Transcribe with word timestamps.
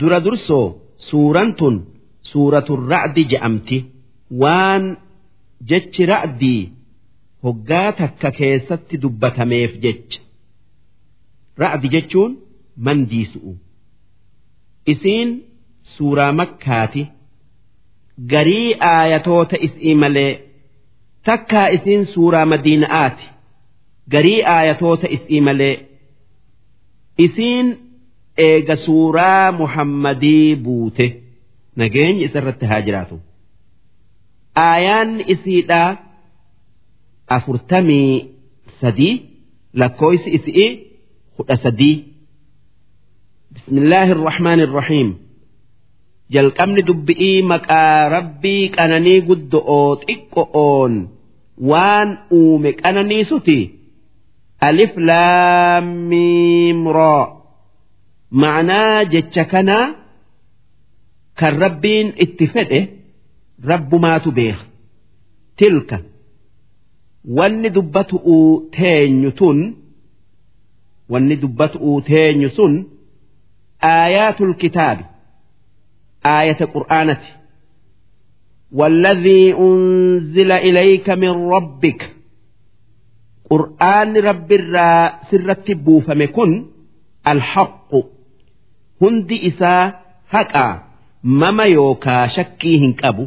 dura 0.00 0.18
dursoo 0.24 0.66
suuraan 1.08 1.50
tun 1.58 1.76
suuratun 2.30 2.80
ra'di 2.92 3.22
je'amti. 3.30 3.78
Waan 4.42 4.84
jechi 5.70 6.02
ra'dii 6.12 6.62
hoggaa 7.44 7.88
takka 8.00 8.28
keessatti 8.38 8.94
dubbatameef 9.02 9.72
jecha. 9.84 10.20
Ra'di 11.62 11.88
jechuun 11.94 12.32
mandiisu'u 12.84 13.52
isiin 14.92 15.28
suuraa 15.94 16.32
makkaati. 16.40 17.02
Garii 18.32 18.68
aayatoota 18.94 19.56
isii 19.66 19.94
malee 20.02 20.32
takkaa 21.26 21.66
isiin 21.76 22.02
suuraa 22.12 22.46
madiina'aati. 22.52 23.26
Garii 24.12 24.40
aayatoota 24.54 25.06
isii 25.16 25.40
malee 25.48 25.74
isiin 27.26 27.66
eega 28.36 28.76
suuraa 28.76 29.52
muhammadii 29.52 30.56
buute. 30.56 31.06
Nageenyi 31.76 32.24
isarratti 32.24 32.66
haa 32.66 32.80
jiraatu. 32.86 33.16
Aayaan 34.54 35.20
isiidhaa 35.34 35.96
afurtamii 37.28 38.28
sadii 38.80 39.14
lakkooysi 39.74 40.30
isii 40.38 40.68
kudha 41.36 41.56
sadii. 41.56 41.96
Bismillaahi 43.54 44.10
irrahmaani 44.16 44.62
irrahiim 44.68 45.10
jalqabni 46.34 46.82
dubbi'ii 46.88 47.42
maqaa 47.52 48.08
rabbii 48.14 48.68
qananii 48.76 49.20
guddo'oo 49.28 49.90
xiqqo'oon 50.06 50.94
waan 51.70 52.08
uume 52.38 52.72
qananiisuti? 52.82 53.58
Alif 54.68 54.92
laamiim 55.08 56.80
raa 56.98 57.39
ma'anaa 58.41 58.97
jecha 59.13 59.43
kanaa 59.53 59.85
kan 61.39 61.53
rabbiin 61.63 62.07
itti 62.23 62.45
fedhe 62.53 62.79
rabbumaatu 63.71 64.29
beeka 64.37 64.63
tilka 65.59 65.97
wanni 67.37 67.69
dubbatu'uu 67.77 68.47
teenyu 68.77 69.31
tun 69.39 69.59
wanni 71.11 71.35
dubbatu'uu 71.43 71.97
teenyu 72.09 72.49
sun 72.57 72.73
aayaatul 73.93 74.53
kitaabi 74.61 75.03
aayata 76.35 76.65
qur'aanati 76.75 77.29
والذي 78.79 79.53
أنزل 79.53 80.51
إليك 80.51 81.07
من 81.09 81.29
ربك 81.55 82.01
قرآن 83.49 84.17
رب 84.17 84.51
الرا 84.51 85.19
سرت 85.31 85.71
بوفمكن 85.71 86.65
الحق 87.27 87.91
hundi 89.00 89.36
isaa 89.50 89.84
haqaa 90.34 90.72
mama 91.22 91.64
yookaa 91.76 92.24
shakkii 92.36 92.78
hin 92.82 92.94
qabu. 93.02 93.24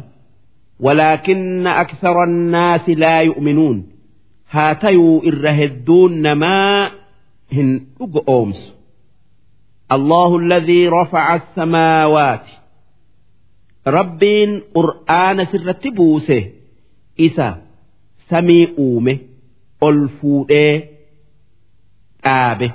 Walaakinna 0.84 1.70
aksara 1.82 2.22
annaasi 2.28 2.92
laa 3.02 3.20
yu'minuun. 3.28 3.78
Haa 4.54 4.74
tayuu 4.82 5.16
irra 5.30 5.52
hedduun 5.60 6.12
namaa 6.26 6.90
hin 7.56 7.70
dhugo 7.98 8.20
oomsu. 8.34 8.66
Allahu 9.96 10.34
alladhii 10.42 10.90
rafaca 10.96 11.28
asamaawaati 11.36 12.52
rabbiin 13.96 14.52
qur'aana 14.76 15.42
sirratti 15.50 15.90
buuse. 15.96 16.38
Isa 17.26 17.48
samii 18.30 18.64
uume 18.86 19.14
ol 19.86 19.98
fuudhee 20.20 20.74
dhaabe. 22.24 22.68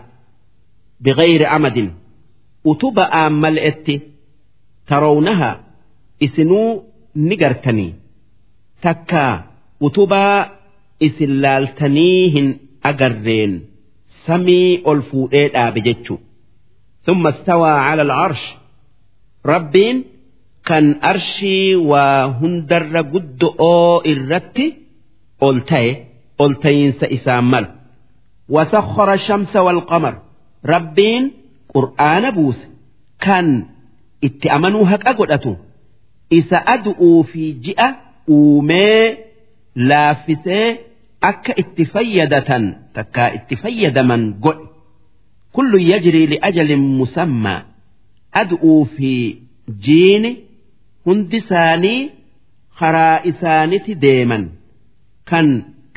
Bighayri 1.03 1.45
amadin. 1.57 1.89
ألفوئه 2.66 2.94
آبه 2.94 2.94
بغير 2.94 2.98
عمد 2.98 2.98
أتب 2.98 2.98
آمل 2.98 3.58
إتي 3.58 4.00
ترونها 4.86 5.60
إسنو 6.22 6.84
نقرتني 7.16 7.94
تكا 8.82 9.44
أتبا 9.82 10.50
إسلالتنيهن 11.02 12.56
أقرين 12.84 13.64
سمي 14.26 14.82
ألفوئه 14.88 15.68
آبه 15.68 15.80
جتشو 15.80 16.18
ثم 17.02 17.26
استوى 17.26 17.70
على 17.70 18.02
العرش 18.02 18.54
ربين 19.46 20.04
كان 20.64 21.00
أرشي 21.04 21.74
وهندر 21.76 22.96
قد 22.96 23.44
أو 23.60 23.98
إرتي 23.98 24.74
ألتي 25.42 26.04
ألتين 26.40 26.92
سإسامل 26.92 27.66
وسخر 28.48 29.12
الشمس 29.12 29.56
والقمر 29.56 30.18
ربين 30.66 31.32
qur'aana 31.73 32.29
buuse 32.37 32.65
kan 33.25 33.47
itti 34.27 34.47
amanuu 34.57 34.85
haqa 34.91 35.11
godhatu 35.19 35.51
isa 36.39 36.57
adu'uu 36.75 37.23
fi 37.31 37.43
ji'a 37.65 37.87
uumee 38.37 39.03
laaffisee 39.89 40.67
akka 41.29 41.53
itti 41.61 41.83
fayyadatan 41.93 42.63
takkaa 42.95 43.29
itti 43.37 43.55
fayyadaman 43.63 44.23
godhe. 44.43 44.65
Kullu 45.55 45.77
yajrii 45.91 46.27
li 46.31 46.37
ajalin 46.49 46.83
musammaa 46.99 47.61
adu'uu 48.41 48.85
fi 48.95 49.11
jiini 49.85 50.31
hundi 51.05 51.37
isaanii 51.43 51.99
karaa 52.79 53.17
isaaniti 53.31 53.93
deeman 54.03 54.43
kan 55.29 55.47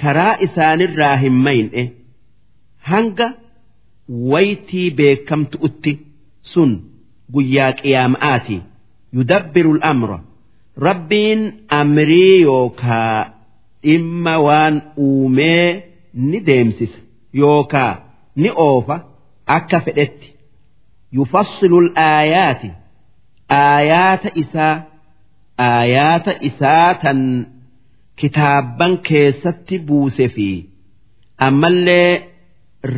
karaa 0.03 0.34
isaanirraa 0.47 1.16
hin 1.25 1.37
mayne 1.47 1.82
hanga 2.91 3.28
waytii 4.33 4.91
beekamtu'utti 4.99 5.93
sun 6.53 6.71
guyyaa 7.34 7.73
qiyaama'aati. 7.81 8.56
Yudabbiru 9.17 9.73
al'amra 9.77 10.19
rabbiin 10.87 11.41
amrii 11.81 12.41
yookaa 12.43 13.17
dhimma 13.84 14.34
waan 14.47 14.75
uumee 15.06 15.67
ni 16.31 16.39
deemsisa 16.47 16.99
yookaa 17.41 17.93
ni 18.37 18.49
oofa 18.67 18.97
akka 19.56 19.78
fedhetti. 19.87 20.29
Yufassilu 21.17 21.79
al'aayaati. 21.84 22.71
Aayaata 23.61 24.29
isaa 24.43 24.75
aayaata 25.69 26.33
isaa 26.49 26.94
tan 27.03 27.21
kitaabban 28.21 28.93
keessatti 29.09 29.77
buuse 29.89 30.29
fi 30.34 30.49
ammallee 31.47 32.11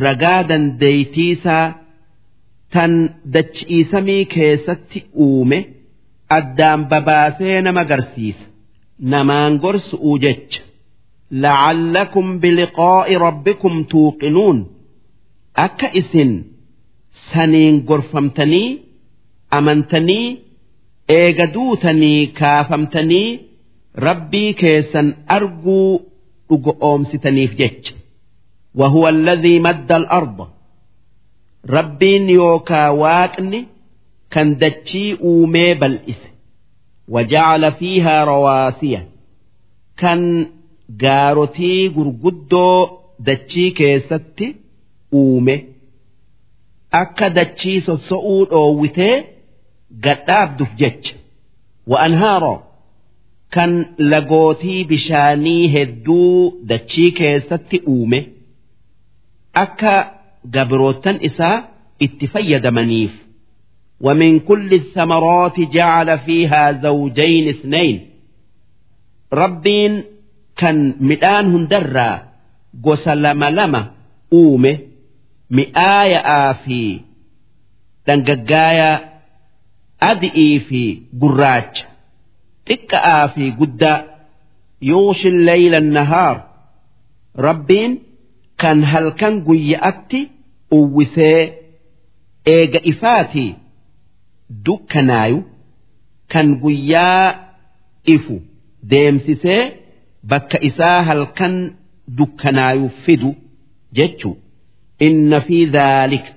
ragaa 0.03 0.41
dandeeytiisaa 0.49 1.65
tan 2.73 2.93
dachiisamii 3.33 4.25
keessatti 4.33 4.99
uume 5.25 5.59
addaan 6.37 6.81
babaasee 6.91 7.61
nama 7.61 7.83
garsiisa. 7.91 8.45
Namaan 9.11 9.53
gorsu'uu 9.63 10.17
jecha. 10.23 10.61
La'allakum 11.43 12.27
biliqaa'i 12.41 13.15
rabbikum 13.25 13.75
tuuqinuun. 13.91 14.57
Akka 15.65 15.87
isin 16.01 16.31
saniin 17.31 17.75
gorfamtanii 17.89 18.69
amantanii 19.57 20.27
eega 21.19 21.45
duutanii 21.53 22.27
kaafamtanii 22.39 23.29
rabbii 24.05 24.53
keessan 24.61 25.07
arguu 25.35 25.89
dhugo 26.49 26.71
oomsitaniif 26.89 27.51
jecha 27.61 27.93
وهو 28.74 29.08
الذي 29.08 29.60
مد 29.60 29.92
الأرض 29.92 30.48
ربين 31.70 32.30
يوكا 32.30 32.88
واقني 32.88 33.66
كان 34.30 34.56
دتشي 34.58 35.20
أومي 35.20 35.74
بلئس 35.74 36.16
وجعل 37.08 37.72
فيها 37.72 38.24
رواسية 38.24 39.08
كان 39.96 40.46
جارتي 40.90 41.88
غرغدو 41.88 42.88
دتشي 43.20 43.70
كيستي 43.70 44.54
أومي 45.14 45.64
أكا 46.94 47.28
دتشي 47.28 47.80
سسؤول 47.80 48.48
أووتي 48.52 49.24
gadhaabduuf 50.04 50.72
jecha 50.80 51.14
wa'anhaaroo 51.90 52.58
kan 53.54 53.72
lagootii 54.12 54.84
bishaanii 54.90 55.68
hedduu 55.74 56.52
dachii 56.70 57.10
keessatti 57.20 57.80
uume 57.94 58.20
akka 59.62 59.94
gabrootan 60.54 61.16
isaa 61.28 61.56
itti 62.04 62.26
fayyadamaniif 62.34 63.14
ومن 64.00 64.40
كل 64.40 64.74
الثمرات 64.74 65.60
جعل 65.60 66.18
فيها 66.18 66.72
زوجين 66.72 67.48
اثنين 67.48 67.96
ربين 69.32 70.04
كان 70.56 70.94
مئان 71.00 71.46
هندرا 71.54 72.22
قسل 72.84 73.22
لما 73.22 73.50
لما 73.50 73.90
أومه 74.32 74.78
مئاية 75.50 76.18
آفي 76.50 77.00
دنققايا 78.06 79.10
adi'ii 80.10 80.60
fi 80.68 80.82
gurraacha 81.20 81.84
xiqqa'aa 82.68 83.24
fi 83.34 83.44
guddaa 83.58 83.98
yuushi 84.90 85.30
layla 85.48 85.80
nahaar 85.96 86.36
rabbiin 87.46 87.92
kan 88.61 88.79
halkan 88.91 89.35
guyya'atti 89.47 90.21
uwwisee 90.77 91.41
eega 92.55 92.79
ifaatii 92.91 93.51
dukkanaayu 94.65 95.39
kan 96.33 96.47
guyyaa 96.63 97.25
ifu 98.15 98.35
deemsisee 98.91 99.61
bakka 100.29 100.57
isaa 100.69 100.99
halkan 101.09 101.55
dukkanaayu 102.17 102.89
fidu 103.05 103.31
jechu 103.97 104.31
inna 105.07 105.39
fi 105.47 105.57
dhaalika 105.75 106.31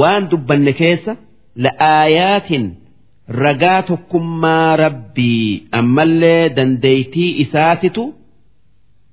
waan 0.00 0.28
dubbanne 0.30 0.72
keessa 0.80 1.12
la'aayaatin 1.64 2.64
ragaa 3.42 3.82
tokkummaa 3.90 4.76
rabbii 4.84 5.62
ammallee 5.80 6.48
dandeeytii 6.58 7.30
isaatitu 7.44 8.04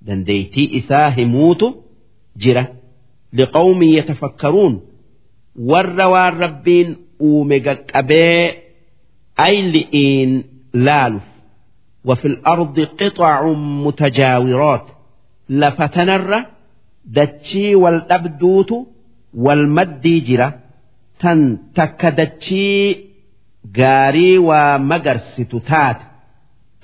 dandeeytii 0.07 0.67
isaa 0.79 1.09
himuutu 1.17 1.67
jira 2.42 2.62
liqawmin 3.38 3.90
yatafakkaruun 3.98 4.74
warra 5.70 6.06
waan 6.14 6.34
rabbiin 6.44 6.88
uume 7.28 7.56
qaqqabee 7.66 8.40
ayli'iin 9.48 10.32
laaluuf 10.86 11.26
وفي 12.04 12.26
الأرض 12.28 12.80
قطع 13.00 13.42
متجاورات 13.84 14.86
لفتنر 15.48 16.44
دتشي 17.06 17.74
والأبدوت 17.74 18.70
والمدي 19.34 20.20
جرة 20.20 20.58
تن 21.20 21.58
تكدتشي 21.74 22.96
gaarii 23.78 24.38
waa 24.48 24.78
magarsitu 24.78 25.60
taate 25.60 26.04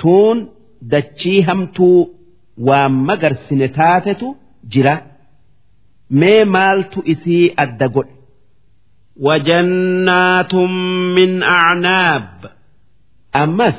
tuun 0.00 0.38
dachii 0.92 1.40
hamtuu 1.48 2.00
waa 2.68 2.88
magarsine 2.88 3.68
taatetu 3.68 4.36
jira 4.72 4.94
mee 6.20 6.44
maaltu 6.54 6.98
isii 7.12 7.52
adda 7.64 7.88
godhe 7.94 8.12
وجنات 9.20 10.54
من 11.16 11.42
أعناب 11.42 12.28
ammas 13.42 13.78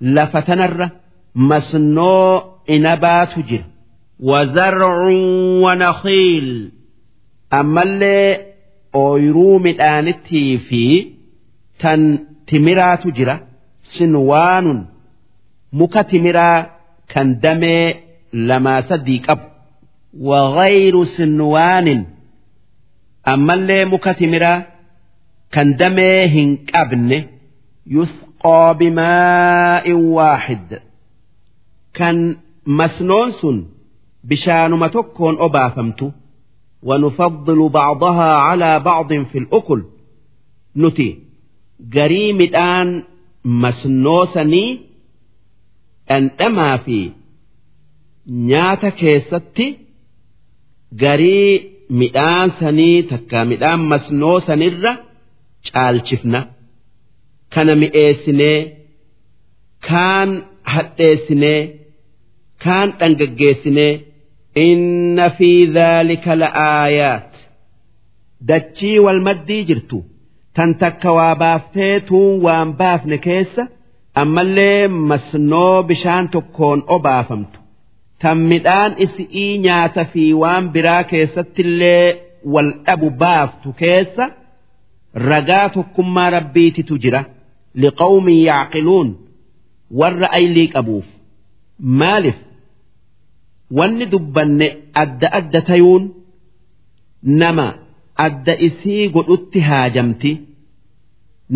lafa 0.00 0.40
tanarra 0.42 0.90
masnoo 1.34 2.42
inabaatu 2.66 3.42
jira 3.48 3.64
وزرع 4.20 4.96
ونخيل 5.64 6.70
ammallee 7.60 8.40
ooyruu 8.94 9.58
midhaanittii 9.66 10.58
fi 10.68 10.82
tan 11.82 12.00
timiraatu 12.46 13.08
jira 13.16 13.34
sinwaanun 13.94 14.80
muka 15.78 16.04
timiraa 16.10 16.58
kan 17.12 17.28
damee 17.42 17.86
lamaa 18.48 18.82
sadii 18.88 19.20
qabu 19.26 19.46
وغير 20.20 21.04
sinwaanin 21.16 22.00
ammallee 23.32 23.84
muka 23.92 24.12
timiraa 24.20 24.58
kan 25.54 25.68
damee 25.80 26.20
hin 26.34 26.50
qabne 26.72 27.18
yusqaa 27.96 28.70
bimaa'in 28.80 30.00
waaxid 30.16 30.70
kan 31.98 32.16
masnoon 32.78 33.28
sun 33.40 33.56
bishaanuma 34.28 34.88
tokkoon 34.96 35.36
obaafamtu 35.46 36.06
ونفضل 36.88 37.68
بعضها 37.68 38.30
على 38.34 38.80
بعض 38.80 39.10
في 39.30 39.38
الأكل 39.38 39.80
نتي 40.76 41.10
garii 41.94 42.32
midhaan 42.40 42.88
masnoosanii 43.62 44.70
dhandhamaa 46.08 46.78
fi 46.84 46.98
nyaata 48.50 48.90
keessatti 49.00 49.66
garii 51.01 51.51
midhaan 51.99 52.49
sanii 52.59 52.97
takka 53.11 53.39
midhaan 53.51 53.81
masnoosanirra 53.91 54.91
caalchifna. 55.73 56.39
Kana 57.53 57.73
mi'eessinee 57.81 58.59
kaan 59.89 60.29
hadheessinee 60.73 61.61
kaan 62.63 62.87
dhangaggeessinee 62.99 63.93
inna 64.67 65.27
fi 65.37 65.49
dhaalika 65.75 66.33
la'aayaat 66.41 67.31
dachii 68.49 68.97
wal 69.05 69.19
maddii 69.27 69.63
jirtu 69.69 69.97
tan 70.55 70.71
takka 70.81 71.09
waa 71.17 71.35
baaftee 71.41 71.95
tuun 72.07 72.33
waan 72.45 72.69
baafne 72.79 73.17
keessa 73.27 73.63
ammallee 74.21 74.81
masnoo 75.09 75.75
bishaan 75.89 76.25
tokkoon 76.33 76.79
obaafamtu 76.95 77.59
tan 78.21 78.37
midhaan 78.51 78.93
isi'ii 79.05 79.51
nyaata 79.65 80.03
fi 80.13 80.23
waan 80.41 80.65
biraa 80.73 81.03
keessattillee 81.11 82.05
wal 82.53 82.69
dhabu 82.85 83.09
baaftu 83.21 83.69
keessa 83.81 84.25
ragaa 85.29 85.67
tokkummaa 85.75 86.29
rabbiititu 86.37 86.93
jira. 87.03 87.21
Liqawmin 87.81 88.39
yaaqiluun 88.49 89.09
warra 89.99 90.27
aylii 90.39 90.67
qabuuf. 90.75 91.07
Maalif 91.99 92.37
wanni 93.77 94.05
dubbanne 94.13 94.67
adda 95.03 95.27
adda 95.39 95.59
tayuun 95.69 96.03
nama 97.41 97.67
adda 98.25 98.53
isii 98.67 99.03
godhutti 99.15 99.59
haajamti. 99.69 100.31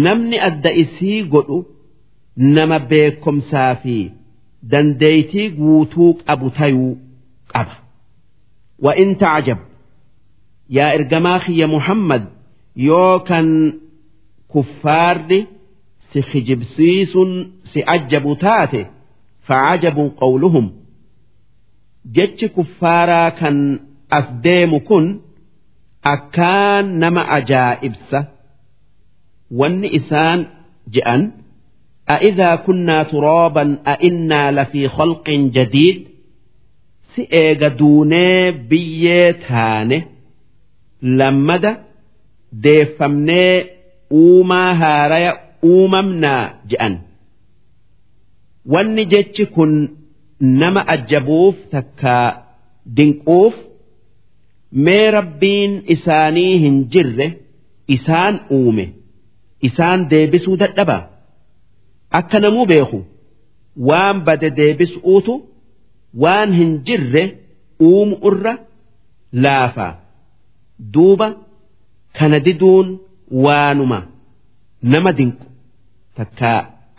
Namni 0.05 0.37
adda 0.49 0.71
isii 0.83 1.19
godhu 1.33 1.57
nama 2.55 2.77
beekomsaa 2.89 3.73
fi 3.83 3.95
dandeeytii 4.71 5.49
guutuu 5.49 6.13
qabu 6.13 6.49
tayuu 6.57 6.97
qaba. 7.53 7.75
Wa 8.85 8.91
in 9.03 9.15
ta'ajab 9.21 9.59
yaa 10.77 10.93
ergamaa 10.97 11.39
kiyya 11.45 11.67
Muhammad 11.67 12.23
yoo 12.75 13.19
kan 13.29 13.47
kuffaarri 14.47 15.39
si 16.13 16.19
hijibsiisuun 16.31 17.31
si 17.73 17.79
ajjabu 17.95 18.35
taate 18.35 18.81
facajabuun 19.47 20.09
qawluhum 20.21 20.67
jechi 22.15 22.47
kuffaaraa 22.55 23.31
kan 23.39 23.57
as 24.17 24.27
deemu 24.43 24.79
kun 24.89 25.05
akkaan 26.13 26.85
nama 27.01 27.21
ajaa'ibsa 27.37 28.19
wanni 29.59 29.87
isaan 29.99 30.39
je'an. 30.93 31.21
أإذا 32.10 32.56
كنا 32.56 33.02
ترابا 33.02 33.78
أإنا 33.86 34.50
لفي 34.62 34.88
خلق 34.88 35.30
جديد 35.30 36.08
سئيغ 37.16 37.68
دوني 37.68 38.50
بيتانه 38.50 40.02
لمد 41.02 41.76
ديفمني 42.52 43.64
أوما 44.12 44.72
هاريا 44.72 45.32
أوممنا 45.64 46.54
جأن 46.68 46.98
wanni 48.74 49.04
jechi 49.12 49.44
kun 49.54 49.72
nama 50.40 50.82
ajjabuuf 50.94 51.54
takka 51.72 52.16
dinquuf 52.96 53.54
mee 54.84 55.10
rabbiin 55.16 55.72
isaanii 55.94 56.54
hin 56.64 56.76
jirre 56.94 57.26
isaan 57.96 58.34
uume 58.56 58.86
isaan 59.68 60.00
deebisuu 60.10 60.56
dadhaba 60.62 60.98
akka 62.18 62.38
namuu 62.44 62.66
beeku 62.72 62.98
waan 63.88 64.16
bade 64.26 64.50
deebisuutu 64.58 65.34
waan 66.24 66.50
hin 66.58 66.70
jirre 66.86 67.24
uumu 67.88 68.16
irra 68.30 68.52
laafa 69.46 69.88
duuba 70.94 71.28
kana 72.18 72.38
diduun 72.46 72.88
waanuma 73.44 73.98
nama 74.92 75.10
dinqu 75.18 75.44
takka 76.20 76.52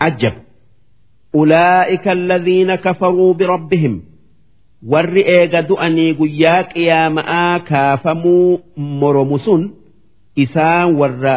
ajjabu 0.10 0.42
أولئك 1.36 2.08
الذين 2.08 2.76
كفروا 2.76 3.34
بربهم 3.34 4.02
warri 4.92 5.22
eega 5.36 5.62
du'anii 5.70 6.14
guyyaa 6.20 6.64
qiyaama'aa 6.74 7.60
kaafamuu 7.70 8.60
moromu 9.02 9.38
sun 9.46 9.62
isaan 10.44 10.88
warra 11.00 11.36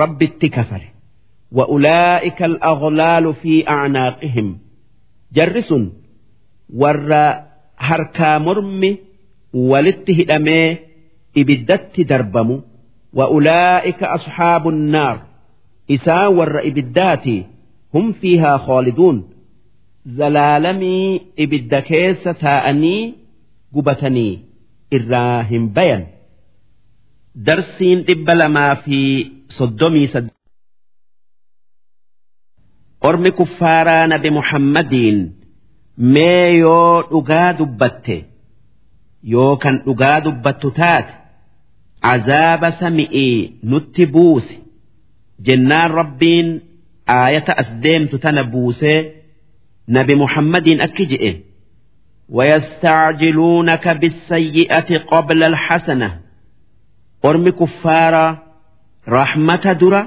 rabbitti 0.00 0.48
kafare 0.56 0.88
وأولئك 1.52 2.42
الأغلال 2.42 3.34
في 3.34 3.68
أعناقهم 3.68 4.58
جرس 5.32 5.74
ور 6.74 7.12
هركا 7.78 8.38
مرمي 8.38 8.96
ولته 9.52 10.26
أمي 10.36 10.76
إبدت 11.38 12.00
دربم 12.00 12.60
وأولئك 13.12 14.02
أصحاب 14.02 14.68
النار 14.68 15.22
إسا 15.90 16.26
ور 16.26 16.66
إبداتي 16.68 17.44
هم 17.94 18.12
فيها 18.12 18.56
خالدون 18.56 19.24
zalaalamii 20.16 21.20
ibidda 21.44 21.82
keessa 21.88 22.32
taa'anii 22.42 23.14
gubatanii 23.74 24.38
irraa 24.98 25.42
hin 25.50 25.64
bayan 25.76 26.04
darsiin 27.48 28.04
dhibba 28.08 28.34
lamaa 28.40 28.74
fi 28.84 28.98
soddomii 29.58 30.06
saddeet 30.14 30.36
ormi 33.08 33.30
kuffaaraa 33.38 34.04
nabi 34.12 34.30
muhammadiin 34.38 35.18
mee 36.14 36.48
yoo 36.62 36.94
dhugaa 37.10 37.50
dubbatte 37.58 38.16
yoo 39.34 39.52
kan 39.62 39.74
dhugaa 39.86 40.18
dubbattu 40.26 40.68
taate 40.80 41.12
azaaba 42.12 42.68
sami'ii 42.80 43.36
nutti 43.70 44.04
buusi 44.14 44.56
jennaan 45.46 45.90
rabbiin 46.00 46.48
aayata 47.18 47.52
as 47.62 47.68
deemtu 47.84 48.16
tana 48.24 48.42
buusee 48.52 48.98
nabi 49.96 50.14
muhammadiin 50.22 50.80
akki 50.88 51.04
je'e 51.12 51.32
ويستعجلونك 52.36 53.88
بالسيئة 53.88 54.90
قبل 55.12 55.40
الحسنة 55.44 56.10
ormi 57.28 57.52
kuffaaraa 57.60 58.30
rahmata 59.16 59.72
dura 59.80 60.00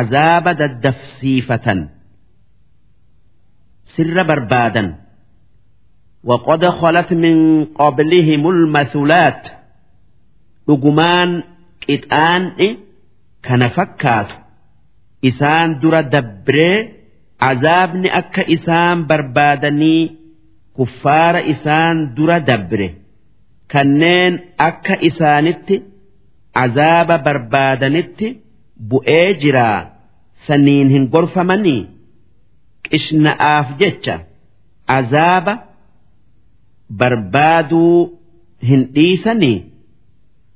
azaaba 0.00 0.50
daddafsiifatan 0.60 1.78
sirra 3.94 4.24
barbaadan 4.30 4.88
وقد 6.24 6.62
خلت 6.80 7.10
من 7.12 7.36
قبلهم 7.80 8.42
المثلات 8.54 9.42
dhugumaan 10.68 11.30
qixaan'i 11.84 12.68
kana 13.46 13.68
fakkaatu 13.76 14.34
isaan 15.30 15.68
dura 15.82 16.02
dabree 16.14 16.76
azaabni 17.50 18.08
akka 18.20 18.42
isaan 18.56 18.98
barbaadanii 19.10 20.02
kuffaara 20.76 21.40
isaan 21.52 21.96
dura 22.16 22.38
dabre 22.50 22.88
kanneen 23.72 24.32
akka 24.68 24.94
isaanitti 25.08 25.76
azaaba 26.64 27.16
barbaadanitti 27.26 28.28
bu'ee 28.90 29.28
jiraa 29.42 29.80
saniin 30.46 30.88
hin 30.94 31.04
gorfamanii 31.14 31.80
qishna'aaf 32.90 33.66
jecha 33.80 34.14
azaaba 34.98 35.54
barbaaduu 37.00 38.18
hin 38.70 38.82
dhiisanii 38.94 39.58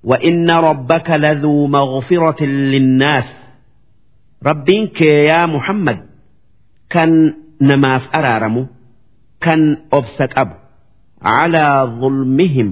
وإن 0.05 0.51
ربك 0.51 1.11
لذو 1.11 1.67
مغفرة 1.67 2.45
للناس 2.45 3.25
rabbiin 4.49 4.89
kee 4.97 5.25
yaa 5.29 5.47
muhammad 5.55 5.99
kan 6.93 7.11
namaaf 7.69 8.05
araaramu 8.19 8.63
kan 9.45 9.61
obsa 9.99 10.25
qabu 10.35 10.55
على 11.23 11.65
ظلمهم 12.01 12.69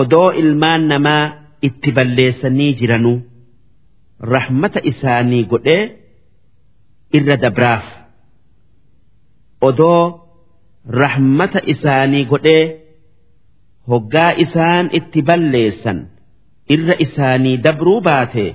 odoo 0.00 0.30
ilmaan 0.42 0.82
namaa 0.92 1.24
itti 1.66 1.90
balleessanii 1.96 2.72
jiranuu 2.80 3.18
rahmata 4.34 4.80
isaanii 4.90 5.44
godhee 5.52 5.82
irra 7.16 7.36
dabraaf 7.44 7.84
odoo 9.68 10.02
rahmata 11.00 11.60
isaanii 11.74 12.24
godhee 12.32 12.64
hoggaa 13.90 14.30
isaan 14.44 14.86
itti 14.98 15.20
balleessan 15.28 15.98
irra 16.76 16.94
isaanii 17.06 17.56
dabruu 17.66 18.00
baate 18.08 18.46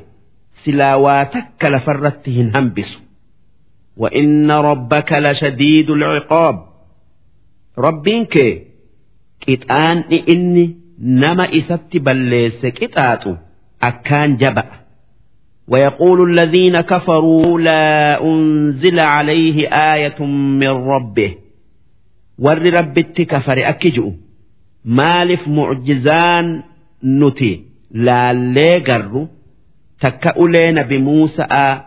silaa 0.63 0.95
waa 1.05 1.23
takka 1.35 1.67
lafarratti 1.75 2.31
hin 2.39 2.49
hambisu 2.57 2.99
وإن 4.03 4.51
ربك 4.51 5.09
لشديد 5.25 5.89
العقاب 5.97 6.55
rabbiin 7.85 8.23
kee 8.33 8.51
qixaanni 9.45 10.17
inni 10.33 10.65
nama 11.21 11.45
isatti 11.59 11.97
balleesse 12.07 12.67
qixaaxu 12.79 13.31
akkaan 13.89 14.31
jaba'a 14.41 14.75
ويقول 15.68 16.30
الذين 16.30 16.80
كفروا 16.80 17.60
لا 17.60 18.24
أنزل 18.24 19.00
عليه 19.00 19.68
آية 19.68 20.24
من 20.60 20.68
ربه. 20.68 21.34
ور 22.38 22.74
رب 22.74 22.98
التكفر 22.98 23.68
أكجؤ 23.68 24.12
مالف 24.84 25.48
معجزان 25.48 26.62
نتي 27.04 27.64
لا 27.90 28.32
ليقر 28.32 29.26
تكألي 30.00 30.72
نبي 30.72 30.98
موسى 30.98 31.80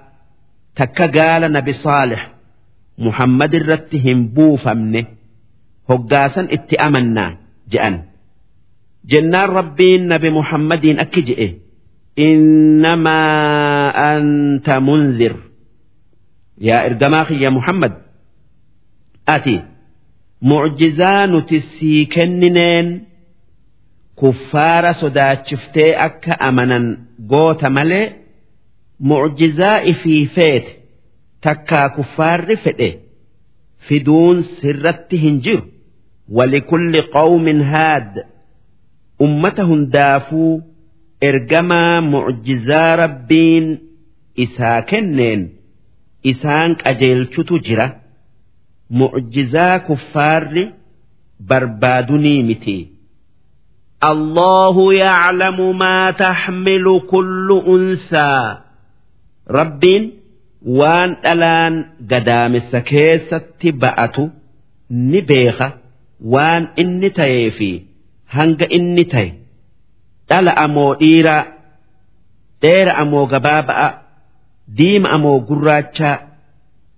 تكقال 0.76 1.54
نبي 1.54 1.74
صالح. 1.74 2.32
محمد 2.98 3.56
رتهم 3.56 4.28
بوفمنه 4.28 5.06
هقاسا 5.90 6.48
اتأمنا 6.52 7.38
جأن 7.72 8.04
جنان 9.06 9.50
ربين 9.50 10.08
نبي 10.08 10.30
محمد 10.30 10.86
أكجئه. 10.86 11.67
innamaa 12.26 13.94
anta 14.12 14.76
munzir 14.88 15.34
yaa 16.68 16.84
ergamaa 16.90 17.26
kiyya 17.30 17.52
Muhammad 17.58 17.94
ati 19.36 19.56
mucjizaa 20.52 21.28
nuti 21.32 21.58
sii 21.74 22.06
kennineen 22.16 22.88
kuffaara 24.22 24.94
sodaachiftee 25.02 25.92
akka 26.08 26.34
amanan 26.48 26.86
goota 27.32 27.70
malee 27.78 28.06
mucjizaa 29.10 29.82
ifii 29.92 30.26
feete 30.38 30.72
takkaa 31.48 31.90
kuffaarri 31.98 32.58
fedhe 32.64 32.90
fiduun 33.90 34.38
sirratti 34.62 35.18
hin 35.26 35.38
jiru 35.50 35.64
walikulli 36.40 37.02
qawmin 37.18 37.62
haad 37.74 38.26
ummata 39.26 39.64
hundaafuu. 39.70 40.56
ergamaa 41.29 41.97
mucjizaa 42.13 42.91
rabbiin 43.03 43.67
isaa 44.45 44.79
kenneen 44.91 45.43
isaan 46.33 46.71
qajeelchutu 46.83 47.55
jira 47.67 47.87
mucjizaa 49.01 49.77
kuffaarri 49.89 50.65
barbaadunii 51.49 52.43
miti 52.51 52.79
الله 54.13 54.77
يعلم 54.95 55.79
ما 55.79 56.11
تحمل 56.11 56.87
كل 57.11 57.49
أنثى 57.75 58.57
rabbiin 59.59 60.05
waan 60.79 61.11
dhalaan 61.25 61.75
gadaamessa 62.11 62.81
keessatti 62.91 63.69
ba'atu 63.83 64.25
ni 65.11 65.21
beeka 65.31 65.69
waan 66.35 66.63
inni 66.83 67.11
ta'ee 67.19 67.49
fi 67.59 67.71
hanga 68.37 68.67
inni 68.79 69.05
ta'e 69.13 69.29
dhala 70.30 70.52
amoo 70.66 70.92
dhiiraa 71.02 71.44
dheera 72.62 72.94
amoo 73.04 73.26
gabaaba'a 73.34 73.88
diima 74.78 75.10
amoo 75.16 75.40
gurraachaa 75.50 76.16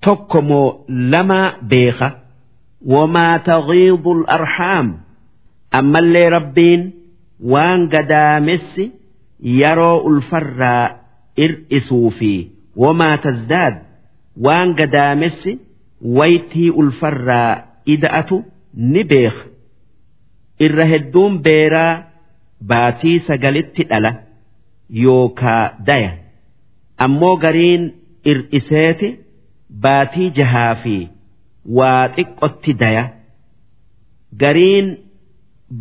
tokko 0.05 0.41
moo 0.50 0.67
lamaa 1.12 1.48
beeka. 1.71 2.09
Wamaa 2.93 3.39
taqiidu 3.48 4.12
arhaam 4.36 4.88
ammallee 5.79 6.29
rabbiin 6.36 6.81
waan 7.53 7.81
gadaamessi 7.93 8.86
yeroo 9.59 9.98
ulfarraa 10.09 10.86
ir'isuu 11.45 12.09
fi 12.19 12.31
wamaa 12.83 13.17
tazdaad 13.25 13.75
waan 14.45 14.69
gadaamessi 14.79 15.51
waytii 16.17 16.69
ulfarraa 16.81 17.51
ida'atu 17.93 18.38
ni 18.91 19.03
beeka. 19.12 19.43
Irra 20.65 20.86
hedduun 20.91 21.33
beeraa 21.45 21.93
baatii 22.72 23.20
sagalitti 23.28 23.84
dhala 23.89 24.12
yookaa 25.04 25.63
daya. 25.88 26.12
Ammoo 27.06 27.36
gariin 27.44 27.84
ir'iseeti 28.32 29.10
baatii 29.84 30.30
jahaa 30.38 30.74
fi 30.84 30.96
waa 31.78 32.08
xiqqotti 32.16 32.72
daya. 32.82 33.04
Gariin 34.42 34.88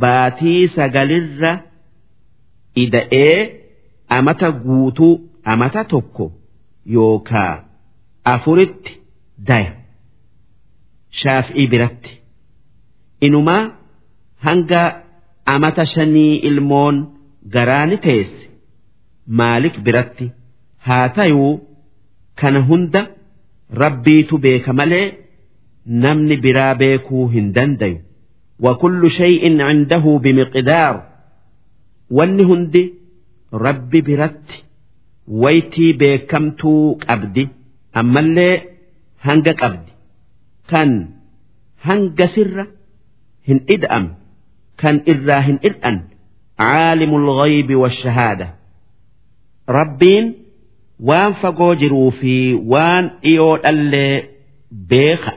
baatii 0.03 0.69
sagalirra 0.77 1.53
ida'ee 2.85 3.39
amata 4.17 4.49
guutuu 4.65 5.15
amata 5.53 5.85
tokko 5.93 6.25
yookaa 6.97 7.53
afuritti 8.35 8.93
daya. 9.49 9.73
Shaafii 11.21 11.67
biratti. 11.73 12.11
Inumaa 13.27 13.63
hanga 14.47 14.83
amata 15.56 15.84
shanii 15.94 16.36
ilmoon 16.50 16.96
garaani 17.56 17.98
teesse 18.06 18.44
maalik 19.42 19.76
biratti 19.86 20.26
haa 20.88 21.08
tayuu 21.18 21.52
kana 22.42 22.60
hunda 22.72 23.02
rabbiitu 23.84 24.36
beeka 24.48 24.72
malee 24.80 25.06
namni 26.06 26.36
biraa 26.48 26.74
beekuu 26.82 27.28
hin 27.38 27.48
dandayu 27.60 28.00
وكل 28.66 29.02
شيء 29.20 29.44
عنده 29.70 30.04
بمقدار 30.24 30.96
wanni 32.18 32.44
hundi 32.50 32.84
rabbi 33.66 34.00
biratti 34.08 34.58
waytii 35.44 35.94
beekamtuu 36.02 36.96
qabdi 37.06 37.44
ammallee 38.02 38.56
hanga 39.28 39.54
qabdi 39.62 39.92
kan 40.72 40.90
hanga 41.88 42.26
sirra 42.36 42.66
hin 43.50 43.60
ida'am 43.76 44.06
kan 44.81 44.97
irraa 45.13 45.41
hin 45.47 45.59
ir'an. 45.69 45.97
Caalimul 46.61 47.27
ghaybi 47.41 47.75
washahaada 47.83 48.47
rabbiin 49.79 50.27
waan 51.09 51.35
fagoo 51.41 51.75
jiruu 51.81 52.11
fi 52.21 52.35
waan 52.73 53.05
dhiyoo 53.23 53.57
dhallee 53.65 54.17
beeka. 54.91 55.33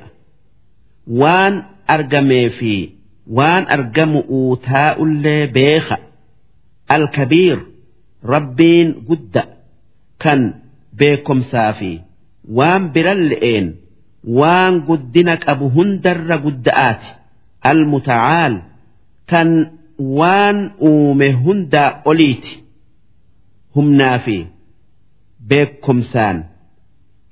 Waan 1.21 1.53
argamee 1.95 2.49
fi 2.59 2.73
waan 3.37 3.63
argamu 3.75 4.21
taa'ullee 4.67 5.47
beeka. 5.57 5.97
Alkabiir 6.95 7.59
rabbiin 8.33 8.89
gudda 9.07 9.43
kan 10.23 10.41
beekomsaa 10.99 11.71
fi 11.79 11.91
waan 12.57 12.83
biran 12.93 13.21
le'een 13.29 13.67
waan 14.39 14.73
guddina 14.87 15.33
qabu 15.45 15.65
hundarra 15.75 16.37
gudda'aati. 16.45 17.09
Almutacaal 17.69 18.53
kan 19.31 19.49
waan 20.17 20.57
uume 20.89 21.27
hundaa 21.43 21.89
oliiti 22.11 22.53
humnaa 23.75 24.17
fi 24.25 24.37
beekomsaan 25.49 26.37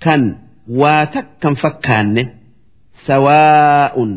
kan 0.03 0.21
waa 0.81 1.05
takkan 1.15 1.55
fakkaanne 1.63 2.23
sawaa'un 3.07 4.11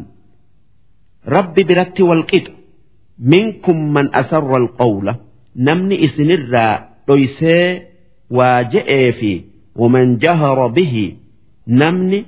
rabbi 1.35 1.62
biratti 1.69 2.03
walqixa 2.11 2.53
minkum 3.33 3.79
man 3.95 4.07
asarra 4.21 4.57
alqawla 4.62 5.12
namni 5.67 5.97
isinirraa 6.07 6.75
dhoysee 7.07 7.67
waa 8.37 8.59
je'ee 8.73 9.09
fi 9.21 9.33
waman 9.81 10.09
jahara 10.25 10.69
bihi 10.77 11.07
namni 11.81 12.21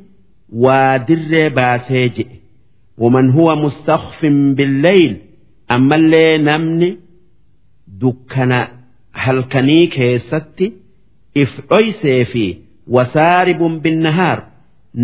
waa 0.64 0.92
dirree 1.08 1.48
baasee 1.58 2.06
je'e 2.16 2.36
waman 3.02 3.26
huwa 3.36 3.54
mustakfin 3.62 4.36
billeyl 4.58 5.14
ammallee 5.68 6.38
namni 6.48 6.88
dukkana 8.00 8.60
halkanii 9.24 9.86
keessatti 9.96 10.66
if 11.42 11.52
dhoysee 11.70 12.24
fi 12.32 12.44
wasaaribun 12.96 13.74
binnahaar 13.84 14.38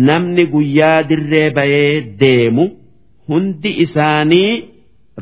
namni 0.09 0.43
guyyaa 0.53 0.99
dirree 1.09 1.49
bayee 1.57 2.01
deemu 2.21 2.65
hundi 3.29 3.69
isaanii 3.85 4.51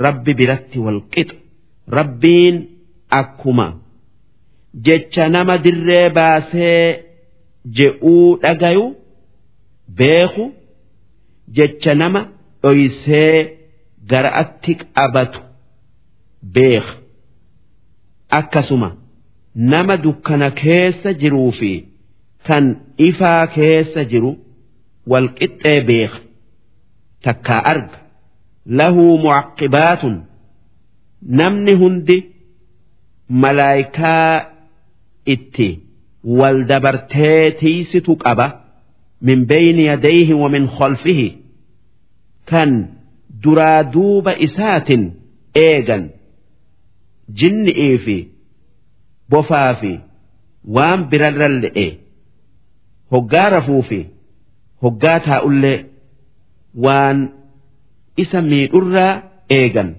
rabbi 0.06 0.34
biratti 0.40 0.80
walqixa 0.86 1.36
rabbiin 1.98 2.56
akkuma 3.20 3.68
jecha 4.86 5.30
nama 5.36 5.56
dirree 5.66 6.10
baasee 6.18 6.84
je'uu 7.78 8.26
dhagayu 8.44 8.86
beeku 10.00 10.46
jecha 11.58 11.94
nama 12.02 12.22
dhoysee 12.64 13.34
gara'atti 14.12 14.74
qabatu 14.96 15.40
beeka 16.56 16.94
akkasuma 18.40 18.90
nama 19.72 19.96
dukkana 20.06 20.50
keessa 20.62 21.10
jiruu 21.22 21.52
fi 21.60 21.72
kan 22.48 22.66
ifaa 23.10 23.44
keessa 23.56 24.02
jiru 24.12 24.32
walqixxee 25.12 25.80
beeka 25.90 26.20
takkaa 27.24 27.62
arga. 27.72 27.98
Lahu 28.80 29.04
mucaqqibaatun 29.24 30.16
namni 31.40 31.74
hundi 31.82 32.18
malaayikaa 33.44 34.34
itti 35.34 35.70
wal 36.40 36.58
dabartee 36.72 37.52
tiisitu 37.60 38.16
qaba. 38.24 38.48
Min 39.28 39.40
bayni 39.52 39.84
yadayhi 39.92 40.34
wa 40.42 40.50
min 40.56 40.66
khalfihi. 40.78 41.28
Kan 42.50 42.72
duraa 43.44 43.84
duuba 43.94 44.32
isaatin 44.46 45.04
eegan. 45.66 46.04
Jinni'ii 47.40 47.98
fi 48.06 48.18
bofaa 49.32 49.74
fi 49.82 49.92
waan 50.76 51.00
birarra 51.10 51.48
le'e 51.64 51.88
hoggaa 53.12 53.50
rafuu 53.56 53.82
fi 53.90 54.00
hoggaa 54.84 55.20
taa'ullee 55.28 55.78
waan 56.86 57.18
isa 58.24 58.40
miidhurraa 58.50 59.14
eegan. 59.60 59.90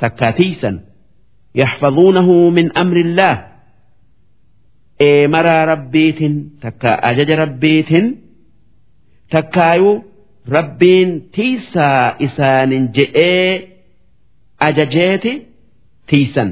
Takkaatiisan 0.00 0.76
yaxfaduunahu 1.60 2.34
min 2.56 2.66
amrillaah 2.82 3.36
eemaraa 5.08 5.64
rabbiitin 5.72 6.34
takka 6.62 6.90
ajaja 7.08 7.36
rabbiitin 7.42 8.06
takkaayuu 9.32 9.94
rabbiin 10.56 11.10
tiisaa 11.34 12.16
isaanin 12.26 12.88
je'ee 12.96 13.68
ajajeeti 14.66 15.32
tiisan. 16.06 16.50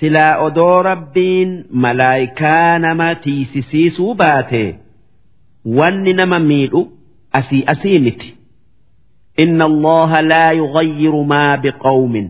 Silaa 0.00 0.36
odoo 0.46 0.82
rabbiin 0.82 1.50
malaayikaa 1.70 2.78
nama 2.78 3.14
tiisisiisuu 3.14 4.14
baate. 4.14 4.64
Wanni 5.78 6.12
nama 6.12 6.38
miidhu 6.38 6.80
asii 7.32 7.62
asii 7.66 7.98
miti. 7.98 8.34
Inna 9.38 9.64
allaha 9.64 10.22
laa 10.28 10.52
yughayyiru 10.52 11.24
maa 11.24 11.56
biqawmin. 11.56 12.28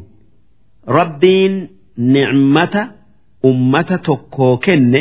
Rabbiin 0.87 1.55
nicmata 1.97 2.83
ummata 3.45 3.99
tokkoo 3.99 4.57
kenne 4.57 5.01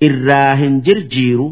irraa 0.00 0.54
hin 0.60 0.82
jirjiiru. 0.86 1.48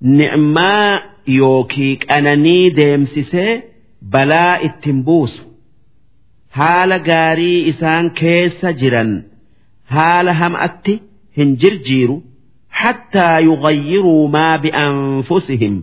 Nicmaa 0.00 1.00
yookii 1.36 1.92
qananii 2.06 2.70
deemsisee 2.78 3.52
balaa 4.12 4.54
ittin 4.68 4.98
buusu. 5.06 5.42
Haala 6.58 6.98
gaarii 7.08 7.58
isaan 7.72 8.06
keessa 8.20 8.72
jiran 8.80 9.10
haala 9.96 10.32
ham'atti 10.42 10.94
hin 11.38 11.50
jirjiiru 11.64 12.16
hattaa 12.82 13.38
yugayyiruu 13.48 14.28
maa 14.36 14.58
bi'anfusihim 14.64 15.76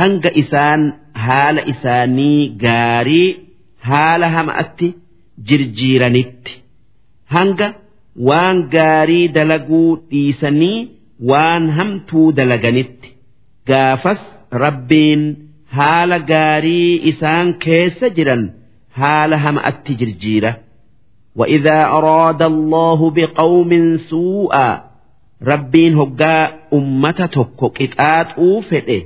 hanga 0.00 0.30
isaan 0.42 0.82
haala 1.26 1.62
isaanii 1.72 2.40
gaarii 2.64 3.28
haala 3.90 4.28
ham'atti 4.36 4.88
jirjiiranitti. 5.48 6.52
Hanga 7.34 7.68
waan 8.28 8.58
gaarii 8.76 9.26
dalaguu 9.36 9.90
dhiisanii 10.10 10.78
waan 11.30 11.64
hamtuu 11.78 12.26
dalaganitti. 12.38 13.08
Gaafas 13.68 14.22
rabbiin 14.63 15.21
haala 15.77 16.17
gaarii 16.31 16.91
isaan 17.11 17.47
keessa 17.65 18.07
jiran 18.17 18.43
haala 18.99 19.37
hama'atti 19.45 19.93
jirjiira 20.01 20.53
وإذا 21.35 21.79
أراد 21.97 22.41
الله 22.41 22.99
بقوم 23.11 23.97
سوءا 23.97 24.83
ربين 25.43 25.95
هقا 25.97 26.37
أمة 26.73 27.11
تكو 27.11 27.69
كتات 27.69 28.27
أوفئ 28.37 29.05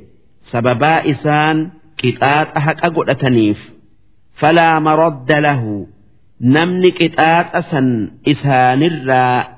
سببا 0.51 1.11
إسان 1.11 1.69
كتات 1.97 2.47
أحق 2.57 2.85
أقلتنيف 2.85 3.59
فلا 4.39 4.79
مرد 4.79 5.31
له 5.31 5.87
نمن 6.41 6.89
كتات 6.89 7.55
أسن 7.55 8.11
إسان 8.27 8.83
الراء 8.83 9.57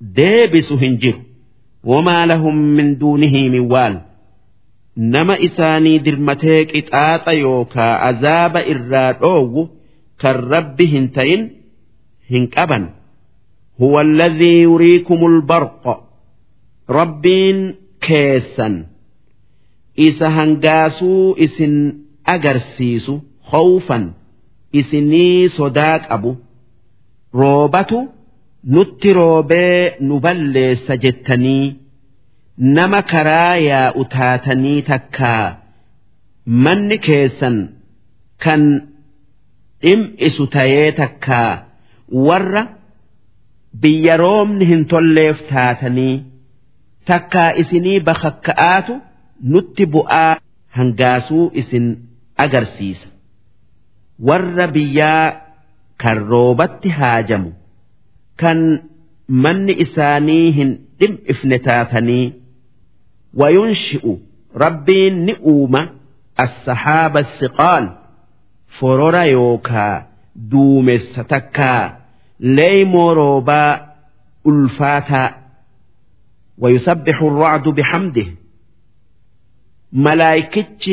ديبس 0.00 0.72
هنجر 0.72 1.14
وما 1.84 2.26
لهم 2.26 2.56
من 2.56 2.98
دونه 2.98 3.34
من 3.48 3.60
وال 3.72 4.00
nama 4.95 5.35
isaanii 5.47 5.99
dirmatee 6.05 6.65
qixaaxa 6.71 7.33
yookaa 7.43 7.93
azaaba 8.09 8.59
irraa 8.73 9.11
dhoowwu 9.21 9.61
kan 10.21 10.35
rabbi 10.53 10.85
hin 10.93 11.07
ta'in 11.15 11.41
hin 12.31 12.45
qaban. 12.55 12.83
Huwa 13.79 14.01
alladhii 14.01 14.61
yuriikum 14.63 15.19
albarqa 15.31 15.93
rabbiin 16.97 17.59
keessan. 18.07 18.75
Isa 20.07 20.29
hangaasuu 20.37 21.35
isin 21.45 21.75
agarsiisu 22.33 23.13
khawfan 23.51 24.03
isinii 24.79 25.49
sodaa 25.57 25.99
qabu. 26.07 26.31
Roobatu 27.33 27.99
nutti 28.73 29.13
roobee 29.13 29.95
nu 30.07 30.19
balleessa 30.19 30.93
jettanii 31.03 31.75
nama 32.57 33.01
karaa 33.11 33.55
yaa'u 33.69 34.05
taatanii 34.15 34.81
takkaa 34.89 35.45
manni 36.65 36.97
keessan 37.07 37.57
kan 38.43 38.61
dhim'isu 39.83 40.43
tayee 40.55 40.91
takkaa 41.01 41.51
warra 42.27 42.63
biyya 43.81 44.15
roobni 44.23 44.65
hin 44.71 44.85
tolleef 44.93 45.37
taatanii 45.51 46.15
takkaa 47.11 47.49
isinii 47.63 47.99
bakakka'aatu 48.07 48.93
nutti 49.53 49.83
bu'aa 49.97 50.37
hangaasuu 50.77 51.51
isin 51.61 51.85
agarsiisa. 52.43 53.07
Warra 54.27 54.67
biyyaa 54.75 55.25
kan 56.01 56.17
roobatti 56.31 56.89
haajamu 56.99 57.51
kan 58.41 58.59
manni 59.43 59.73
isaanii 59.85 60.47
hin 60.57 60.71
dhim'ifne 60.99 61.57
taatanii 61.67 62.25
وينشئ 63.35 64.15
ربي 64.55 65.09
نؤوم 65.09 65.89
السحاب 66.39 67.17
الثقال 67.17 67.97
فرورا 68.67 69.21
يوكا 69.23 70.07
دومس 70.35 71.15
تكا 71.15 71.97
ليمو 72.39 73.11
روبا 73.11 73.95
ألفاتا. 74.47 75.35
ويسبح 76.57 77.21
الرعد 77.21 77.63
بحمده. 77.69 78.25
ملايكتش 79.93 80.91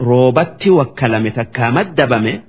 روبتي 0.00 0.70
وكلمة 0.70 1.28
تكا 1.28 1.70
مدبمه. 1.70 2.42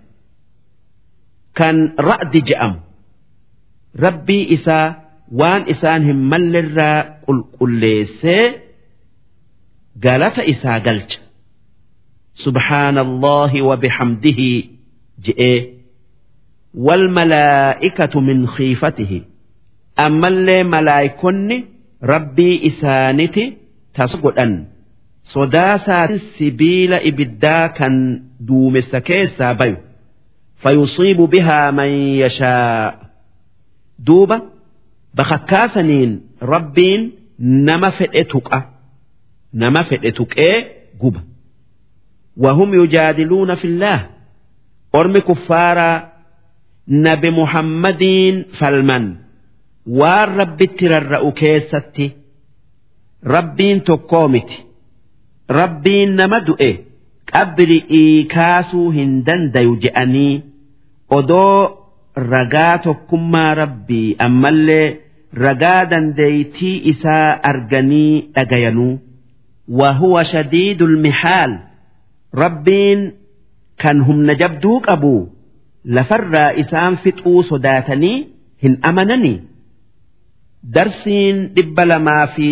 كان 1.56 1.96
رأد 2.00 2.32
جأم 2.32 2.80
ربي 4.00 4.54
إسا 4.54 5.03
waan 5.32 5.64
isaan 5.74 6.04
hin 6.10 6.20
mallerraa 6.32 7.04
qulqulleessee 7.26 8.46
galata 10.06 10.44
isaa 10.54 10.80
galcha. 10.80 11.20
Subhaanallahi 12.44 13.62
wa 13.62 13.78
bihamdihi 13.78 14.50
je'ee 15.26 15.60
wal 16.74 17.06
malaa'ikatu 17.18 18.22
min 18.22 18.48
khiifatihi. 18.56 19.20
Ammallee 20.06 20.64
malaa'ikonni 20.64 21.58
rabbii 22.02 22.56
isaaniti 22.70 23.44
tas 23.96 24.14
godhan. 24.24 24.54
Sodaasaa 25.34 26.08
sibiila 26.38 26.98
ibiddaa 27.10 27.70
kan 27.78 27.94
duumessa 28.48 29.02
keessaa 29.02 29.54
bayu. 29.60 29.78
Fayusiibu 30.62 31.28
bihaa 31.28 31.72
man 31.72 31.92
yashaa. 32.24 32.94
Duuba 34.08 34.38
bakakkaasaniin 35.18 36.12
rabbiin 36.52 37.02
nama 37.40 37.92
fedhe 37.98 38.24
tuqa. 38.32 38.60
Nama 39.54 39.84
fedhe 39.90 40.12
tuqee 40.12 40.56
guba. 41.02 41.22
Wahum 42.44 42.70
yujaadiluuna 42.80 43.56
fillaah 43.62 44.02
ormi 45.00 45.22
kuffaaraa 45.22 45.98
nabi 46.88 47.30
muhammadiin 47.40 48.36
falman. 48.60 49.06
Waan 50.00 50.30
rabbitti 50.40 50.88
rarra'u 50.94 51.30
keessatti 51.40 52.06
rabbiin 53.34 53.82
tokkoo 53.88 54.28
miti. 54.34 54.58
Rabbiin 55.60 56.16
nama 56.20 56.40
du'e. 56.48 56.72
Qabri'ii 57.34 58.26
kaasuu 58.34 58.90
hin 58.96 59.12
dandayu 59.26 59.74
je'anii 59.84 60.44
odoo 61.18 61.58
ragaa 62.32 62.78
tokkummaa 62.86 63.54
rabbii 63.62 64.16
ammallee 64.26 64.88
ragaa 65.46 65.86
dandeeytii 65.92 66.78
isaa 66.92 67.40
arganii 67.52 68.22
dhagayanuu 68.36 69.00
wahuwa 69.80 70.24
shadiidul 70.32 70.98
mihaal 71.06 71.54
rabbiin 72.44 73.02
kan 73.84 74.02
humna 74.10 74.36
jabduu 74.42 74.80
qabu 74.88 75.14
lafarraa 75.98 76.52
isaan 76.64 76.98
fixuu 77.04 77.44
sodaatanii 77.50 78.18
hin 78.64 78.78
amanani 78.90 79.34
darsiin 80.76 81.48
dhibba 81.56 81.86
lamaa 81.92 82.28
fi 82.36 82.50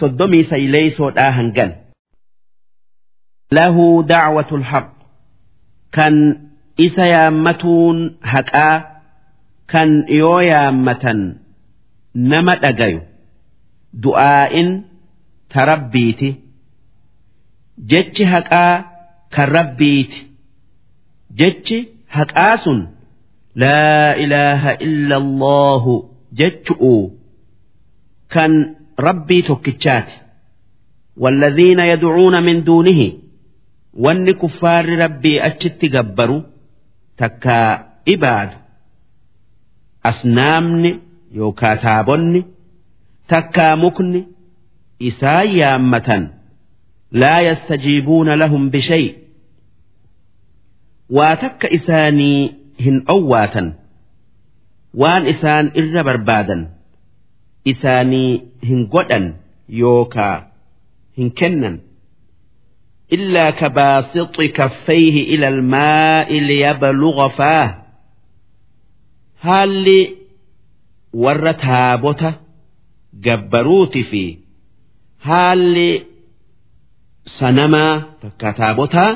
soddomii 0.00 0.44
sayleeysoodhaa 0.54 1.30
hangan 1.38 1.70
lahu 3.58 3.86
dacwatul 4.14 4.64
haq 4.72 4.88
kan 5.96 6.14
isa 6.86 7.06
yaammatuun 7.14 7.98
haqaa 8.32 8.74
kan 9.72 9.90
yoo 10.20 10.40
yaammatan 10.50 11.20
nama 12.31 12.53
dhagayu 12.63 12.99
du'aa'in 14.03 14.69
tarabbiiti 15.53 16.29
jechi 17.91 18.23
haqaa 18.33 18.75
kan 19.35 19.47
rabbiiti 19.57 20.19
jechi 21.39 21.77
haqaa 22.17 22.55
sun 22.63 22.79
laa 23.63 24.11
ilaaha 24.23 24.71
illa 24.87 25.15
allahu 25.23 25.93
jechu'u 26.39 26.95
kan 28.33 28.51
rabbii 29.07 29.43
tokkichaati 29.49 30.15
والذين 31.23 31.79
يدعون 31.79 32.43
من 32.43 32.63
دونه 32.63 33.01
wanni 34.05 34.33
kuffaarri 34.41 34.95
rabbii 35.03 35.39
achitti 35.47 35.87
gabbaru 35.95 36.37
takka 37.19 37.57
ibaadu 38.13 38.55
asnaamni 40.09 40.91
yookaa 41.38 41.76
taabonni 41.84 42.40
takkaa 43.32 43.76
mukni 43.82 44.20
isaan 45.10 45.48
yaammatan 45.60 46.22
laa 47.22 47.40
yastajiibuuna 47.48 48.36
lahum 48.42 48.62
bishay 48.74 49.06
waa 51.16 51.36
takka 51.44 51.66
isaanii 51.78 52.40
hin 52.84 52.96
owwaatan 53.14 53.68
waan 55.04 55.22
isaan 55.32 55.66
irra 55.82 56.02
barbaadan 56.08 56.62
isaanii 57.72 58.30
hin 58.68 58.80
godhan 58.96 59.26
yookaa 59.82 60.36
hin 61.18 61.30
kennan 61.42 61.76
إلا 63.16 63.50
كباسط 63.50 64.40
كفيه 64.40 65.16
إلى 65.34 65.48
الماء 65.48 66.32
ليبلغ 66.48 67.28
فاه 67.28 67.68
هل 69.40 69.86
warra 71.24 71.52
taabota 71.64 72.30
gabbaruuti 73.26 74.02
fi 74.10 74.22
haalli 75.28 75.90
sanamaa 77.38 77.92
takka 78.22 78.48
taabotaa 78.60 79.10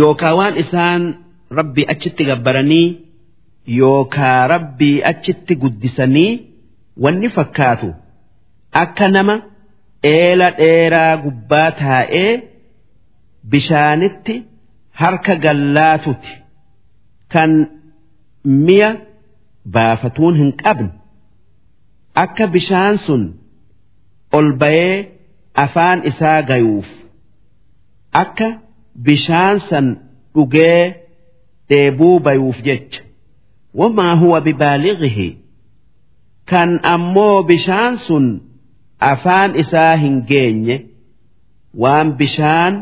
yookaa 0.00 0.34
waan 0.40 0.54
isaan 0.62 1.02
rabbii 1.58 1.86
achitti 1.94 2.22
gabbaranii 2.30 2.86
yookaa 3.78 4.46
rabbii 4.54 4.96
achitti 5.12 5.54
guddisanii 5.62 6.30
wanni 7.04 7.28
fakkaatu 7.36 7.88
akka 8.82 9.06
nama 9.16 9.34
eela 10.14 10.48
dheeraa 10.62 11.16
gubbaa 11.24 11.68
taa'ee 11.82 12.32
bishaanitti 13.50 14.34
harka 15.02 15.34
gallaaatuti 15.44 16.32
kan 17.32 17.50
mi'a. 18.66 18.90
Baafatuun 19.74 20.34
hin 20.40 20.52
qabne. 20.62 20.90
Akka 22.22 22.46
bishaan 22.54 22.98
sun 23.06 23.22
ol 24.32 24.48
bayee 24.60 24.96
afaan 25.64 25.98
isaa 26.10 26.42
gayuuf. 26.50 26.88
Akka 28.22 28.48
bishaan 29.06 29.60
san 29.68 29.86
dhugee 30.34 30.94
dheebuu 31.68 32.20
bayuuf 32.20 32.58
jecha. 32.66 33.00
Wamaa 33.74 34.14
huwa 34.20 34.40
bibaalighihi 34.40 35.28
kan 36.50 36.70
ammoo 36.94 37.42
bishaan 37.42 37.96
sun 38.06 38.26
afaan 38.98 39.50
isaa 39.62 39.96
hin 39.96 40.16
geenye. 40.30 40.76
Waan 41.82 42.08
bishaan 42.18 42.74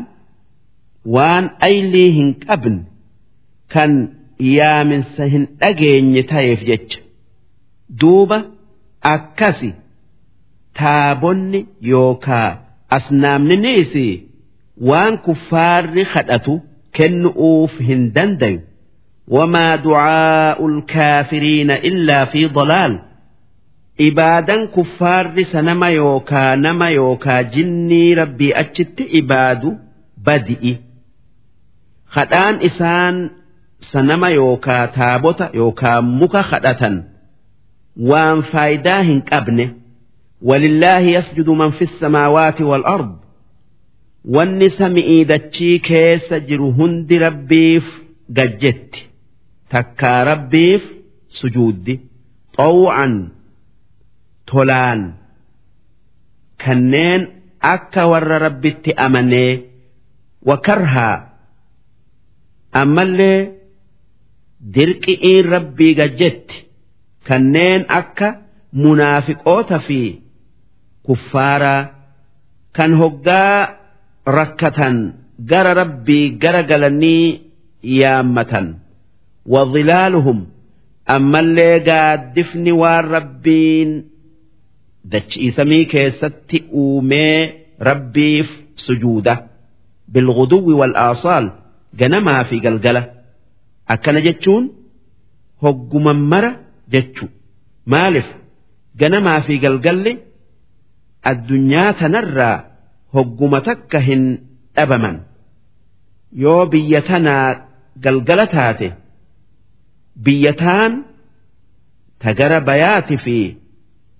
waan 1.15 1.45
aylii 1.67 2.11
hin 2.17 2.29
qabne. 2.45 2.79
Kan 3.73 3.91
yaaminsa 4.39 5.25
hin 5.33 5.45
dhageenye 5.61 6.23
ta'eef 6.31 6.59
jecha. 6.69 6.99
Duuba 8.01 8.37
akkasi 9.13 9.73
taabonni 10.79 11.61
yookaa 11.91 12.49
asnaamniniisi 12.97 14.07
waan 14.91 15.17
kuffaarri 15.27 16.05
kadhatu 16.13 16.53
kennu'uuf 16.97 17.73
hin 17.89 18.01
dandayu. 18.15 18.59
Wamaa 19.35 19.77
ducaa'u 19.83 20.67
lkaafiriina 20.77 21.75
illaa 21.89 22.25
fi 22.31 22.41
dalaal. 22.59 22.93
Ibaadan 24.07 24.67
kuffaarri 24.75 25.45
sanama 25.51 25.89
yookaa 25.89 26.55
nama 26.55 26.89
yookaa 26.89 27.43
jinnii 27.43 28.15
rabbii 28.15 28.53
achitti 28.61 29.03
ibaadu 29.21 29.69
badi'i. 30.25 30.73
Kadhaan 32.15 32.55
isaan 32.69 33.15
sanama 33.91 34.29
yookaa 34.39 34.87
taabota 34.97 35.45
yookaa 35.59 36.01
muka 36.01 36.41
kadhatan 36.51 36.95
waan 38.11 38.39
faayidaa 38.51 39.01
hin 39.09 39.21
qabne 39.31 39.65
walillaahi 40.51 41.13
yasjudu 41.17 41.55
man 41.61 41.71
fi 41.79 41.85
samaawaati 42.01 42.63
wal 42.71 42.85
ard 42.95 43.09
wanni 44.35 44.69
sami'ii 44.79 45.25
dachii 45.31 45.79
keessa 45.89 46.39
jiru 46.51 46.71
hundi 46.79 47.15
rabbiif 47.25 47.85
gajjetti 48.39 49.01
takkaa 49.75 50.19
rabbiif 50.31 50.83
sujuuddi 51.39 51.95
xaw'an 52.57 53.13
tolaan 54.51 55.01
kanneen 56.65 57.21
akka 57.73 58.03
warra 58.11 58.37
rabbitti 58.45 58.91
amanee 59.05 59.51
wakarhaa 60.51 61.15
ammallee 62.81 63.37
dirqi'iin 64.75 65.45
rabbii 65.53 65.93
gajjetti. 65.99 66.55
Kanneen 67.27 67.85
akka 67.99 68.29
munaafiqoota 68.81 69.79
fi 69.87 69.99
kuffaaraa 71.05 71.81
kan 72.77 72.91
hoggaa 73.01 73.57
rakkatan 74.37 74.95
gara 75.49 75.73
rabbii 75.81 76.25
gara 76.41 76.63
galanii 76.71 77.41
yaammatan. 77.83 78.67
Wadhilaaluhum 79.53 80.39
ammallee 81.15 81.79
gaaddifni 81.89 82.71
waan 82.81 83.05
rabbiin 83.15 83.91
dachiisamii 85.11 85.85
keessatti 85.85 86.57
uumee 86.71 87.65
rabbiif 87.79 88.47
sujuuda. 88.75 89.35
Bilguduwwi 90.13 90.73
wal 90.81 90.95
aasaal 90.95 91.45
ganamaa 91.99 92.43
fi 92.49 92.59
galgala 92.65 93.01
akkana 93.93 94.19
jechuun 94.27 94.65
hogguman 95.63 96.19
mara 96.31 96.51
jechu. 96.93 97.25
Maalif 97.91 98.27
ganamaa 98.99 99.41
fi 99.47 99.53
galgalli 99.63 100.13
addunyaa 101.31 101.93
tanarraa 101.99 102.57
hogguma 103.13 103.59
takka 103.67 103.99
hin 104.07 104.23
dhabaman. 104.75 105.15
Yoo 106.43 106.65
biyya 106.71 107.01
tanaa 107.09 107.47
galgala 108.03 108.45
taate 108.55 108.87
biyya 110.25 110.53
taan 110.61 110.93
tagara 112.23 112.59
bayaati 112.69 113.15
fi 113.25 113.37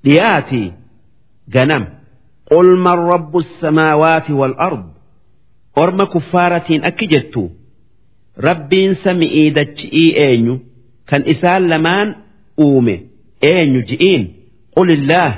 dhiyaati 0.05 0.63
ganam. 1.55 1.83
Qul 2.49 2.69
man 2.85 2.99
rabbu 3.11 3.39
samaawaati 3.61 4.33
wal 4.41 4.55
ard? 4.67 4.85
Orma 5.81 6.05
kuffaaratiin 6.13 6.81
akki 6.89 7.05
jettu 7.13 7.43
rabbiin 8.47 8.93
sami'ii 9.03 9.49
dachi'ii 9.57 10.09
eenyu? 10.25 10.55
Kan 11.09 11.23
isaan 11.33 11.63
lamaan 11.71 12.09
uume 12.65 12.95
eenyu 13.51 13.81
ji'iin? 13.89 14.23
Qulillaah 14.75 15.33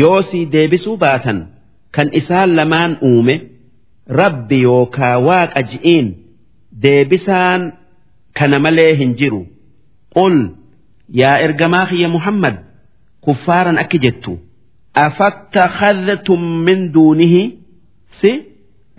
yoosii 0.00 0.44
deebisuu 0.52 0.96
baatan 1.04 1.38
kan 1.94 2.08
isaan 2.20 2.50
lamaan 2.56 2.92
uume 3.08 3.34
rabbi 4.20 4.58
yookaa 4.68 5.16
waaqa 5.28 5.60
ji'iin 5.70 6.06
deebisaan 6.82 7.62
kana 8.38 8.58
malee 8.64 8.92
hin 9.00 9.12
jiru. 9.20 9.42
Qul 10.16 10.36
yaa 11.20 11.36
ergamaa 11.46 11.86
kiyya 11.90 12.08
muhammad 12.16 12.56
kuffaaran 13.24 13.78
akki 13.82 13.98
jettu 14.04 14.32
afattakhadhtum 15.04 16.40
min 16.66 16.80
duunihi? 16.94 17.42
Si 18.20 18.30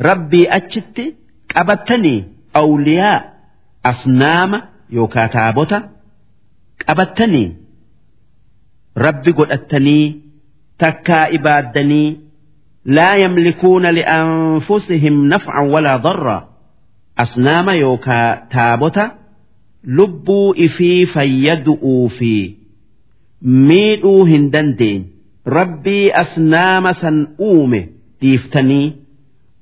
rabbii 0.08 0.48
achitti 0.58 1.06
qabattanii 1.54 2.20
awliyaa 2.62 3.18
asnaama 3.92 4.60
yookaa 4.98 5.28
taabota 5.36 5.78
qabattanii 6.86 7.48
rabbi 9.06 9.32
godhattanii 9.40 10.06
takkaa 10.84 11.26
ibaaddanii 11.38 12.08
laa 12.98 13.16
yamlikuuna 13.24 13.90
li'anfusihim 13.98 15.16
nafcan 15.34 15.70
walaa 15.74 15.98
darra 16.08 16.38
asnaama 17.24 17.74
yookaa 17.84 18.28
taabota 18.56 19.04
lubbuu 19.98 20.54
ifii 20.66 21.06
fayyadu'uu 21.16 22.10
fi 22.20 22.34
miidhuu 23.68 24.24
hin 24.32 24.52
dandeenye 24.52 25.06
rabbii 25.58 26.12
asnaama 26.24 26.94
san 27.02 27.18
uume 27.50 27.82
dhiiftanii 28.22 28.86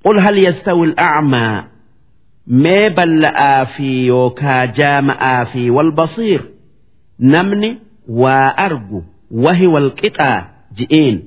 qul 0.04 0.20
hal 0.26 0.38
yastawi 0.48 0.86
al'acmaa 0.90 1.64
mee 2.48 2.90
balla'aa 2.90 3.66
fi 3.66 4.08
yookaa 4.08 4.68
jaama'aa 4.68 5.46
fi 5.46 5.70
walbasiir 5.70 6.42
namni 7.20 7.78
waa 8.08 8.58
argu 8.66 9.04
wahi 9.32 9.68
walqixaa 9.68 10.40
ji'iin 10.78 11.18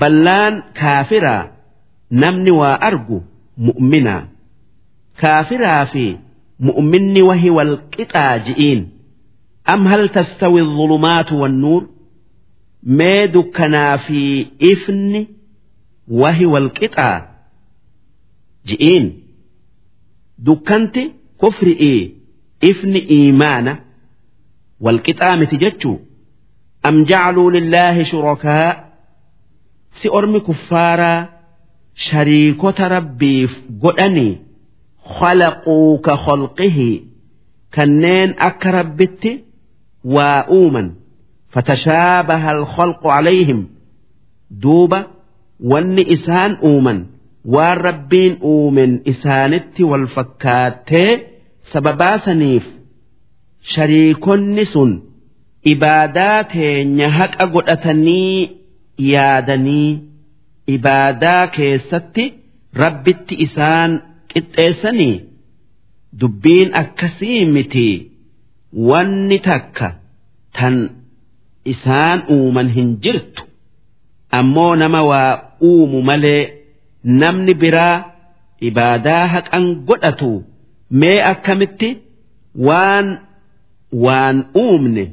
ballaan 0.00 0.62
kaafiraa 0.80 1.48
namni 2.10 2.50
waa 2.50 2.80
argu 2.88 3.18
mu'minaa. 3.66 4.22
Kaafiraa 5.20 5.86
fi 5.92 6.04
mu'minni 6.68 7.22
wahi 7.22 7.50
walqixaa 7.58 8.38
ji'iin 8.46 8.80
am 9.64 9.86
hal 9.86 10.08
tastawi 10.08 10.60
dhulumaatu 10.60 11.40
wannuur 11.40 11.82
mee 12.98 13.28
dukkanaa 13.34 13.98
fi 14.06 14.20
ifni 14.58 15.20
wahi 16.08 16.46
walqixaa 16.54 17.18
ji'iin 18.68 19.06
dukkanti 20.46 21.02
kufri'ii 21.40 22.00
ifni 22.70 23.00
iimaana 23.16 23.72
walqixaa 24.84 25.34
miti 25.40 25.56
jechuu 25.64 25.96
am 26.88 26.96
jacaluu 27.10 27.50
lillaahi 27.56 28.04
shurakaa 28.10 28.70
si 30.00 30.06
ormi 30.18 30.40
kuffaaraa 30.48 31.18
shariikota 32.06 32.84
rabbiif 32.96 33.52
godhanii 33.82 34.32
khalaquu 35.18 35.76
ka 36.06 36.14
kholqihi 36.24 36.90
kanneen 37.76 38.30
akka 38.48 38.70
rabbitti 38.78 39.30
waa 40.14 40.40
uuman 40.58 40.88
fatashaabaha 41.54 42.48
alkhalqu 42.56 43.06
calayhim 43.14 43.60
duuba 44.62 45.00
wanni 45.72 46.02
isaan 46.16 46.52
uuman 46.70 46.98
waan 47.54 47.78
rabbiin 47.86 48.36
uumen 48.52 49.00
isaanitti 49.12 49.82
wal 49.90 50.06
fakkaattee 50.14 51.10
sababaasaniif 51.72 52.64
shariikonni 53.74 54.64
sun 54.72 54.92
ibaadaa 55.72 56.44
teenya 56.52 57.08
haqa 57.18 57.46
godhatanii 57.46 58.50
yaadanii 59.12 59.90
ibaadaa 60.76 61.46
keessatti 61.56 62.24
rabbitti 62.82 63.34
isaan 63.46 63.90
qixxeessanii 64.32 65.16
dubbiin 66.20 66.70
akkasii 66.82 67.44
miti. 67.54 67.88
Wanni 68.88 69.38
takka 69.38 69.88
tan 70.56 70.76
isaan 71.64 72.18
uuman 72.34 72.68
hin 72.76 72.90
jirtu. 73.02 73.42
Ammoo 74.38 74.74
nama 74.76 75.02
waa 75.10 75.42
uumu 75.62 76.02
malee 76.02 76.42
namni 77.21 77.53
biraa 77.61 77.97
ibaadaa 78.69 79.23
haqan 79.33 79.65
godhatu 79.89 80.31
mee 81.01 81.19
akkamitti 81.31 81.89
waan 82.67 83.07
waan 84.05 84.37
uumne 84.63 85.03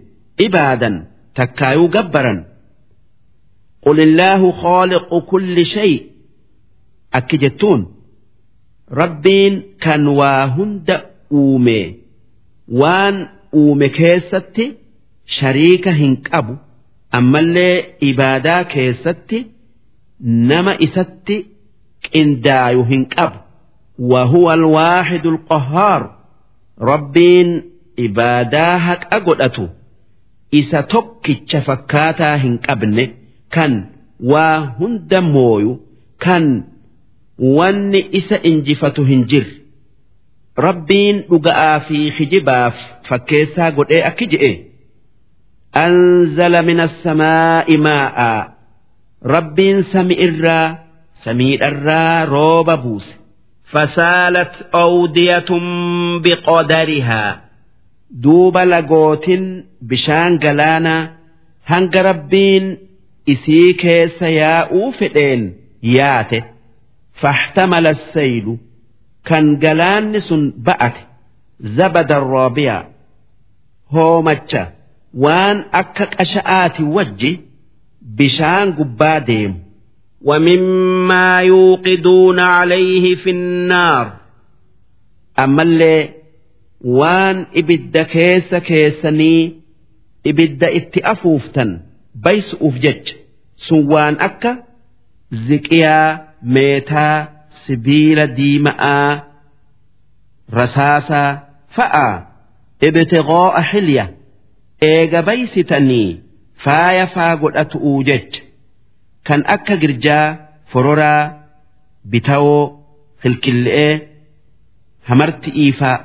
ibaadan 0.46 0.96
takkaayuu 1.36 1.88
gabbaran 1.98 2.40
قل 3.86 4.00
الله 4.00 4.52
خالق 4.62 5.18
كل 5.30 5.66
شيء 5.66 6.06
أكجتون 7.14 7.80
ربين 8.92 9.62
كان 9.80 10.06
واهند 10.06 11.02
أومي 11.32 11.94
وان 12.68 13.26
أومي 13.54 13.88
كيستي 13.88 14.74
شريك 15.26 15.88
هنكبو 15.88 16.56
أما 17.14 17.40
اللي 17.40 17.84
إبادا 18.02 18.62
كيستي 18.62 19.46
نما 20.20 20.78
إستي 20.84 21.46
إندايو 22.16 22.82
هنكبو 22.82 23.36
وهو 23.98 24.52
الواحد 24.52 25.26
القهار 25.26 26.16
ربين 26.80 27.62
إبادا 27.98 28.76
هك 28.76 29.06
أقلأتو 29.12 29.66
إسا 30.54 30.80
توكي 30.80 31.60
فكاتا 31.60 32.34
هنكبني 32.36 33.10
kan 33.52 33.72
waa 34.32 34.60
hunda 34.80 35.20
mooyu 35.20 35.72
kan 36.24 36.44
wanni 37.38 38.00
isa 38.18 38.36
injifatu 38.50 39.04
hin 39.04 39.24
jirre 39.30 39.54
rabbiin 40.66 41.16
dhuga'aa 41.30 41.80
fi 41.86 41.98
hijibaaf 42.18 42.76
fakkeessaa 43.08 43.70
godhee 43.76 44.00
akki 44.10 44.26
je'e 44.32 44.50
anzala 45.84 46.62
min 46.68 46.80
assamaa'i 46.86 47.76
maa'aa 47.86 48.40
rabbiin 49.34 49.78
sami 49.92 50.14
irraa 50.26 50.68
samiidharraa 51.26 52.24
rooba 52.34 52.76
buuse 52.84 53.12
فسالت 53.72 54.54
أودية 54.74 55.50
بقدرها 56.24 57.24
duuba 58.24 58.62
lagootin 58.72 59.44
bishaan 59.88 60.32
galaanaa 60.44 61.08
hanga 61.70 62.02
rabbiin 62.08 62.66
isii 63.32 63.74
keessa 63.82 64.28
yaa'uu 64.40 64.92
fedheen 64.98 65.42
yaate 65.96 66.38
fahtamala 67.22 67.92
saylu 68.14 68.54
kan 69.28 69.44
galaanni 69.64 70.20
sun 70.28 70.42
ba'ate 70.66 71.02
zabadan 71.76 72.22
roobiyaa 72.34 72.82
hoomacha 73.94 74.62
waan 75.24 75.58
akka 75.80 76.06
qasha'aati 76.16 76.82
wajji 76.96 77.32
bishaan 78.18 78.68
gubbaa 78.78 79.20
deemu 79.28 79.56
ومما 80.24 81.38
يوقدون 81.40 82.38
عليه 82.40 83.14
في 83.14 83.30
النار 83.30 84.12
ammallee 85.44 86.10
waan 86.98 87.38
ibidda 87.60 88.04
keessa 88.14 88.58
keessanii 88.68 89.42
ibidda 90.30 90.68
itti 90.78 91.00
afuuftan 91.12 91.70
baysu'uuf 92.24 92.76
jecha 92.84 93.14
sun 93.66 93.82
waan 93.92 94.16
akka 94.28 94.52
ziqiyaa 95.48 96.08
meetaa 96.56 97.18
sibiila 97.64 98.26
diima'aa 98.38 99.10
rasaasaa 100.58 101.30
fa'aa 101.76 102.14
ibtiqoo'a 102.88 103.62
xilya 103.72 104.04
eega 104.92 105.20
baysitanii 105.28 106.08
faaya 106.64 107.06
faa 107.14 107.32
godhatu'uu 107.42 108.00
jecha 108.10 108.40
kan 109.27 109.41
akka 109.55 109.75
girjaa 109.81 110.25
fororaa 110.71 111.21
bitawoo 112.11 112.63
kilkille'ee 113.21 113.93
hamarti 115.09 115.49
iifaa 115.63 115.97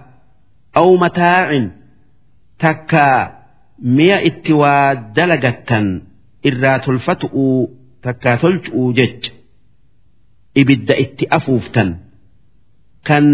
aw 0.81 0.89
mataa'in 1.05 1.67
takkaa 2.65 3.19
mi'a 3.97 4.19
itti 4.31 4.53
waa 4.63 4.89
dalagattan 5.17 5.87
irraa 6.51 6.79
tolfatu'uu 6.87 7.59
takkaa 8.05 8.37
tolchu'uu 8.43 8.89
jecha 8.99 9.31
ibidda 10.61 10.95
itti 11.05 11.25
afuuftan. 11.37 11.89
Kan 13.09 13.25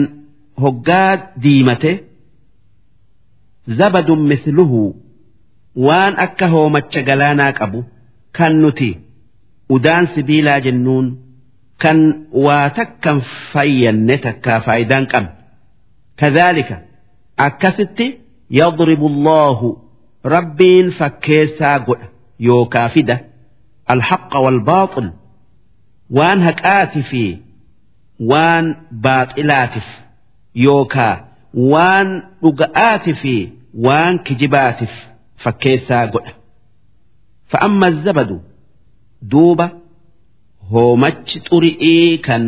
hoggaa 0.62 1.11
diimate 1.42 1.92
zabadun 3.79 4.22
misluhu 4.31 4.83
waan 5.87 6.14
akka 6.24 6.46
hoomacha 6.53 7.01
galaanaa 7.09 7.53
qabu 7.59 7.81
kan 8.37 8.53
nuti 8.62 8.90
udaan 9.76 10.07
sibiilaa 10.14 10.61
jennuun 10.66 11.07
kan 11.83 11.98
waa 12.46 12.66
takkan 12.78 13.18
fayyanne 13.52 14.16
takkaa 14.26 14.61
faayidaan 14.66 15.07
qabne 15.12 15.33
kadhaalika 16.20 16.76
akkasitti 17.46 18.07
yadribu 18.61 19.07
allahu 19.12 19.68
rabbiin 20.35 20.87
fakkeessaa 21.00 21.76
godha 21.87 22.07
yookaa 22.48 22.88
fida 22.94 23.16
alhaqa 23.94 24.38
walbaaxil 24.46 25.09
waan 26.18 26.40
haqaati 26.48 27.02
fi 27.11 27.22
waan 28.33 28.66
baaxilaatif 29.07 29.87
yookaa 30.66 31.14
waan 31.72 32.09
dhuga'aati 32.42 33.12
fi 33.22 33.35
waan 33.87 34.14
kijibaatif 34.26 34.92
fakkeessaa 35.44 36.04
godha 36.14 36.33
fa'amma 37.52 37.88
zabadu 38.07 38.37
duuba 39.31 39.66
hoomachi 40.70 41.38
xuri'ii 41.48 42.18
kan 42.26 42.44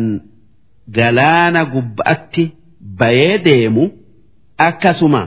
galaana 0.97 1.61
gubba'atti 1.73 2.43
bayee 2.99 3.37
deemu 3.45 3.83
akkasuma 4.67 5.21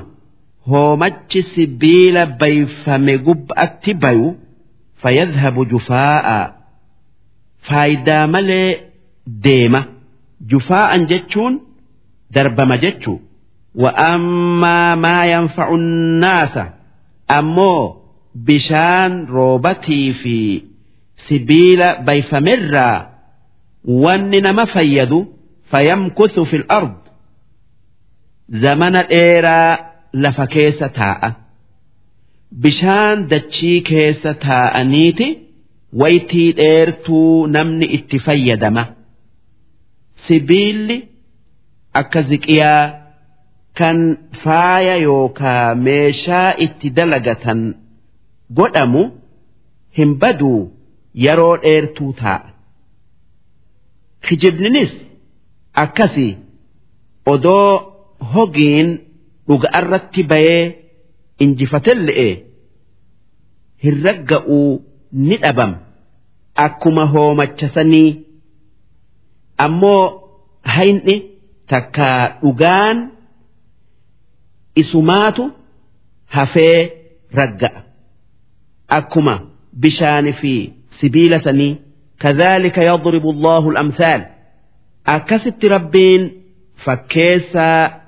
hoomachi 0.70 1.40
sibiila 1.54 2.22
bayfame 2.40 3.14
gubba'atti 3.26 3.92
bayu 4.02 4.28
fayyadhabu 5.02 5.62
jufaa'a. 5.72 6.38
Faayidaa 7.68 8.26
malee 8.34 8.70
deema. 9.44 9.80
Jufaa'an 10.50 11.02
jechuun 11.10 11.54
darbama 12.34 12.76
jechuu. 12.84 13.16
Wa'ammaa 13.82 14.96
maa 15.04 15.24
yanfa'u 15.32 15.76
naasa 16.22 16.64
ammoo 17.38 17.82
bishaan 18.46 19.12
roobatii 19.36 20.12
fi 20.20 20.36
sibiila 21.28 21.88
bayfamerraa 22.06 22.98
wanni 24.04 24.40
nama 24.40 24.66
fayyadu 24.74 25.18
fayamkuthu 25.70 26.46
fil 26.50 26.64
ard 26.68 26.94
zamana 28.64 29.02
dheeraa 29.12 29.78
lafa 30.12 30.46
keessa 30.46 30.88
taa'a. 30.98 31.30
Bishaan 32.62 33.18
dachii 33.30 33.80
keessa 33.88 34.34
taa'aniiti 34.46 35.28
waytii 36.02 36.50
dheertuu 36.58 37.46
namni 37.54 37.86
itti 37.96 38.18
fayyadama. 38.26 38.84
Sibiilli 40.26 40.98
akka 42.00 42.22
ziqiyaa 42.28 42.84
kan 43.78 43.98
faaya 44.44 44.96
yookaa 45.06 45.74
meeshaa 45.86 46.50
itti 46.66 46.88
dalagatan 46.98 47.60
godhamu 48.58 49.02
hin 49.98 50.10
baduu 50.22 50.60
yeroo 51.24 51.56
dheertuu 51.62 52.12
taa'a. 52.20 52.48
Kijibninis 54.28 54.92
akkasii 55.82 56.32
odoo 57.32 57.68
hogiin 58.34 58.88
dhuga'arratti 59.48 60.22
bayee 60.30 60.62
injifatelle'e 61.44 62.28
hin 63.84 63.96
ragga'uu 64.06 64.70
ni 65.28 65.36
dhabama 65.42 65.78
akkuma 66.66 67.04
hoomachasanii 67.14 68.10
ammoo 69.66 70.02
hayni 70.76 71.16
takkaa 71.72 72.20
dhugaan 72.42 72.98
isumaatu 74.82 75.44
hafee 76.36 76.78
ragga'a 77.40 77.80
akkuma 78.98 79.34
bishaani 79.82 80.32
fi 80.40 80.52
سبيل 81.00 81.42
سني. 81.42 81.78
كذلك 82.20 82.78
يضرب 82.78 83.28
الله 83.28 83.70
الأمثال. 83.70 84.26
أكست 85.06 85.64
ربين 85.64 86.32
فكيسا 86.84 88.00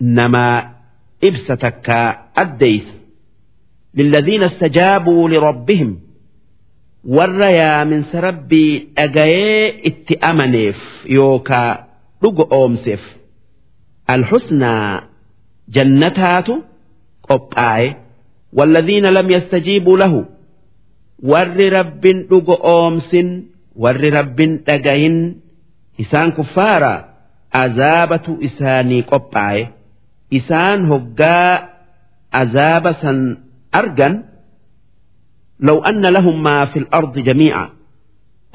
نما 0.00 0.70
إبستك 1.24 1.88
أديس 2.36 2.94
للذين 3.94 4.42
استجابوا 4.42 5.28
لربهم. 5.28 6.00
والريا 7.04 7.84
من 7.84 8.02
سربي 8.02 8.88
أجاي 8.98 9.86
اتأمنف 9.86 10.76
يوكا 11.08 11.84
لغ 12.22 12.52
أومسف 12.52 13.16
الحسنى 14.10 15.00
جنتات 15.68 16.48
قبعي 17.22 17.96
والذين 18.52 19.06
لم 19.06 19.30
يستجيبوا 19.30 19.98
له. 19.98 20.26
warri 21.31 21.67
rabbin 21.77 22.17
dhugo 22.29 22.55
oomsin 22.73 23.29
warri 23.83 24.09
rabbin 24.17 24.51
dhagahin 24.67 25.17
isaan 26.03 26.31
kuffaara 26.37 26.93
azaabatu 27.63 28.31
isaanii 28.47 29.01
qophaaye 29.11 29.63
isaan 30.39 30.79
hoggaa 30.91 31.51
azaaba 32.41 32.91
san 33.01 33.19
argan 33.81 34.15
لو 35.59 35.77
أن 35.89 36.01
لهم 36.05 36.43
ما 36.43 36.65
في 36.65 36.79
الأرض 36.79 37.19
جميعا 37.19 37.69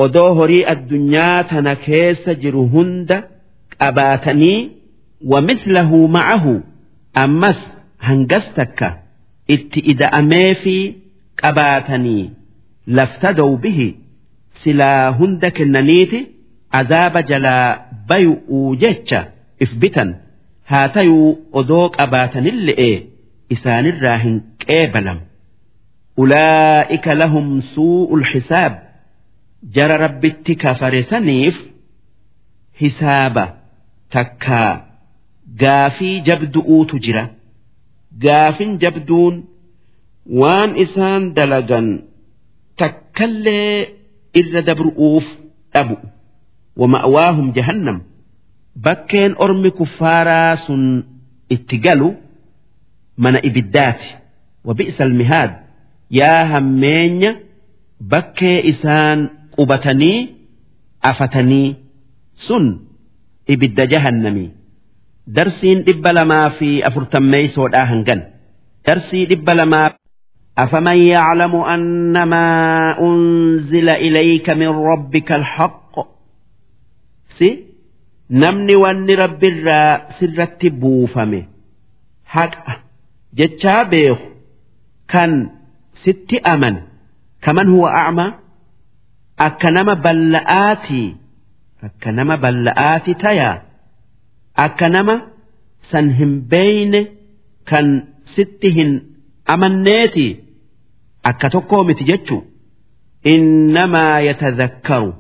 odoo 0.05 0.35
horii 0.39 0.65
addunyaa 0.73 1.45
tana 1.51 1.75
keessa 1.77 2.35
jiru 2.43 2.63
hunda 2.75 3.17
qabaatanii 3.79 4.59
wamislahu 5.33 5.99
ma'ahu 6.17 6.53
ammas 7.25 7.59
hangas 8.09 8.47
takka 8.57 8.89
itti 9.55 9.81
ida'amee 9.93 10.55
fi 10.63 10.77
qabaatanii 11.43 12.25
Laftadow 13.00 13.52
bihi 13.64 13.88
silaa 14.64 15.12
hunda 15.20 15.50
kennaniiti 15.58 16.20
azaaba 16.80 17.22
jalaa 17.32 17.66
bayu'uu 18.10 18.76
jecha 18.84 19.20
if 19.66 19.72
bitan 19.84 20.10
haa 20.72 20.88
tayuu 20.96 21.30
odoo 21.62 21.86
qabaatanille'e 21.98 22.90
isaanirraa 23.56 24.18
hin 24.26 24.36
qeebalam 24.66 25.20
ulaa'ika 26.24 27.14
lahum 27.22 27.48
suu'ul 27.74 28.24
xisaab 28.32 28.74
jara 29.78 29.98
rabbitti 30.06 30.54
kafare 30.64 31.02
saniif 31.12 31.56
hisaaba 32.82 33.46
takkaa 34.16 34.72
gaafii 35.64 36.16
jabdu'uutu 36.30 36.96
jira 37.06 37.24
gaafin 38.26 38.72
jabduun 38.84 39.36
waan 40.42 40.72
isaan 40.86 41.24
dalagan 41.38 41.88
takkallee 42.80 43.98
irra 44.40 44.62
dabru'uuf 44.68 45.26
dhabu. 45.74 45.96
Wama'waahum 46.80 47.48
jahannam. 47.58 47.98
Bakkeen 48.86 49.34
ormi 49.46 49.72
kuffaaraa 49.80 50.56
sun 50.66 50.84
itti 51.50 51.78
galu 51.86 52.10
mana 53.24 53.40
ibiddaati. 53.50 54.10
Wabi'sa 54.68 55.02
almihaad 55.08 55.52
yaa 56.20 56.44
hammeenya 56.54 57.32
bakkee 58.12 58.58
isaan 58.72 59.20
qubatanii 59.56 60.20
afatanii 61.10 61.70
sun 62.46 62.66
ibidda 63.54 63.84
jahannamii 63.94 64.50
darsiin 65.36 65.80
dhibba 65.88 66.12
lamaa 66.18 66.50
fi 66.60 66.70
afurtammeeysoodhaa 66.88 67.86
hangan. 67.92 68.20
Darsii 68.86 69.26
dhibba 69.32 69.54
lamaa 69.60 69.88
أفمن 70.59 70.97
يعلم 70.97 71.57
أنما 71.57 72.45
أنزل 73.01 73.89
إليك 73.89 74.51
من 74.51 74.69
ربك 74.69 75.33
الحق 75.33 75.95
سي 77.39 77.65
نمني 78.31 78.77
واني 78.77 79.15
رب 79.15 79.45
الرا 79.45 80.11
سرت 80.21 80.67
بوفمه 80.67 81.45
حق 82.25 82.67
جتشابه 83.35 84.19
كان 85.09 85.51
ست 86.05 86.35
أمن 86.47 86.77
كمن 87.43 87.69
هو 87.69 87.87
أعمى 87.87 88.35
أكنما 89.39 89.95
بلآتي 89.95 91.17
أكنما 91.85 92.37
بلآتي 92.37 93.15
تيا 93.15 93.63
أكنما 94.57 95.23
سنهم 95.91 96.41
بين 96.41 97.07
كان 97.67 98.05
ستهن 98.35 99.03
أمنيتي 99.51 100.37
akka 101.30 101.48
tokkoo 101.56 101.84
miti 101.88 102.04
jechuu 102.10 102.42
innamaa 103.34 104.20
yatadhakkaru 104.28 105.12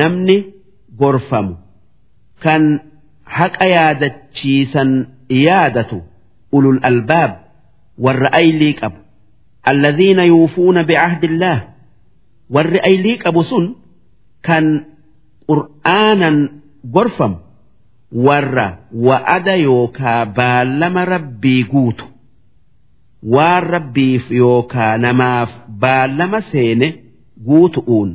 namni 0.00 0.36
gorfamu 1.00 1.54
kan 2.44 2.62
haqa 3.38 3.66
yaadachiisan 3.74 4.90
yaadatu 5.46 5.98
ulul 6.56 6.78
albaab 6.90 7.32
warra 8.04 8.30
aylii 8.40 8.74
qabu. 8.80 8.98
Alladhiina 9.70 10.24
yuufuuna 10.30 10.82
bicahdi 10.88 11.26
illaah 11.30 11.60
warri 12.54 12.80
aylii 12.88 13.16
qabu 13.24 13.42
sun 13.50 13.64
kan 14.46 14.64
qur'aanan 15.48 16.36
gorfamu 16.96 17.36
warra 18.26 18.66
wa'ada 19.06 19.54
yookaa 19.66 20.20
baallama 20.36 21.02
rabbii 21.14 21.62
guutu 21.72 22.04
waan 23.35 23.63
rabbiif 23.75 24.31
yookaa 24.41 24.97
namaaf 25.05 25.51
baallama 25.85 26.41
seene 26.51 26.87
guutu'uun 27.47 28.11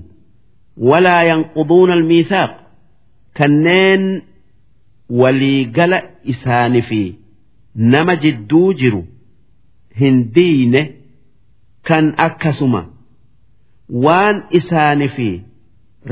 walaa 0.90 1.22
yanquduuna 1.30 1.92
almiisaaq 1.98 2.52
kanneen 3.40 4.04
waliigala 5.20 5.98
isaanii 6.34 6.82
fi 6.90 7.00
nama 7.74 8.16
jidduu 8.24 8.72
jiru 8.82 9.02
hin 10.00 10.16
diine 10.38 10.82
kan 11.90 12.14
akkasuma 12.26 12.82
waan 14.06 14.42
isaanii 14.60 15.08
fi 15.18 15.28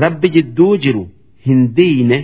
rabbi 0.05 0.29
jidduu 0.37 0.77
jiru 0.77 1.03
hin 1.49 1.65
diine 1.81 2.19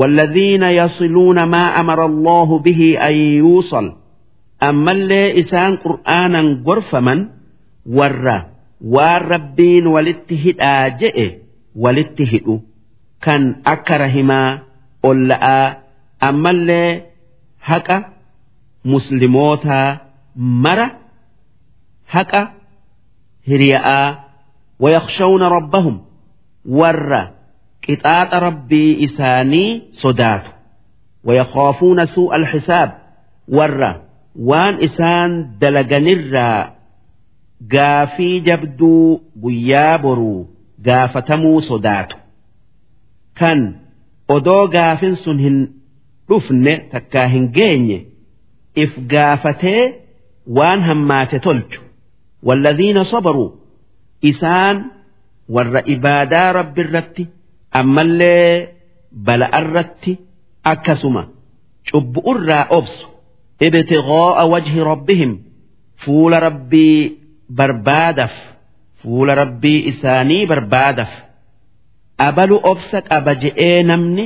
والذين 0.00 0.62
يصلون 0.62 1.42
ما 1.44 1.80
أمر 1.80 2.06
الله 2.06 2.58
به 2.58 2.98
أن 3.08 3.12
يوصل 3.14 3.92
ammallee 4.59 5.33
isaan 5.41 5.77
qur'aanan 5.83 6.47
gorfaman 6.67 7.19
warra 7.97 8.37
waan 8.93 9.21
rabbiin 9.33 9.85
walitti 9.95 10.35
hidhaa 10.43 10.89
je'e 11.01 11.27
walitti 11.83 12.23
hidhu 12.31 12.55
kan 13.25 13.43
akka 13.73 13.97
rahimaa 14.03 14.59
olla'aa 15.09 15.75
ammallee 16.29 16.91
haqa 17.69 17.97
muslimootaa 18.91 19.97
mara 20.63 20.87
haqa 22.15 22.41
hiriya'aa 23.47 24.07
wayaqshawna 24.83 25.49
rabbahum 25.57 25.95
warra 26.79 27.21
qixaaxa 27.85 28.39
rabbii 28.47 28.91
isaanii 29.05 29.69
sodaatu. 30.01 30.49
Wayaqaafuuna 31.27 32.03
suu'a 32.15 32.35
alxisaab 32.39 32.89
warra 33.57 33.91
وان 34.36 34.74
إسان 34.84 35.30
دلغنرّا 35.60 36.72
gaafii 37.74 38.40
jabduu 38.46 39.20
guyyaa 39.42 39.98
boruu 40.02 40.40
gaafatamuu 40.86 41.60
sodaatu 41.68 42.16
kan 43.38 43.58
odoo 44.34 44.64
gaafin 44.74 45.16
sun 45.24 45.38
hin 45.44 45.58
dhufne 46.28 46.74
takkaa 46.92 47.26
hin 47.34 47.44
geenye 47.58 47.98
if 48.84 48.92
gaafatee 49.12 49.82
waan 50.56 50.80
hammaate 50.88 51.38
tolchu 51.46 51.80
walladhiina 52.48 53.04
sabaruu 53.12 53.50
isaan 54.30 54.76
warra 55.54 55.80
ibaadaa 55.94 56.48
rabbi 56.58 56.80
irratti 56.86 57.24
ammallee 57.80 58.68
bala'arratti 59.26 60.12
akkasuma 60.72 61.22
cubbu'urraa 61.92 62.64
obsu 62.78 63.06
ibtigaa'a 63.59 64.43
wajhi 64.53 64.79
rabbihim. 64.91 65.31
Fuula 66.03 66.39
rabbii 66.39 67.17
barbaadaf. 67.49 68.31
Fuula 69.01 69.35
rabbii 69.35 69.79
isaanii 69.91 70.45
barbaadaf. 70.51 71.09
Abalu 72.27 72.57
obsa 72.71 73.01
qaba 73.09 73.33
je'ee 73.41 73.83
namni 73.89 74.25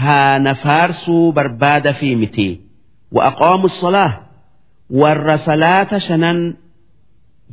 haana 0.00 0.54
faarsuu 0.64 1.32
barbaada 1.36 1.92
fi 2.00 2.08
miti 2.20 2.48
wa'aqoomu 3.16 3.68
solaa 3.80 4.12
warra 5.00 5.36
salaata 5.46 5.96
shanan 6.06 6.38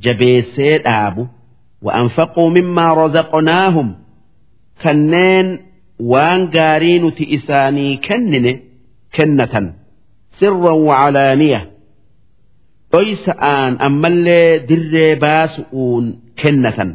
jabeessee 0.03 0.77
dhaabu. 0.85 1.23
Wa'anfaquu 1.85 2.43
mimmaa 2.55 2.93
rozaqonaahum 3.01 3.89
kanneen 4.83 5.47
waan 6.11 6.41
gaarii 6.55 6.99
nuti 7.03 7.23
isaanii 7.37 7.97
kennine 8.07 8.53
kennatan. 9.15 9.67
sirra 10.39 10.73
wacalaaniya 10.87 11.61
dhoysa'aan 12.91 13.73
ammallee 13.87 14.49
dirree 14.69 15.13
baasu'uun 15.25 16.05
kennatan 16.41 16.91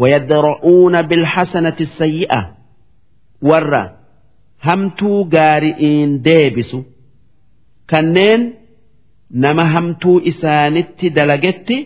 wayadra'uuna 0.00 1.00
bilhasanati 1.10 1.86
sayyi'a. 1.98 2.40
Warra 3.48 3.82
hamtuu 4.66 5.20
gaari'iin 5.34 6.10
deebisu. 6.26 6.78
Kanneen 7.90 8.42
nama 9.44 9.64
hamtuu 9.74 10.18
isaanitti 10.30 11.06
dalagetti 11.16 11.76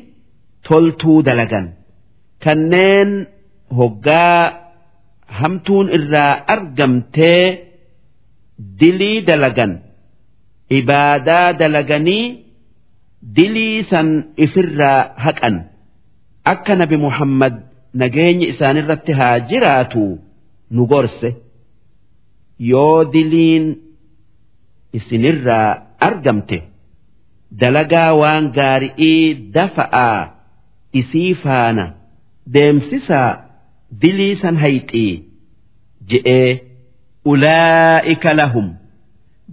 toltuu 0.68 1.18
dalagan. 1.28 1.66
Kanneen 2.44 3.10
hoggaa 3.78 4.40
hamtuun 5.40 5.86
irraa 5.96 6.32
argamtee 6.54 7.44
dilii 8.80 9.18
dalagan. 9.28 9.72
ibaadaa 10.78 11.52
dalaganii 11.60 12.24
dilii 13.36 13.82
san 13.90 14.08
ifirraa 14.46 15.00
haqan 15.24 15.56
akka 16.52 16.72
nabi 16.80 16.96
Muhammad 17.06 17.54
nageenyi 18.02 18.46
isaanirratti 18.52 19.12
haa 19.20 19.36
jiraatu 19.52 20.04
nu 20.74 20.82
gorse 20.92 21.30
yoo 22.70 22.98
diliin 23.14 23.66
isinirraa 24.98 25.68
argamte 26.08 26.58
dalagaa 27.60 28.10
waan 28.22 28.44
gaari'ii 28.58 29.24
dafa'aa 29.56 30.18
isii 31.00 31.32
faana 31.44 31.86
deemsisaa 32.54 33.30
dilii 34.02 34.34
san 34.42 34.56
hayxii 34.64 35.12
je'ee 36.10 36.50
ulaa'ika 37.32 38.32
lahum. 38.40 38.68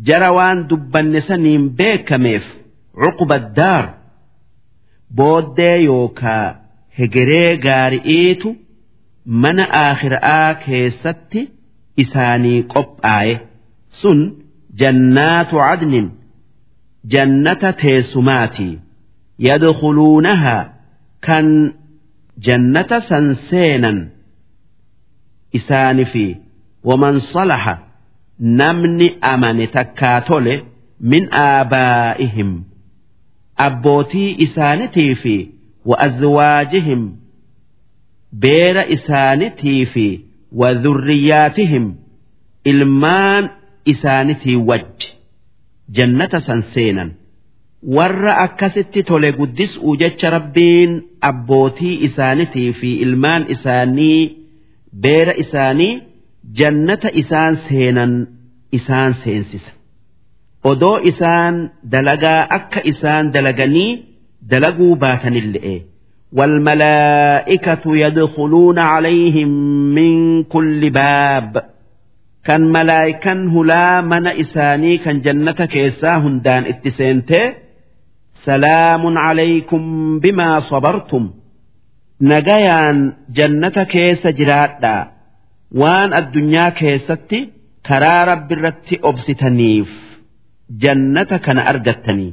jara 0.06 0.30
waan 0.38 0.60
dubbanne 0.70 1.22
saniin 1.28 1.64
beekameef 1.78 2.46
cuqubaddaar 3.02 3.86
booddee 5.18 5.78
yookaa 5.90 6.46
hegeree 7.00 7.52
gaari'iitu 7.66 8.50
mana 9.44 9.64
aakhiraa 9.84 10.54
keessatti 10.66 11.42
isaanii 12.04 12.60
qophaa'e. 12.74 13.34
Sun 14.02 14.20
jannaatu 14.80 15.56
cadnin 15.66 16.08
jannata 17.14 17.70
teessumaatii. 17.82 18.74
Yadkhuluunahaa 19.48 20.64
kan 21.26 21.48
jannata 22.48 22.98
san 23.10 23.26
seenan 23.50 23.98
isaanifi 25.58 26.28
waman 26.84 27.20
salaha 27.34 27.76
namni 28.40 29.08
amane 29.22 29.68
takkaa 29.68 30.22
tole 30.22 30.56
min 31.12 31.28
aabaa'ihim 31.44 32.52
abbootii 33.68 34.36
isaanitii 34.46 35.16
fi 35.22 35.36
wa'azwaajihim 35.90 37.04
beera 38.46 38.84
isaanitii 38.96 39.86
fi 39.94 40.08
wadhurriyyaatihim 40.62 41.86
ilmaan 42.72 43.50
isaanitii 43.86 44.56
wajji 44.56 45.08
jannata 45.96 46.40
san 46.40 46.62
seenan. 46.74 47.12
Warra 47.96 48.34
akkasitti 48.46 49.04
tole 49.04 49.32
guddis'uu 49.40 49.96
jecha 50.02 50.30
rabbiin 50.36 50.92
abbootii 51.30 51.96
isaanitii 52.08 52.74
fi 52.80 52.90
ilmaan 53.06 53.46
isaanii 53.56 54.38
beera 55.04 55.34
isaanii 55.44 55.94
jannata 56.59 57.09
isaan 57.23 57.55
seenan 57.69 58.13
isaan 58.79 59.13
seensisa 59.25 59.73
odoo 60.71 60.97
isaan 61.11 61.55
dalagaa 61.93 62.41
akka 62.59 62.81
isaan 62.93 63.25
dalaganii 63.35 63.91
dalaguu 64.51 64.93
baatanille'e 65.03 65.77
والملائكة 66.39 67.85
يدخلون 68.05 68.79
عليهم 68.79 69.49
من 69.95 70.43
كل 70.45 70.91
باب 70.91 71.65
كان 72.45 72.73
ملائكا 72.73 73.33
هلا 73.55 74.01
من 74.01 74.27
إساني 74.27 74.99
كان 74.99 75.21
جنة 75.21 75.53
كيسا 75.75 76.17
هندان 76.17 76.65
اتسنته 76.73 77.53
سلام 78.45 79.19
عليكم 79.19 79.83
بما 80.19 80.61
صبرتم 80.61 81.31
نجيان 82.21 83.13
جنة 83.31 83.77
كيس 83.95 84.27
جرادا 84.27 84.97
waan 85.82 86.14
addunyaa 86.20 86.72
keessatti 86.80 87.40
karaa 87.88 88.26
rabbi 88.32 88.54
irratti 88.58 88.96
obsitaniif 89.10 89.90
jannata 90.84 91.40
kana 91.46 91.62
argattanii 91.72 92.32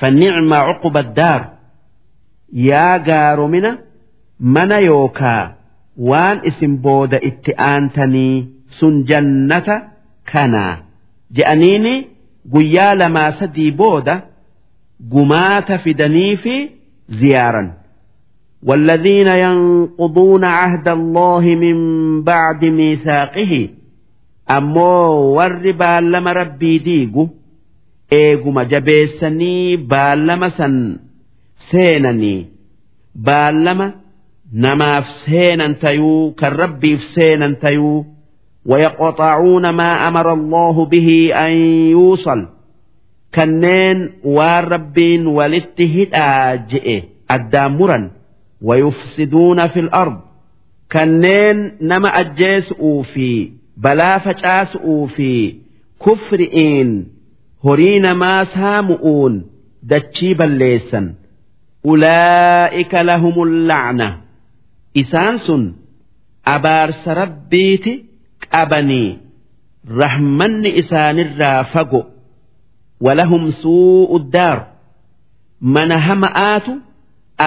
fannicmaa 0.00 0.62
cuquba 0.68 1.02
daar 1.18 1.42
yaa 2.68 2.98
gaaromina 3.08 3.70
mana 4.56 4.78
yookaa 4.88 5.42
waan 6.10 6.38
isin 6.50 6.74
booda 6.86 7.18
itti 7.30 7.52
aantanii 7.70 8.34
sun 8.78 8.94
jannata 9.10 9.76
kanaa 10.32 10.74
je'aniini 11.36 11.94
guyyaa 12.52 12.94
lamaa 13.00 13.30
sadii 13.40 13.70
booda 13.82 14.14
gumaata 15.12 15.78
fidanii 15.84 16.36
fi 16.42 16.54
ziyaaran. 17.20 17.68
والذين 18.63 19.27
ينقضون 19.27 20.43
عهد 20.43 20.87
الله 20.89 21.41
من 21.41 21.77
بعد 22.23 22.65
ميثاقه 22.65 23.69
أمو 24.49 25.09
ور 25.37 25.71
بالما 25.71 26.31
ربي 26.33 26.77
ديقو 26.77 27.27
إيقما 28.13 28.63
جبيسني 28.63 29.75
بالما 29.75 30.49
سن 30.49 30.97
سينني 31.71 32.45
بالما 33.15 33.93
نماف 34.53 35.07
سينا 35.09 35.71
تيو 35.71 36.31
كالربي 36.31 36.97
في 36.97 37.03
سينا 37.03 37.51
تيو 37.61 38.05
ويقطعون 38.65 39.69
ما 39.69 40.07
أمر 40.07 40.33
الله 40.33 40.85
به 40.85 41.31
أن 41.35 41.51
يوصل 41.91 42.47
كنين 43.35 44.09
والربين 44.23 45.27
ولتهد 45.27 46.09
آجئ 46.13 47.03
الدامرا 47.31 48.11
ويفسدون 48.61 49.67
في 49.67 49.79
الأرض 49.79 50.19
كنين 50.91 51.77
نما 51.81 52.09
أجيس 52.09 52.71
أوفي 52.71 53.51
بلا 53.77 54.17
فجاس 54.17 54.75
أوفي 54.75 55.55
كفرئين 56.05 57.07
هرين 57.65 58.11
ما 58.11 58.43
سامؤون 58.43 59.45
دتشيبا 59.83 60.43
ليسا 60.43 61.13
أولئك 61.85 62.93
لهم 62.93 63.43
اللعنة 63.43 64.17
إسانس 64.97 65.51
أبارس 66.47 67.07
ربيتي 67.07 68.07
qabanii 68.51 69.19
rahmanni 69.99 70.69
isaanirraa 70.81 71.63
fago 71.73 72.01
walahum 73.01 73.51
suu'u 73.51 74.19
daar 74.19 74.59
mana 75.59 75.99
hama'aatu 76.07 76.73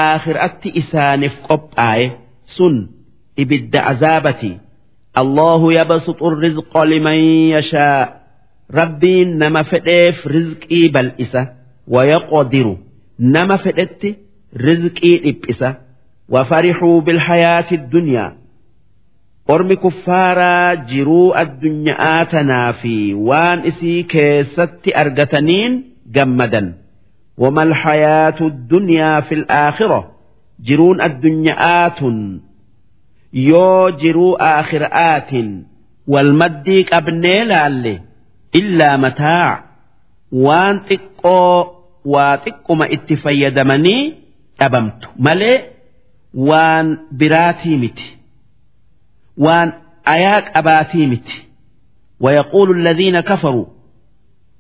aakhiraatti 0.05 0.69
isaaniif 0.81 1.35
qophaaye 1.49 2.07
sun 2.57 2.77
ibidda 3.43 3.81
azaabati 3.93 4.53
allahu 5.23 5.67
yabsuxu 5.79 6.27
rizqa 6.45 6.83
liman 6.93 7.21
yashaa 7.55 8.01
rabbiin 8.81 9.31
nama 9.43 9.63
fedheef 9.71 10.17
rizqii 10.37 10.87
bal'isa 10.97 11.43
wayaqdiru 11.95 12.75
nama 13.37 13.57
fedhetti 13.65 14.11
rizqii 14.67 15.17
dhiphisa 15.25 15.71
وفرحوا 16.35 17.01
بالحياة 17.07 17.71
الدنيا 17.73 18.27
ormi 19.55 19.77
kuffaaraa 19.85 20.77
jiruu 20.91 21.33
addunyaa 21.43 22.25
tanaa 22.33 22.73
fi 22.83 22.95
waan 23.29 23.59
isii 23.71 24.03
keessatti 24.13 24.91
argataniin 25.03 25.73
gammadan 26.17 26.67
wamal 27.43 27.73
hayaatu 27.83 28.45
dunyaa 28.73 29.17
fil 29.29 29.45
aakhira 29.63 30.01
jiruun 30.69 30.99
addunyaa 31.09 31.91
tun 31.99 32.17
yoo 33.51 33.91
jiruu 34.03 34.33
aakhiraatiin 34.53 35.51
wal 36.13 36.31
maddii 36.43 36.83
qabnee 36.93 37.41
laalle 37.51 37.95
illaa 38.61 38.97
mataa 39.05 39.51
waan 40.47 40.77
xiqqoo 40.89 41.57
waa 42.15 42.35
xiqquma 42.45 42.85
itti 42.97 43.15
fayyadamanii 43.25 44.03
dhabamtu 44.61 45.07
malee 45.27 45.57
waan 46.49 46.87
biraatii 47.21 47.77
miti. 47.85 48.09
waan 49.45 49.69
ayaa 50.17 50.41
qabaatii 50.55 51.07
miti 51.15 51.37
ويقول 52.25 52.69
الذين 52.79 53.21
كفروا 53.21 53.67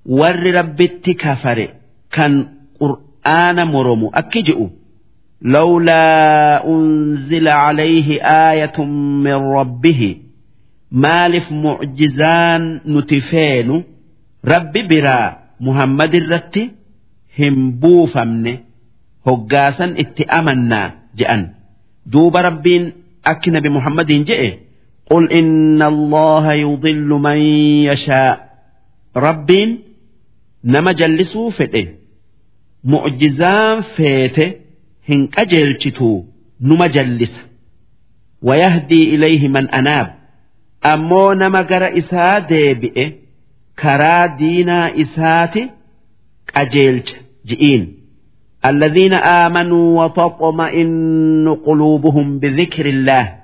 ور 0.07 0.37
ربت 0.59 1.11
كفر 1.11 1.59
كان 2.81 2.97
قرآن 3.27 3.67
مرم 3.67 4.11
أكجئوا 4.15 4.69
لولا 5.43 6.67
أنزل 6.69 7.49
عليه 7.49 8.23
آية 8.51 8.85
من 9.25 9.33
ربه 9.33 10.17
مالف 10.93 11.53
معجزان 11.53 12.81
نتفين 12.87 13.85
رب 14.45 14.73
برا 14.89 15.39
محمد 15.61 16.15
الرت 16.15 16.57
هم 17.39 17.71
بوفمن 17.71 18.59
هقاسا 19.27 19.85
اتأمنا 19.99 20.95
جأن 21.17 21.49
دوب 22.07 22.37
ربين 22.37 22.93
أكن 23.27 23.61
بمحمد 23.61 24.07
جئ 24.07 24.43
قل 25.11 25.33
إن 25.33 25.83
الله 25.83 26.53
يضل 26.53 27.09
من 27.09 27.39
يشاء 27.91 28.51
رب 29.17 29.51
نما 30.65 30.93
جلسوا 30.93 31.51
فته 31.51 31.87
معجزان 32.85 33.81
فيته 33.81 34.53
هن 35.09 35.29
أجلتو 35.39 36.25
نما 36.61 36.87
جلس 36.87 37.35
ويهدي 38.43 39.15
إليه 39.15 39.49
من 39.49 39.69
أناب 39.69 40.15
أمو 40.87 41.33
نما 41.33 41.63
قرأ 41.63 41.99
إسا 41.99 42.39
ديبئ 42.39 43.13
كرا 43.79 44.27
دينا 44.27 45.01
إساتي 45.03 45.71
أجلت 46.57 47.17
جئين 47.47 47.95
الذين 48.67 49.13
آمنوا 49.15 50.05
وتطمئن 50.05 51.57
قلوبهم 51.67 52.39
بذكر 52.39 52.87
الله 52.87 53.35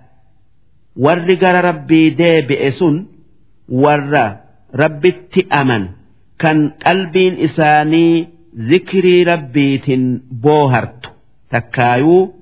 ور 0.96 1.18
ربي 1.42 2.10
ديبئ 2.10 2.70
سن 2.70 3.06
ور 3.68 4.36
ربي 4.74 5.14
أمن 5.52 5.88
كان 6.38 6.68
قلبين 6.86 7.40
إساني 7.44 8.28
ذكري 8.58 9.22
ربيت 9.22 9.84
بوهرت 10.30 11.12
تكايو 11.50 12.32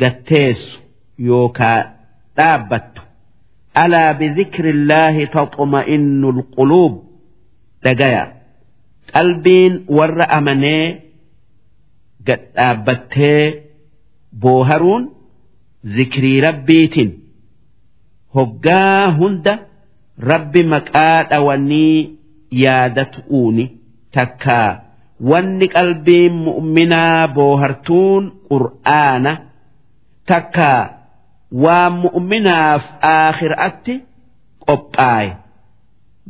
قتيس 0.00 0.78
يوكا 1.18 1.94
دابت 2.38 2.92
ألا 3.78 4.12
بذكر 4.12 4.70
الله 4.70 5.24
تطمئن 5.24 6.24
القلوب 6.24 7.04
دقيا 7.84 8.32
قلبين 9.14 9.84
ور 9.88 10.22
أمني 10.38 11.00
قد 12.28 12.40
دابتي 12.56 13.60
بوهرون 14.32 15.08
ذكري 15.86 16.40
ربيتين 16.40 17.12
hoggaa 18.36 19.10
hunda 19.18 19.52
rabbi 20.30 20.62
maqaa 20.72 21.22
dhawanii 21.30 22.18
yaadatu'uuni 22.62 23.64
takkaa 24.16 24.70
wanni 25.29 25.67
qalbiin 25.75 26.33
mu'minaa 26.47 27.27
boohartuun 27.35 28.23
qur'aana 28.49 29.33
takka 30.29 30.71
waan 31.63 31.93
mu'minaaf 32.03 32.83
aakhiraatti 33.15 33.93
qophaa'e 34.67 35.29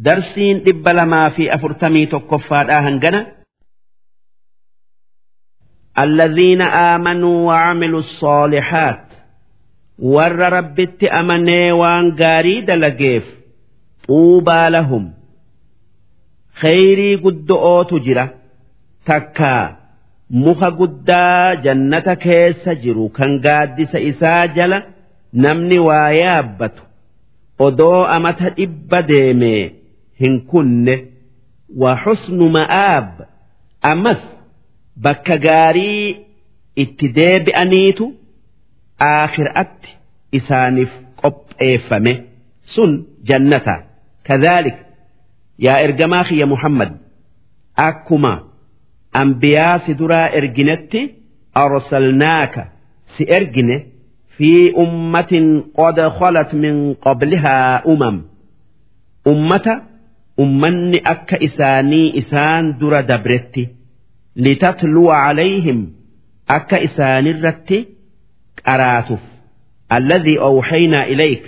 darsiin 0.05 0.57
dhibba 0.65 0.91
lamaa 0.99 1.29
fi 1.35 1.43
afurtamii 1.55 2.07
tokkoffaadhaa 2.13 2.81
hangana. 2.87 3.21
الذين 5.99 6.61
آمنوا 6.61 7.47
وعملوا 7.47 7.99
الصالحات 7.99 9.05
ور 9.99 10.31
ربت 10.57 11.03
أمني 11.03 11.71
وان 11.71 12.15
قاري 12.15 12.61
دلقيف 12.61 13.25
طوبى 14.07 14.69
لهم 14.69 15.13
خيري 16.53 17.15
قد 17.15 17.51
أوتو 17.51 17.97
جره 17.97 18.40
takka 19.05 19.77
muka 20.29 20.71
guddaa 20.71 21.55
jannata 21.63 22.15
keessa 22.15 22.75
jiru 22.83 23.09
kan 23.17 23.39
gaaddisa 23.45 23.99
isaa 23.99 24.47
jala 24.57 24.79
namni 25.33 25.79
waa 25.87 26.09
yaabbatu 26.11 26.83
odoo 27.59 28.03
amata 28.15 28.49
dhibba 28.57 29.01
deeme 29.11 29.53
hin 30.21 30.35
kunne 30.51 30.95
waa 31.83 31.95
xusnu 32.03 32.49
ma'aab 32.57 33.09
ammas 33.91 34.21
bakka 35.07 35.37
gaarii 35.45 36.05
itti 36.83 37.07
deebi'aniitu 37.17 38.05
aakhiraatti 39.09 39.89
isaaniif 40.39 40.91
qopheeffame 41.21 42.13
sun 42.75 42.91
jannata 43.31 43.75
kadhaalik 44.27 44.77
yaa 45.65 45.79
ergamaa 45.85 46.23
kiyya 46.29 46.47
muhammad 46.53 46.91
akkuma. 47.75 48.50
anbiyaa 49.13 49.79
si 49.85 49.93
duraa 49.99 50.27
erginetti 50.39 51.01
arsalnaaka 51.63 52.63
si 53.17 53.23
ergine 53.37 53.77
fi 54.37 54.51
ummatin 54.83 55.47
qad 55.79 55.97
khalat 56.19 56.53
min 56.53 56.95
qablihaa 57.05 57.81
umam. 57.93 58.17
Ummata 59.31 59.73
ummanni 60.43 60.99
akka 61.13 61.37
isaanii 61.47 62.07
isaan 62.21 62.65
dura 62.79 63.01
dabretti 63.09 63.63
litatluwa 64.35 65.15
calayhim 65.25 65.79
akka 66.57 66.77
isaanirratti 66.87 67.77
qaraatuuf 68.65 69.23
alladhii 69.95 70.37
awxaynaa 70.49 71.05
ilayk 71.13 71.43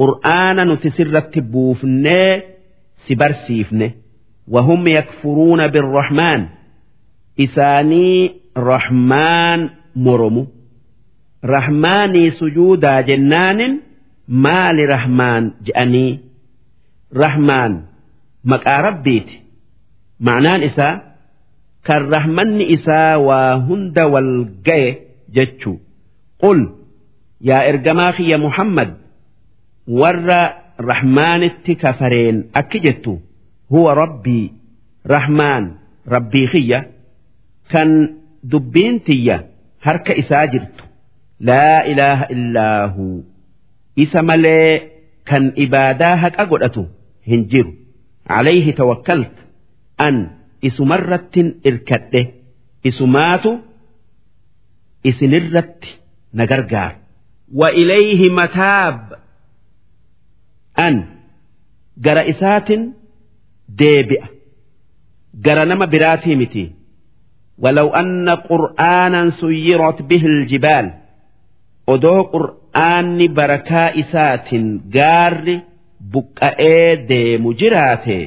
qur'aana 0.00 0.62
nuti 0.64 0.88
sirratti 0.96 1.40
buufnee 1.52 2.32
si 3.06 3.12
barsiifne. 3.20 3.88
Wahum 4.54 4.86
yakfuruuna 4.96 5.68
birrahmaan 5.74 6.42
isaanii 7.36 8.32
rahmaan 8.56 9.70
moromu. 9.94 10.46
Rahmaanii 11.42 12.30
sujuudaa 12.30 13.02
jennaanin 13.02 13.82
maali 14.28 14.86
rahmaan 14.86 15.44
je'anii? 15.66 16.20
Rahmaan 17.22 17.72
maqaa 18.44 18.82
rabbiiti. 18.82 19.36
Ma'anaan 20.20 20.62
isaa 20.62 20.94
kan 21.86 22.02
rahmanni 22.12 22.64
isaa 22.76 23.18
waa 23.18 23.56
hunda 23.66 24.04
wal 24.12 24.32
ga'e 24.66 24.88
jechuu. 25.34 25.76
Qul 26.40 26.60
yaa 27.48 27.62
ergamaa 27.70 28.12
kiyya 28.16 28.38
muhammad 28.38 28.90
warra 30.00 30.40
rahmaanitti 30.90 31.72
kafareen 31.82 32.36
akki 32.60 32.78
jettu 32.84 33.12
huwa 33.70 33.94
rabbii 33.94 34.52
rahmaan 35.04 35.64
rabbii 36.06 36.46
kiyya. 36.52 36.80
kan 37.73 37.89
dubbiin 38.51 38.95
tiyya 39.07 39.37
harka 39.85 40.13
isaa 40.21 40.45
jirtu 40.53 40.83
laa 41.49 41.79
ilaaha 41.91 42.25
illaahu 42.35 43.05
isa 44.03 44.19
malee 44.29 44.71
kan 45.29 45.43
ibaadaa 45.65 46.15
haqa 46.23 46.43
godhatu 46.51 46.83
hin 47.31 47.41
jiru 47.53 47.71
alayhi 48.39 48.71
tawakkalt 48.81 49.35
an 50.07 50.15
isumarrattin 50.69 51.47
irkadhe 51.69 52.21
isumaatu 52.89 53.51
isinirratti 55.09 55.89
na 56.33 56.45
gargaara 56.53 56.97
وإليه 57.53 58.29
متاب 58.29 58.97
an 60.87 60.95
gara 62.05 62.23
isaatin 62.31 62.81
deebi'a 63.79 64.27
gara 65.45 65.63
nama 65.69 65.85
biraatii 65.93 66.35
miti 66.41 66.63
ولو 67.59 67.87
أن 67.89 68.29
قرآنا 68.29 69.29
سيرت 69.29 70.01
به 70.01 70.23
الجبال 70.25 70.87
odoo 71.93 72.21
qur'aanni 72.33 73.27
barakaa 73.37 73.89
isaatiin 74.01 74.67
gaarri 74.95 75.55
buqqa'ee 76.13 76.89
deemu 77.09 77.49
jiraate 77.59 78.19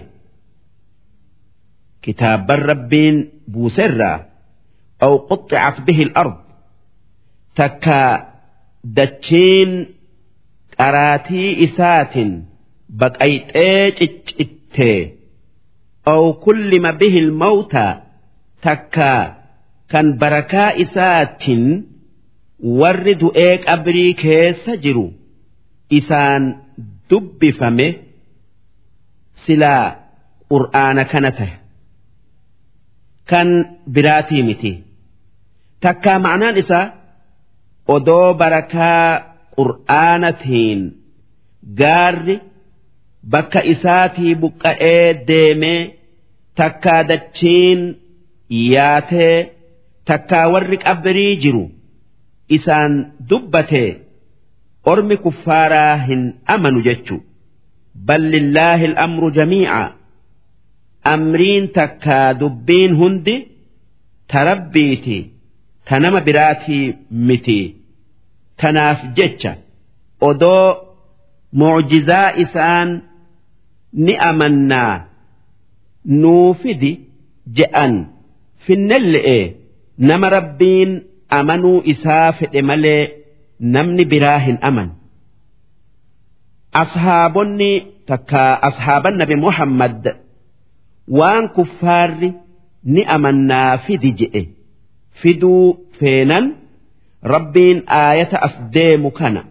kitaabban 2.05 2.61
rabbiin 2.71 3.17
buuserraa 3.53 4.19
aw 5.05 5.15
quxxicat 5.29 5.77
bihi 5.87 6.03
al-ard 6.09 6.37
takka 7.59 8.01
dachiin 8.97 9.73
qaraatii 10.79 11.51
isaatiin 11.67 12.33
baqayxee 13.01 13.85
ciccittee 13.99 15.01
aw 16.13 16.23
kullima 16.45 16.91
bihi 17.01 17.19
al-mawtaa 17.27 17.93
takka 18.64 19.12
kan 19.92 20.08
barakaa 20.22 20.70
isaatiin 20.84 21.66
warri 22.80 23.14
du'ee 23.22 23.54
qabrii 23.68 24.14
keessa 24.24 24.74
jiru 24.84 25.08
isaan 26.00 26.44
dubbifame 27.10 27.88
silaa 29.46 29.86
qur'aana 30.52 31.04
kana 31.12 31.32
tahe. 31.38 31.56
Kan 33.30 33.50
biraatii 33.94 34.44
miti. 34.48 34.74
Takkaa 35.84 36.20
ma'naan 36.26 36.58
isaa 36.64 36.86
odoo 37.96 38.30
barakaa 38.42 39.08
qur'aanatiin 39.58 40.80
gaarri 41.80 42.36
bakka 43.34 43.60
isaatii 43.74 44.34
buqqa'ee 44.42 45.08
deemee 45.30 45.82
takkaa 46.60 47.02
dachiin 47.10 47.80
yaatee 48.50 49.52
takkaa 50.06 50.48
warri 50.54 50.78
qabrii 50.86 51.36
jiru. 51.46 51.66
isaan 52.56 52.94
dubbate 53.30 53.84
ormi 54.92 55.16
kuffaaraa 55.26 55.94
hin 56.08 56.24
amanu 56.56 56.82
jechu. 56.88 57.16
Bal 58.08 58.24
lillaahi 58.34 58.86
al'amru 58.92 59.30
jamiica. 59.38 59.82
Amriin 61.14 61.68
takkaa 61.78 62.34
dubbiin 62.42 62.96
hundi 63.00 63.36
ta 64.34 64.44
rabbiiti 64.50 65.18
ta 65.86 66.00
nama 66.00 66.20
biraatii 66.28 66.86
miti. 67.28 67.60
Tanaaf 68.60 69.00
jecha 69.18 69.52
odoo 70.30 70.68
mucjizaa 71.62 72.28
isaan 72.44 72.90
ni 74.06 74.14
amannaa. 74.30 74.94
Nuufidi 76.22 76.92
je'an 77.58 77.94
finnelle'ee 78.66 79.44
nama 80.10 80.28
rabbiin 80.38 80.92
amanuu 81.40 81.82
isaa 81.94 82.32
fedhe 82.40 82.62
malee 82.70 83.02
namni 83.76 84.06
biraa 84.12 84.40
hin 84.46 84.58
aman. 84.70 84.90
Ashaabonni 86.82 87.72
takka 88.08 88.44
ashaaban 88.70 89.16
nabi 89.22 89.36
Muhammad 89.46 90.04
waan 91.20 91.46
kuffaarri 91.56 92.30
ni 92.94 93.02
amannaa 93.16 93.78
fidi 93.86 94.12
je'e 94.20 94.42
fiduu 95.22 95.66
feenan 96.00 96.46
rabbiin 97.34 97.80
aayata 98.00 98.38
as 98.48 98.56
deemu 98.78 99.10
kana 99.20 99.42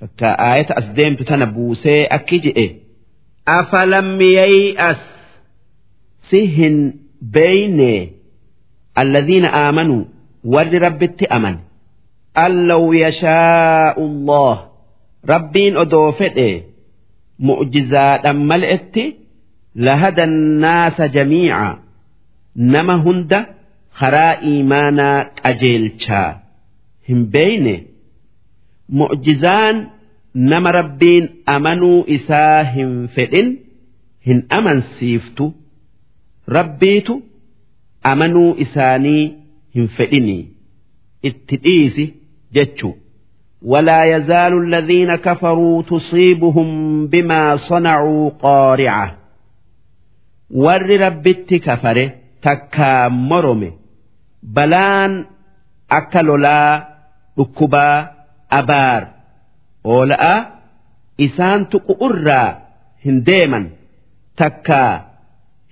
takka 0.00 0.28
aayata 0.46 0.74
as 0.80 0.86
deemtu 0.96 1.22
tana 1.28 1.46
buusee 1.54 2.00
akki 2.16 2.38
je'e 2.46 2.66
Afalam 3.58 4.08
yay'as 4.38 5.00
si 6.30 6.40
hin 6.56 6.76
beeynee. 7.34 8.00
Alladhiina 8.94 9.48
aamanuu 9.62 10.02
warri 10.54 10.78
rabbitti 10.86 11.26
aman 11.36 11.56
an 12.44 12.52
law 12.70 12.84
yashaa'u 13.04 14.02
Allah 14.10 14.56
rabbiin 15.32 15.76
odoo 15.84 16.12
fedhe 16.20 16.50
mu'jizaadhan 17.48 18.38
mal'etti 18.50 19.04
lahada 19.86 20.26
naasa 20.64 21.08
jamiica 21.16 21.78
nama 22.74 22.94
hunda 23.06 23.38
karaa 24.00 24.34
iimaanaa 24.50 25.16
qajeelchaa 25.42 26.28
hin 27.08 27.20
beeyne 27.34 27.74
mu'jizaan 29.00 29.76
nama 30.52 30.72
rabbiin 30.78 31.24
amanuu 31.56 31.98
isaa 32.16 32.62
hin 32.76 32.92
fedhin 33.16 33.48
hin 34.26 34.40
amansiiftu 34.58 35.46
rabbiitu 36.56 37.14
amanuu 38.03 38.55
isaanii 38.65 39.25
hin 39.75 39.87
fedhinii 39.87 40.47
itti 41.31 41.57
dhiisi 41.57 42.05
jechu 42.51 42.95
ولا 43.61 44.03
يزال 44.03 44.53
الذين 44.53 45.15
كفروا 45.15 45.81
تصيبهم 45.81 46.67
بما 47.07 47.55
صنعوا 47.55 48.29
قارعة 48.29 49.17
ور 50.51 50.89
ربت 51.05 51.53
كفره 51.53 52.11
تكا 52.41 53.07
مرمي 53.07 53.71
بلان 54.43 55.25
أكلولا 55.91 56.87
ركبا 57.39 58.11
أبار 58.51 59.07
أولا 59.85 60.47
إسان 61.21 61.69
تقؤرا 61.69 62.61
هنديما 63.05 63.69
تكا 64.37 65.05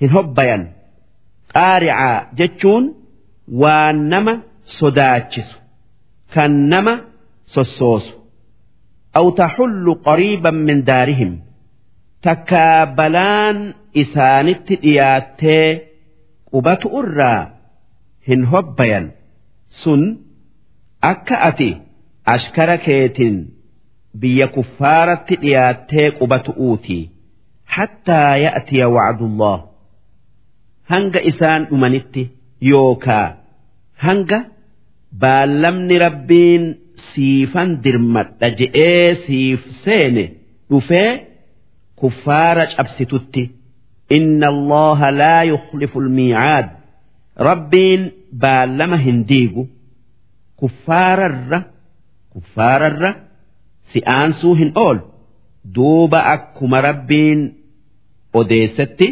هنهبيا 0.02 0.72
قارعة 1.56 2.32
جتشون 2.38 2.84
وانما 3.52 4.40
صداتشس 4.66 5.50
كانما 6.34 6.96
sossoosu 7.56 8.14
aw 9.20 9.26
taxullu 9.40 9.94
qariiban 10.08 10.58
min 10.68 10.80
daarihim 10.90 11.34
takkaa 12.26 12.80
balaan 12.98 13.58
isaanitti 14.02 14.76
dhiyaattee 14.84 15.68
qubatu 16.52 16.88
irraa 17.02 17.42
hin 18.28 18.42
hobbayan 18.54 19.06
sun 19.82 20.02
akka 21.12 21.36
ati 21.50 21.70
ashkara 22.36 22.78
keetin 22.86 23.36
biyya 24.22 24.48
kuffaaratti 24.56 25.36
dhiyaattee 25.44 26.08
qubatu 26.20 26.52
uuti 26.68 27.00
hattaa 27.76 28.32
ya'tiya 28.46 28.88
wacdullah 28.96 29.58
hanga 30.91 31.21
isaan 31.31 31.63
dhumanitti 31.71 32.23
yookaa 32.71 33.27
hanga 34.07 34.39
baallamni 35.23 35.97
rabbiin 36.07 36.65
siifan 37.11 37.69
dirmadha 37.85 38.49
je'ee 38.59 39.09
siif 39.25 39.61
seene 39.85 40.25
dhufee 40.71 41.11
kuffaara 42.01 42.65
cabsitutti 42.75 43.43
inna 44.17 44.47
allaha 44.55 45.09
laa 45.21 45.43
yukhlifu 45.53 45.97
almiicaad 46.05 46.67
rabbiin 47.49 48.03
baallama 48.43 48.97
hin 49.05 49.19
diigu. 49.29 49.63
Kuffaararra 50.61 51.59
kuffaararra 52.33 53.11
si'aansuu 53.93 54.55
hin 54.61 54.71
oolu. 54.85 55.03
Duuba 55.75 56.21
akkuma 56.35 56.79
rabbiin 56.89 57.41
odeessetti 58.41 59.07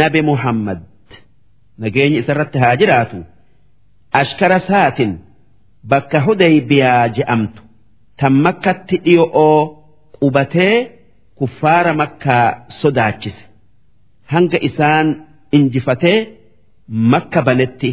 nabi 0.00 0.20
muhammad 0.30 0.78
nageenyi 1.83 2.17
isarratti 2.23 2.57
haa 2.63 2.75
jiraatu 2.81 3.17
ashkara 4.21 4.59
saatin 4.69 5.11
bakka 5.91 6.17
hudaybiyaa 6.25 7.07
je'amtu 7.17 7.61
tan 8.19 8.33
makkatti 8.45 8.95
dhiyo'oo 9.05 9.59
qubatee 10.19 10.75
kuffaara 11.39 11.93
makkaa 12.01 12.45
sodaachise 12.81 13.43
hanga 14.33 14.57
isaan 14.69 15.07
injifatee 15.57 16.17
makka 17.13 17.41
banetti 17.49 17.91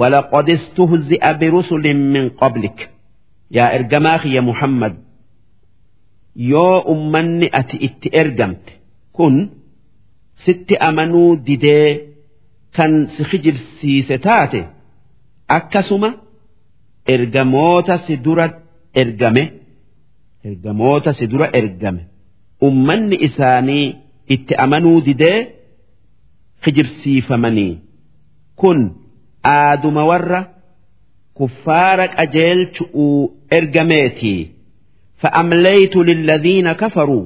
ولقد 0.00 0.50
استهزئ 0.50 1.22
برسل 1.40 1.84
من 2.14 2.28
قبلك 2.28 2.78
يا 3.50 3.74
إرجماخ 3.76 4.26
يا 4.26 4.40
محمد 4.40 4.94
يو 6.36 6.78
أمني 6.92 7.46
أتي 7.58 7.76
إت 7.86 8.14
إرجمت 8.14 8.64
كن 9.12 9.34
ست 10.44 10.68
kan 12.75 12.91
si 13.15 13.23
hijibsiise 13.31 14.17
taate 14.25 14.61
akkasuma 15.57 16.09
ergamoota 17.15 17.95
si 18.05 18.13
dura 18.25 18.45
ergame 19.01 19.43
ergamoota 20.49 21.13
si 21.13 21.25
dura 21.31 21.47
ergame. 21.59 22.01
Ummanni 22.67 23.15
isaanii 23.27 23.85
itti 24.35 24.53
amanuu 24.63 24.99
didee 25.07 25.37
hijibsiifamanii 26.65 27.73
kun 28.55 28.79
aaduma 29.43 30.03
warra 30.09 30.39
kuffaara 31.37 32.07
qajeelchu'uu 32.15 33.19
ergameetii 33.57 34.41
fa'amlaytu 35.21 36.03
lilladhiina 36.09 36.73
kafaruu 36.81 37.25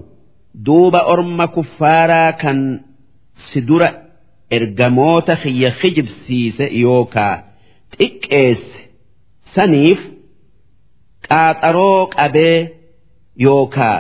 duuba 0.66 1.00
orma 1.14 1.48
kuffaaraa 1.56 2.32
kan 2.42 2.60
si 3.48 3.62
dura 3.68 3.89
ergamoota 4.58 5.34
kiyya 5.43 5.72
kijibsiise 5.82 6.66
yookaa 6.84 7.36
xiqqeesse 7.97 8.80
saniif 9.56 9.99
qaaxaroo 11.28 12.02
qabee 12.16 12.58
yookaa 13.45 13.99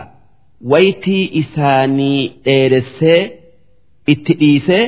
waytii 0.71 1.23
isaanii 1.41 2.21
dheeressee 2.45 3.21
itti 4.13 4.33
dhiisee 4.41 4.83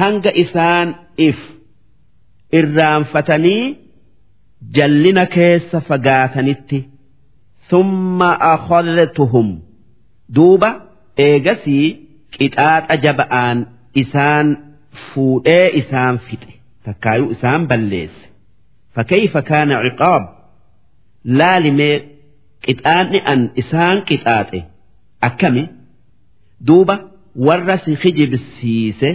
hanga 0.00 0.30
isaan 0.44 0.88
if 1.28 1.38
irraanfatanii 2.58 3.64
jallina 4.76 5.24
keessa 5.36 5.78
fagaatanitti 5.88 6.78
thumma 7.70 8.30
akhadtuhum 8.52 9.48
duuba 10.36 10.70
eegasii 11.26 11.86
qixaaxa 12.36 12.94
jaba'aan 13.04 13.58
isaan 14.02 14.46
fuudhee 15.08 15.66
isaan 15.80 16.18
fixe 16.26 16.52
takkaayuu 16.84 17.30
isaan 17.36 17.62
balleesse. 17.70 18.24
Fakkeeyfa 18.94 19.40
kaana 19.50 19.74
ciqaab 19.86 20.22
laalimee 21.38 21.96
qixaanni 22.64 23.18
an 23.32 23.40
isaan 23.62 23.96
qixaaxe 24.08 24.60
akkami? 25.28 25.64
Duuba 26.66 26.96
warra 27.46 27.76
si 27.84 27.92
kijibsiise 28.02 29.10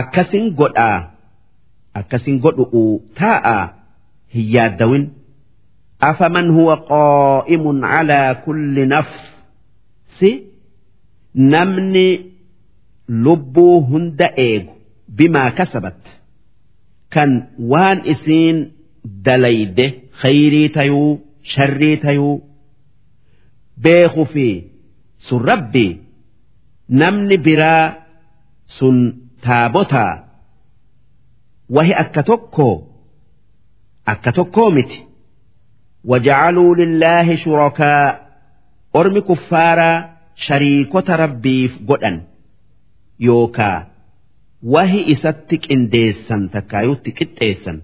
akkasin 0.00 0.44
godhaa 0.58 0.98
akkasin 2.00 2.36
godhu'u 2.44 2.82
taa'a 3.20 3.56
hin 4.34 4.46
yaaddawin. 4.54 5.04
Afaman 6.10 6.48
huwa 6.56 6.74
qaa'imun 6.92 7.78
calaa 7.92 8.34
kulli 8.44 8.84
nafsi 8.94 10.30
namni 11.52 12.06
lubbuu 13.08 13.80
hunda 13.90 14.28
eegu 14.46 14.72
bimaa 15.16 15.50
kasabat. 15.58 16.00
Kan 17.14 17.30
waan 17.70 17.98
isiin 18.12 18.56
dalayde 19.26 19.86
khayrii 20.20 20.68
tayuu 20.76 21.10
sharrii 21.52 21.96
tayuu 22.04 22.34
beeku 23.82 24.24
fi 24.32 24.46
sun 25.26 25.40
rabbii 25.50 25.92
namni 27.00 27.36
biraa 27.46 27.84
sun 28.76 28.96
taabotaa 29.44 30.14
wahi 31.74 31.92
akka 32.02 32.22
tokko 32.30 32.68
akka 34.12 34.30
tokkoo 34.38 34.70
miti. 34.76 34.98
Wajacaluu 36.10 36.74
lillaahi 36.80 37.34
shurakaa 37.42 38.04
ormi 38.98 39.20
kuffaaraa 39.28 39.96
shariikota 40.44 41.16
rabbiif 41.22 41.72
godhan. 41.88 42.16
yookaa 43.26 43.86
wahi 44.62 45.00
isatti 45.14 45.58
qindeessan 45.58 46.48
takkaa 46.50 46.60
takkaayutti 46.60 47.12
qixxeessan. 47.18 47.82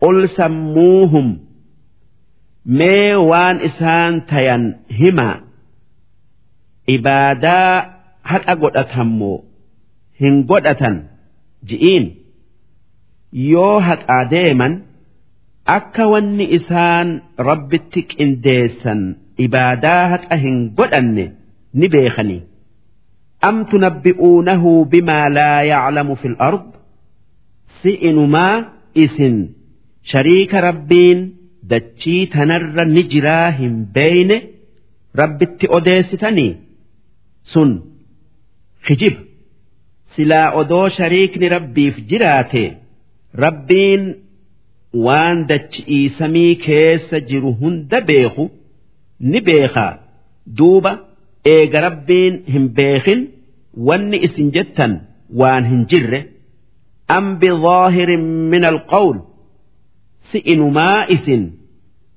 Qul 0.00 0.28
sammuuhum 0.36 1.28
mee 2.64 3.16
waan 3.16 3.60
isaan 3.60 4.22
tayan 4.30 4.64
himaa 5.00 5.40
ibaadaa 6.88 7.72
haqa 8.22 8.56
godhatammoo 8.56 9.44
hin 10.20 10.44
godhatan 10.48 10.96
ji'iin. 11.68 12.06
Yoo 13.32 13.80
haqaa 13.80 14.30
deeman 14.30 14.82
akka 15.76 16.06
wanni 16.12 16.48
isaan 16.58 17.22
rabbitti 17.38 18.02
qindeessan 18.10 19.16
ibaadaa 19.38 20.08
haqa 20.08 20.36
hin 20.36 20.58
godhanne 20.76 21.32
ni 21.72 21.88
beekanii. 21.88 22.42
Tunabbi'uunahu 23.70 24.70
bimaa 24.92 25.28
laa 25.38 25.62
yaclamu 25.72 26.16
fi 26.22 26.28
lard 26.38 26.66
si 27.80 27.90
inumaa 28.10 28.54
isin 29.04 29.36
shariika 30.12 30.60
rabbiin 30.68 31.20
dachii 31.72 32.22
tanarra 32.34 32.84
ni 32.94 33.02
jiraa 33.12 33.50
hin 33.58 33.74
beeyne 33.98 34.36
rabbitti 35.20 35.66
odeessitanii 35.78 36.52
sun 37.52 37.70
kijib 38.86 39.14
silaa 40.16 40.48
odoo 40.62 40.86
shariikni 40.98 41.48
rabbiif 41.56 41.94
jiraate 42.10 42.64
Rabbiin 43.44 44.02
waan 45.06 45.38
dachi'ii 45.50 46.08
samii 46.18 46.52
keessa 46.66 47.20
jiru 47.30 47.50
hunda 47.60 48.00
beeku 48.10 48.44
ni 49.30 49.40
beekaa 49.48 49.92
duuba 50.58 50.92
eega 51.54 51.80
rabbiin 51.86 52.34
hin 52.52 52.68
beekin 52.76 53.20
wanni 53.88 54.18
isin 54.26 54.48
jettan 54.56 54.92
waan 55.40 55.64
hin 55.70 55.82
jirre 55.90 56.20
am 57.16 57.26
bidhaahirin 57.40 58.24
min 58.52 58.64
alqawl 58.72 59.16
si 60.30 60.38
inumaa 60.52 61.06
isin 61.16 61.42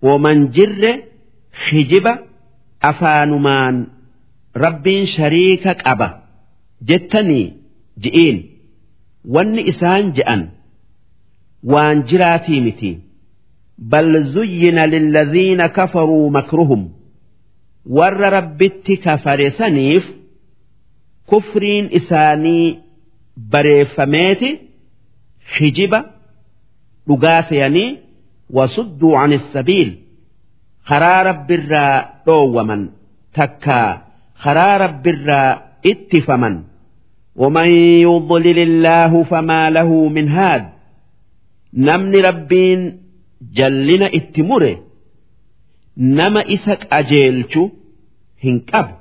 woman 0.06 0.40
jirre 0.56 0.92
hijiba 1.70 2.14
afaanumaan 2.90 3.76
rabbiin 4.64 5.06
shariika 5.16 5.72
qaba 5.84 6.08
jettanii 6.90 7.48
ji'iin. 8.04 8.38
Wanni 9.36 9.62
isaan 9.72 10.06
je'an 10.18 10.42
waan 11.72 11.98
jiraatii 12.10 12.62
miti 12.66 12.92
bal 13.92 14.10
zuyyina 14.34 14.84
lilladhiina 14.94 15.66
kafaruu 15.78 16.30
makruhum. 16.38 16.84
Warra 17.98 18.30
rabbitti 18.38 18.94
kafare 19.06 19.48
saniif 19.58 20.04
kufriin 21.31 21.87
isaanii 21.99 22.67
bareeffameeti 23.53 24.51
hijiba 25.59 26.01
dhugaa 27.09 27.43
seeyanii 27.49 27.91
wasudduu 28.59 29.13
an 29.23 29.33
sabiil 29.53 29.91
karaa 30.89 31.21
rabbirraa 31.31 31.95
dhoowwaman 32.27 32.83
takkaa 33.39 33.89
karaa 34.45 34.75
rabbirraa 34.85 35.51
ittifaman 35.93 36.57
ومن 37.43 37.69
يضلل 38.09 38.59
الله 38.69 39.13
فما 39.31 39.71
له 39.71 39.91
من 40.17 40.29
هاد 40.29 40.65
namni 41.87 42.19
rabbiin 42.29 42.81
jallina 43.59 44.09
itti 44.19 44.43
mure 44.49 44.73
nama 46.19 46.41
isa 46.57 46.75
qajeelchu 46.91 47.63
hin 48.45 48.57
qabu 48.71 48.95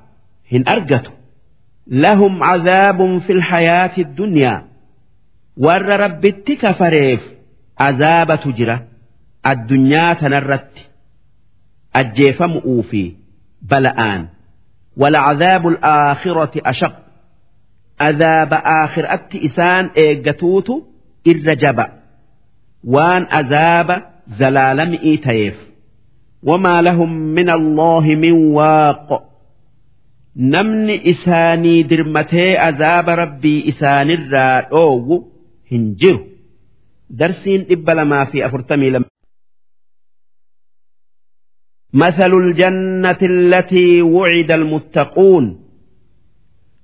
hin 0.51 0.63
argatu 0.73 1.11
lahum 1.90 2.42
azaabun 2.42 3.20
fil 3.26 3.40
hayaati 3.40 4.04
dunyaa 4.04 4.62
warra 5.66 5.96
rabbitti 5.96 6.56
kafareef 6.56 7.20
azaabatu 7.88 8.52
jira 8.52 8.76
addunyaa 9.50 10.14
tanarratti 10.22 10.82
ajjeefamu'uu 12.00 12.82
fi 12.90 13.02
bala'aan 13.70 14.22
walacazaabu 15.00 15.68
alaakhirati 15.68 16.60
ashaq 16.72 16.94
azaaba 18.08 18.58
aakhiratti 18.78 19.36
isaan 19.48 19.84
eeggatuutu 20.04 20.74
irra 21.32 21.54
jaba 21.62 21.86
waan 22.94 23.24
azaaba 23.40 23.96
zalaalami'ii 24.38 25.18
tayeef 25.28 25.56
wamaa 26.48 26.82
lahum 26.82 27.10
min 27.38 27.48
allaahi 27.58 28.16
min 28.24 28.36
waaqo 28.58 29.16
namni 30.53 30.95
isaanii 31.13 31.83
dirmatee 31.91 32.51
azaaba 32.69 33.15
rabbii 33.23 33.59
isaanirraa 33.71 34.61
dhoowwu 34.71 35.15
hin 35.71 35.83
jiru 36.01 36.19
darsiin 37.21 37.61
dhibba 37.69 37.93
lamaa 38.01 38.25
fi 38.33 38.43
afurtamii 38.49 38.91
lama 38.97 39.07
مثل 41.93 42.31
الجنة 42.33 43.17
التي 43.21 44.01
وعد 44.01 44.51
المتقون 44.51 45.45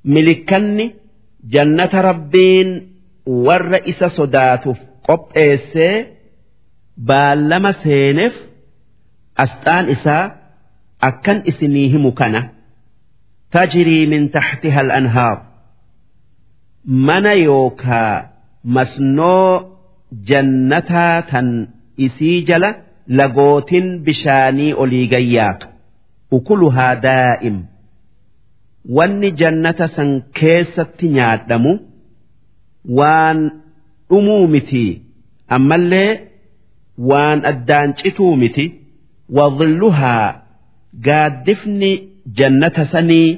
ملكني 0.06 0.94
جنة 1.44 1.90
ربين 1.94 2.88
والرئيس 3.28 4.04
صداتف 4.04 4.78
قب 5.08 5.20
إيسي 5.38 6.06
بالما 6.98 7.72
سينف 7.84 8.34
أستان 9.38 9.90
إسا 9.90 10.36
أكن 11.04 11.44
إسنيه 11.48 11.98
مكنة 11.98 12.52
تجري 13.52 14.06
من 14.06 14.32
تحتها 14.32 14.82
الأنهار 14.82 15.42
من 16.86 17.26
يوكا 17.26 18.30
مسنو 18.66 19.66
جنتا 20.26 21.20
تن 21.20 21.68
إسيجل 22.00 22.74
لغوت 23.08 23.74
بشاني 23.76 24.74
أوليغياك 24.74 25.70
أكلها 26.34 26.94
دائم 26.94 27.66
wanni 28.98 29.32
jannata 29.40 29.88
san 29.96 30.10
keessatti 30.40 31.08
nyaadhamu 31.16 31.72
waan 33.00 33.40
dhumuu 34.10 34.48
miti 34.54 34.84
ammallee 35.56 36.12
waan 37.10 37.40
addaan 37.52 37.90
cituu 38.02 38.36
miti 38.44 38.66
wadhilluhaa 39.38 40.28
gaaddifni 41.08 41.92
jannata 42.40 42.86
sanii 42.94 43.30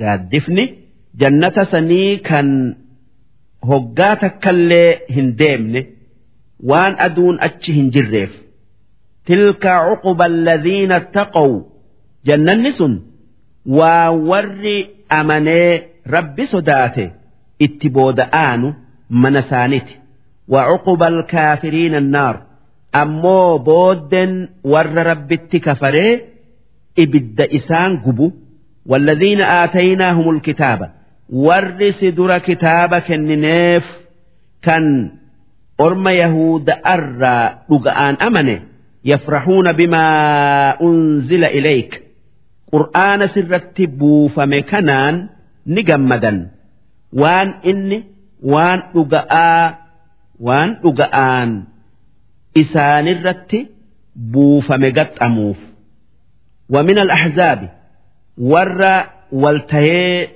gaaddifni 0.00 0.64
jannata 1.20 1.64
sanii 1.72 2.10
kan 2.28 2.48
hoggaa 3.70 4.14
takkallee 4.22 4.88
hin 5.16 5.28
deemne 5.40 5.80
waan 6.70 6.94
aduun 7.06 7.36
achi 7.46 7.72
hin 7.78 7.88
jirreef. 7.94 8.30
Tilka 9.26 9.74
cuquba 10.02 10.24
alladhiina 10.30 10.98
taqaw. 11.16 11.50
Jannanni 12.26 12.72
sun 12.78 12.94
waa 13.78 14.10
warri 14.30 14.76
amanee 15.18 15.70
rabbi 16.14 16.44
sodaate 16.52 17.04
itti 17.66 17.88
booda 17.96 18.24
aanu 18.44 18.68
mana 19.22 19.40
isaaniiti. 19.46 19.94
Wa 20.52 20.60
cuquba 20.70 21.06
alkaafiriina 21.12 21.98
annaar. 22.02 22.36
Ammoo 23.02 23.58
boodden 23.68 24.32
warra 24.72 25.02
rabbitti 25.10 25.58
kafaree 25.66 26.12
ibidda 27.02 27.44
isaan 27.58 27.92
gubu. 28.04 28.26
والذين 28.85 29.41
آتيناهم 29.41 30.29
الكتاب 30.29 30.91
ور 31.29 31.91
سدر 32.01 32.37
كتاب 32.37 32.95
كننيف 32.95 33.85
كان 34.61 35.11
أرم 35.81 36.07
يهود 36.07 36.69
أرى 36.69 37.39
لقآن 37.71 38.15
أمنه 38.15 38.59
يفرحون 39.05 39.71
بما 39.71 40.05
أنزل 40.81 41.43
إليك 41.43 42.03
qur'aana 42.73 43.27
sirratti 43.31 43.87
buufame 43.87 44.59
kanaan 44.67 45.15
ni 45.73 45.81
gammadan 45.87 46.37
waan 47.21 47.49
inni 47.71 47.99
waan 48.53 48.79
dhuga'aa 48.95 49.63
waan 50.47 50.69
dhuga'aan 50.83 51.49
isaanirratti 52.61 53.59
buufame 54.33 54.91
gaxxamuuf 54.97 55.59
ومن 56.69 56.97
الأحزاب 56.99 57.59
warra 58.38 58.94
waltayee 59.32 60.30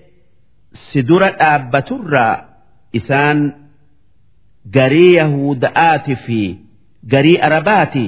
si 0.73 1.03
dura 1.03 1.31
dhaabbaturraa 1.39 2.35
isaan 2.93 3.39
garii 4.77 5.15
Yahuda'aatii 5.17 6.17
fi 6.27 6.41
garii 7.13 7.39
Arabaati 7.49 8.07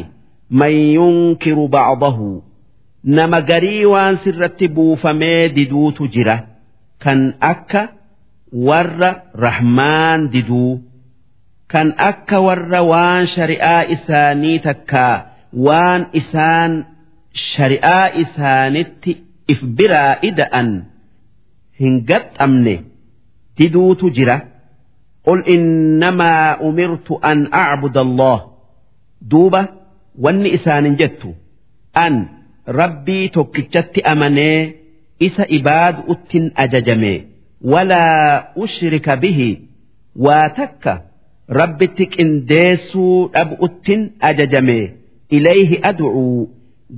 man 0.51 0.73
yunkiru 0.97 1.69
ba'abahu 1.69 2.43
nama 3.05 3.41
garii 3.41 3.85
waan 3.85 4.17
sirratti 4.25 4.69
buufamee 4.69 5.49
diduutu 5.57 6.09
jira 6.15 6.37
kan 7.05 7.35
akka 7.41 7.89
warra 8.53 9.11
Rahmaan 9.35 10.29
diduu. 10.33 10.81
kan 11.73 11.89
akka 12.11 12.39
warra 12.47 12.81
waan 12.91 13.27
shari'aa 13.35 13.83
isaanii 13.95 14.59
takkaa 14.67 15.17
waan 15.67 16.07
isaan 16.21 16.73
shari'aa 17.53 18.07
isaanitti 18.23 19.13
if 19.53 19.61
biraa 19.79 20.13
ida'an 20.29 20.69
hin 21.81 21.95
gaxxamne 22.11 22.75
diduutu 23.59 24.11
jira. 24.17 24.37
Qul 25.27 25.41
innamaa 25.55 26.57
umirtu 26.69 27.15
an 27.31 27.39
acbuda 27.63 28.01
allah. 28.07 28.39
Duuba 29.31 29.61
wanni 30.25 30.49
isaanin 30.57 30.97
jettu. 31.01 31.31
An 32.05 32.15
rabbii 32.81 33.29
tokkichatti 33.37 34.01
amanee 34.13 34.75
isa 35.27 35.45
ibaadu 35.59 36.01
uttin 36.13 36.45
ajajame 36.65 37.13
walaa 37.73 38.45
ushrika 38.65 39.17
bihi. 39.23 39.51
Waa 40.25 40.49
takka 40.59 40.93
rabbitti 41.59 42.05
qindeessuu 42.15 43.29
dhabu 43.35 43.55
uttin 43.67 44.01
ajajame 44.29 44.79
ilayhi 45.37 45.77
ad'uu 45.91 46.49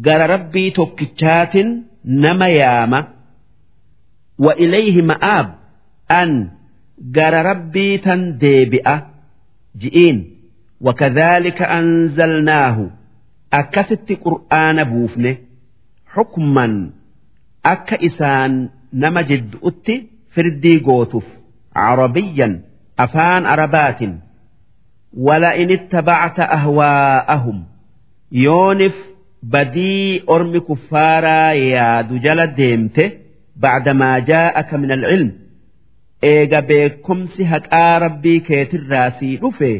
gara 0.07 0.26
rabbii 0.34 0.70
tokkichaatin 0.78 1.68
nama 2.03 2.47
yaama 2.59 2.99
wa 4.39 4.51
ilayhi 4.65 5.01
ma'aab 5.11 5.47
an 6.19 6.32
gara 7.15 7.41
rabbii 7.49 7.99
tan 8.05 8.21
deebi'a 8.41 8.95
ji'iin 9.82 10.19
وكذلك 10.82 11.61
أنزلناه 11.61 12.89
أكست 13.53 14.11
قرآن 14.11 14.84
بوفنه 14.84 15.38
حكما 16.13 16.89
أكا 17.65 18.05
إسان 18.05 18.69
نمجد 18.93 19.55
أتي 19.63 20.07
فردي 20.34 20.80
قوتف 20.80 21.23
عربيا 21.76 22.61
أفان 22.99 23.45
عربات 23.45 23.99
ولئن 25.17 25.71
اتبعت 25.71 26.39
أهواءهم 26.39 27.65
يونف 28.32 28.95
badii 29.55 30.22
ormi 30.34 30.61
kuffaaraa 30.68 31.53
yaadu 31.53 32.18
jala 32.26 32.47
deemte 32.59 33.05
bacdamaa 33.62 34.16
jaa'aka 34.30 34.78
min 34.82 34.91
alcilm 34.97 35.30
eega 36.32 36.61
beekumsi 36.70 37.43
haqaa 37.53 37.99
rabbii 38.07 38.41
keetirraa 38.49 39.09
sii 39.18 39.36
dhufe 39.43 39.70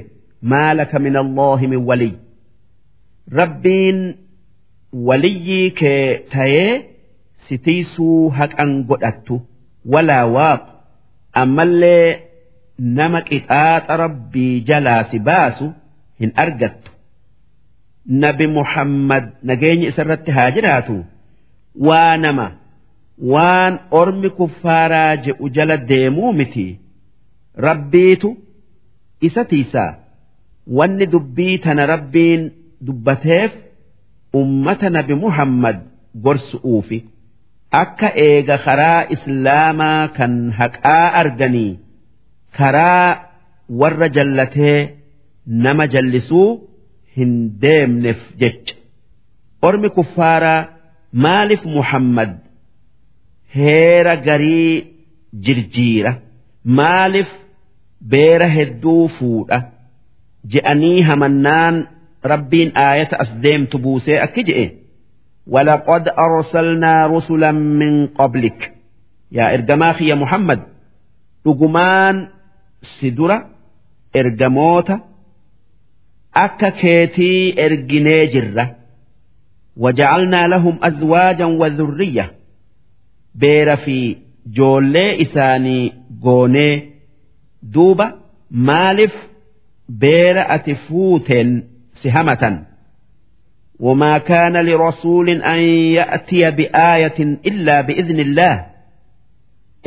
maalaka 0.55 0.99
min 1.07 1.17
alloohi 1.25 1.67
min 1.73 1.83
waliy 1.91 2.13
rabbiin 3.41 3.99
waliyyii 5.09 5.71
kee 5.81 6.19
tayee 6.33 6.73
sitiisuu 7.49 8.31
haqan 8.39 8.73
godhattu. 8.89 9.37
Walaa 9.93 10.27
waaq. 10.37 10.63
Ammallee 11.43 12.07
nama 12.79 13.21
qixaaxa 13.29 13.97
rabbii 14.05 14.61
jalaa 14.69 15.03
si 15.11 15.19
baasu 15.29 15.67
hin 16.21 16.33
argattu. 16.45 16.91
Nabi 18.07 18.47
muhammad 18.47 19.25
nageenyi 19.43 19.87
isarratti 19.87 20.31
haa 20.31 20.51
jiraatu. 20.51 21.05
Waa 21.89 22.17
nama 22.17 22.47
waan 23.33 23.79
ormi 23.91 24.31
kuffaaraa 24.31 25.17
je'u 25.25 25.49
jala 25.57 25.77
deemuu 25.77 26.33
miti. 26.33 26.67
Rabbiitu 27.67 28.37
isa 29.21 29.45
tiisaa 29.45 29.95
wanni 30.79 31.07
dubbii 31.07 31.59
tana 31.59 31.87
rabbiin 31.87 32.51
dubbateef 32.87 33.53
ummata 34.35 34.91
nabi 34.91 35.15
muhammad 35.15 35.77
gorsu'uufi. 36.25 36.99
Akka 37.83 38.09
eega 38.27 38.57
karaa 38.67 39.05
islaamaa 39.15 40.09
kan 40.17 40.33
haqaa 40.59 41.07
arganii 41.21 41.79
karaa 42.59 43.09
warra 43.81 44.09
jallatee 44.17 44.79
nama 45.47 45.87
jallisuu 45.87 46.49
hin 47.17 47.33
deemneef 47.63 48.21
jecha 48.41 48.75
ormi 49.69 49.89
kuffaaraa 49.97 50.61
maalif 51.25 51.63
muhammad 51.77 52.33
heera 53.57 54.15
garii 54.27 54.75
jirjiira 55.47 56.13
maalif 56.81 57.31
beera 58.13 58.49
hedduu 58.57 59.09
fuudha 59.19 59.59
je'anii 60.53 61.01
hamannaan 61.09 61.77
rabbiin 62.33 62.71
aayata 62.85 63.17
as 63.25 63.31
deemtu 63.47 63.77
buusee 63.85 64.19
akki 64.27 64.43
je'e 64.51 64.67
ولقد 65.55 66.09
أرسلنا 66.09 67.07
رسلا 67.07 67.53
من 67.53 68.07
قبلك 68.07 68.73
يا 69.33 69.55
إرجماخي 69.55 70.05
يا 70.09 70.15
محمد 70.15 70.61
رجمان 71.47 72.29
سدرة 72.83 73.39
إرجموتا 74.17 75.01
أكا 76.36 76.70
كيتي 76.70 77.66
إرجني 77.66 78.28
جرة 78.28 78.76
وجعلنا 79.78 80.48
لهم 80.48 80.80
أزواجا 80.84 81.46
وذرية 81.46 82.32
بير 83.36 83.76
في 83.76 84.18
جولي 84.48 85.22
إساني 85.22 85.94
غوني 86.24 86.90
دوبا 87.64 88.14
مالف 88.52 89.14
بير 89.90 90.56
أتفوت 90.56 91.34
سهمة 92.04 92.64
وما 93.80 94.18
كان 94.18 94.66
لرسول 94.66 95.30
أن 95.30 95.60
يأتي 95.60 96.52
بآية 96.52 97.20
إلا 97.20 97.82
بإذن 97.82 98.20
الله 98.20 98.66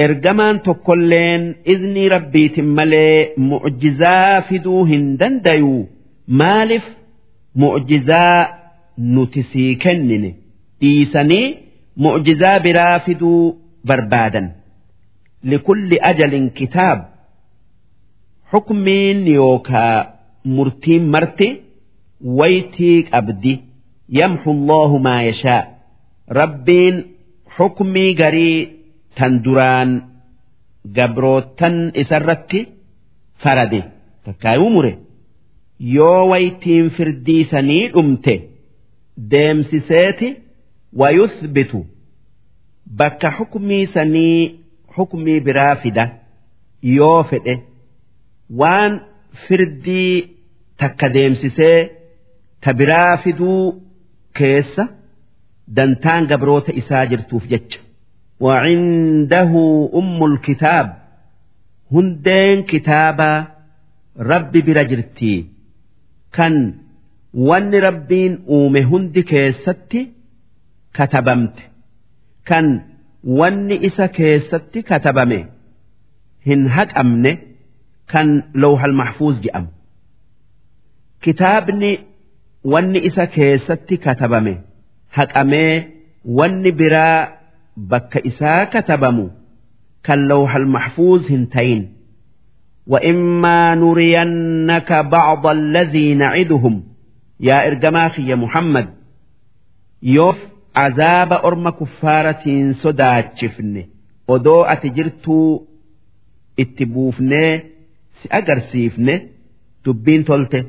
إرجمان 0.01 0.63
تكلين 0.63 1.55
إذن 1.67 2.07
ربي 2.09 2.49
تملي 2.49 3.29
معجزا 3.37 4.41
maaliif 6.28 6.86
mu'jizaa 7.62 8.48
nuti 8.98 9.42
sii 9.52 9.76
kennine? 9.84 10.32
Dhiisanii 10.82 11.48
mu'jizaa 12.04 12.60
biraa 12.66 13.00
fiduu 13.06 13.56
barbaadan. 13.88 14.48
Likulli 15.44 15.98
ajalin 16.10 16.50
kitaab 16.58 17.00
xukmiin 18.52 19.28
yookaa 19.36 19.98
murtiin 20.56 21.04
marti 21.14 21.48
waytii 22.40 22.98
qabdi. 23.12 23.54
Yamxu 24.20 24.50
allahu 24.56 25.00
maa 25.06 25.22
yashaa. 25.30 25.62
Rabbiin 26.40 26.96
xukmii 27.58 28.12
garii 28.22 28.58
tan 29.18 29.34
duraan 29.44 29.90
gabrootan 30.98 31.76
isarratti 32.02 32.60
farade. 33.44 33.82
Takkaayuu 34.26 34.70
mure. 34.76 34.94
yoo 35.97 36.23
waytiin 36.31 36.87
firdii 36.97 37.43
sanii 37.53 37.85
dhumte 37.95 38.35
deemsiseeti 39.33 40.29
wayuthbitu 41.01 41.81
bakka 43.01 43.29
xukmii 43.39 43.85
sanii 43.95 44.39
xukmii 44.95 45.41
biraa 45.47 45.75
fida 45.83 46.05
yoo 46.97 47.23
fedhe 47.31 47.55
waan 48.61 48.93
firdii 49.47 50.13
takka 50.81 51.07
deemsisee 51.17 51.79
ta 52.63 52.71
biraa 52.81 53.17
fiduu 53.25 53.61
keessa 54.39 54.85
dantaan 55.77 56.23
gabroota 56.31 56.73
isaa 56.81 57.05
jirtuuf 57.11 57.45
jecha. 57.53 57.79
وعنده 58.41 59.53
أم 59.95 60.25
الكتاب 60.25 60.87
هندين 61.93 62.63
كتابا 62.63 63.47
ربي 64.19 64.61
برجرتي 64.61 65.47
kan 66.38 66.56
wanni 67.50 67.80
rabbiin 67.88 68.34
uume 68.58 68.82
hundi 68.92 69.24
keessatti 69.32 70.02
katabamte 70.98 71.64
kan 72.50 72.66
wanni 73.40 73.76
isa 73.90 74.08
keessatti 74.18 74.80
katabame 74.90 75.40
hin 76.48 76.68
haqamne 76.78 77.32
kan 78.14 78.28
lawhal 78.66 78.96
mahfuuz 79.02 79.36
jedhamu 79.46 79.72
kitaabni 81.28 81.92
wanni 82.74 83.00
isa 83.10 83.26
keessatti 83.38 83.96
katabame 84.08 84.54
haqamee 85.18 85.72
wanni 86.40 86.72
biraa 86.82 87.18
bakka 87.94 88.20
isaa 88.32 88.66
katabamu 88.74 89.26
kan 90.08 90.28
lawhal 90.32 90.66
mahfuuz 90.76 91.28
hin 91.30 91.48
tayin. 91.54 91.84
وإما 92.87 93.75
نرينك 93.75 94.93
بعض 94.93 95.47
الذي 95.47 96.15
نعدهم 96.15 96.83
يا 97.41 97.67
إرجماخي 97.67 98.23
يا 98.31 98.35
محمد 98.35 98.89
يوف 100.03 100.37
عذاب 100.77 101.33
أرم 101.33 101.69
كفارة 101.69 102.73
صدات 102.73 103.39
شفني 103.39 103.89
ودو 104.29 104.61
أتجرتو 104.63 105.63
اتبوفني 106.61 107.63
سأجرسيفني 108.23 109.29
تبين 109.85 110.25
تلته 110.25 110.65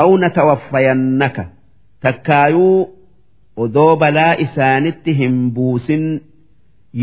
أو 0.00 0.18
نتوفينك 0.18 1.48
تكايو 2.02 2.98
odoo 3.64 3.96
balaa 3.96 4.32
isaanitti 4.44 5.12
hin 5.20 5.38
buusin 5.54 6.04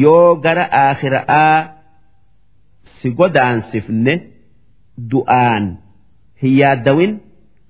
yoo 0.03 0.35
gara 0.43 0.65
aakhiraa 0.81 1.55
si 2.99 3.11
godaansifne 3.19 4.13
du'aan. 5.12 5.64
Hin 6.42 6.52
yaaddawin 6.60 7.12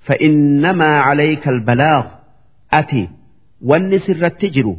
fa'innamaa 0.06 0.96
calayka 1.06 1.48
albalaaq 1.54 2.06
ati 2.78 3.02
wanni 3.70 3.98
sirratti 4.06 4.48
jiru 4.56 4.74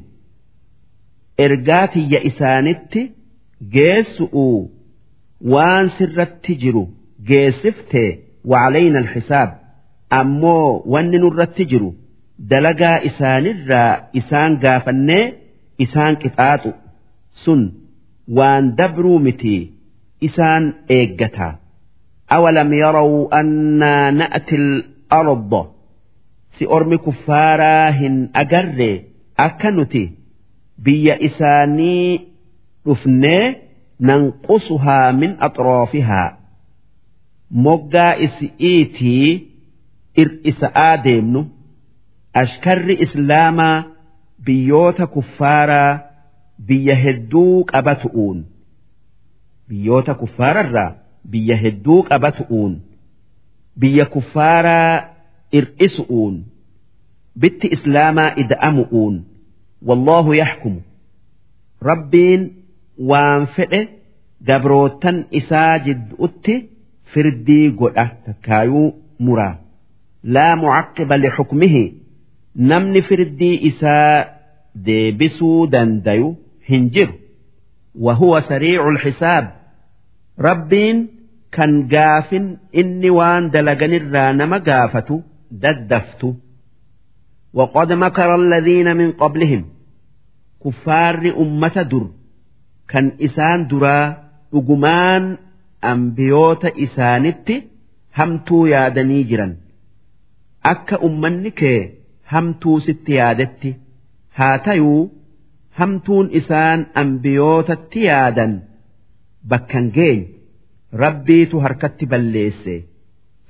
ergaa 1.46 1.86
tiyya 1.94 2.20
isaanitti 2.30 3.02
geessu'uu 3.76 4.60
waan 5.54 5.86
sirratti 5.98 6.54
jiru 6.64 6.84
geessiftee 7.30 8.10
wacalaynaa 8.52 9.02
alxisaab. 9.04 9.50
Ammoo 10.20 10.70
wanni 10.94 11.18
nurratti 11.24 11.64
jiru 11.72 11.90
dalagaa 12.52 12.98
isaanirraa 13.10 13.92
isaan 14.20 14.52
gaafannee 14.64 15.24
isaan 15.86 16.14
qixaaxu. 16.24 16.72
Sun 17.44 17.62
waan 18.38 18.64
dabruu 18.78 19.20
miti 19.28 19.56
isaan 20.28 20.64
eeggataa 20.98 21.54
na'ti 24.20 24.56
al-arda 24.64 25.62
si 26.58 26.64
ormi 26.78 26.98
kuffaaraa 27.06 27.92
hin 28.00 28.16
agarre 28.42 28.92
akka 29.48 29.72
nuti 29.78 30.04
biyya 30.86 31.16
isaanii 31.28 32.10
dhufnee 32.86 33.46
nanqusuhaa 34.10 35.08
min 35.22 35.32
axroofihaa 35.48 36.30
moggaa 37.66 38.14
isi'iitii 38.28 39.28
ir'isa'aa 40.24 40.94
deemnu 41.06 41.42
ashkarri 42.44 42.96
islaamaa 43.06 43.84
biyyoota 44.46 45.08
kuffaaraa 45.16 46.00
biyya 46.68 46.96
hedduu 47.04 47.64
qabatu'uun. 47.72 48.40
Biyyoota 49.70 50.14
kuffaararraa 50.22 50.92
biyya 51.32 51.56
hedduu 51.64 52.04
qabatu'uun 52.10 52.74
biyya 53.82 54.06
kuffaaraa 54.14 54.94
ir'isu'uun 55.60 56.36
bitti 57.42 57.68
islaamaa 57.76 58.34
ida'amu'uun 58.44 59.16
wallaahu 59.88 60.34
yaxkumu. 60.42 60.82
Rabbiin 61.90 62.42
waan 63.10 63.48
fedhe 63.56 63.82
gabrootan 64.48 65.18
isaa 65.40 65.80
jidduutti 65.86 66.56
firdii 67.14 67.70
godha 67.80 68.06
takkaayuu 68.26 68.88
muraa 69.26 69.56
laa 70.36 70.56
mucaqqiba 70.64 71.16
lixukmihi 71.24 71.84
namni 72.72 73.02
firdii 73.10 73.56
isaa 73.70 74.26
deebisuu 74.86 75.68
dandayu 75.74 76.30
hin 76.70 76.90
jiru. 76.96 77.14
Wahuwa 78.06 78.42
sariicu 78.50 78.92
lxisaab 78.98 79.46
rabbiin 80.47 80.99
kan 81.57 81.73
gaafin 81.93 82.47
inni 82.81 83.11
waan 83.19 83.45
dalaganirraa 83.55 84.33
nama 84.41 84.59
gaafatu 84.69 85.23
daddaftu 85.63 86.35
وقد 87.59 87.93
مكر 87.93 88.35
الذين 88.35 88.97
من 88.97 89.13
قبلهم 89.13 89.65
كفار 90.65 91.35
أمة 91.41 91.83
در 91.83 92.07
كان 92.89 93.13
إسان 93.21 93.67
درا 93.67 94.17
أجمان 94.55 95.37
أنبيوت 95.85 96.65
إسانت 96.65 97.49
همتو 98.17 98.67
يادني 98.67 99.23
جرا 99.23 99.57
أكا 100.65 101.05
أمنك 101.05 101.61
همتو 102.33 102.79
ست 102.79 103.09
يادت 103.09 103.75
هاتيو 104.35 105.11
همتون 105.79 106.37
إسان 106.37 106.87
أنبيوت 106.97 107.97
يادا 107.97 108.63
bakkan 109.50 109.92
geenye. 109.96 110.28
Rabbiitu 111.04 111.60
harkatti 111.60 112.06
balleesse. 112.06 112.76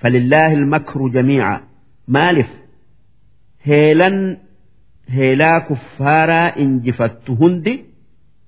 Falillaahi 0.02 0.56
almakru 0.62 1.10
jamiica. 1.16 1.62
Maalif? 2.08 2.50
Heelan 3.68 4.18
heelaa 5.16 5.60
kuffaaraa 5.68 6.54
injifattu 6.64 7.36
hundi 7.42 7.74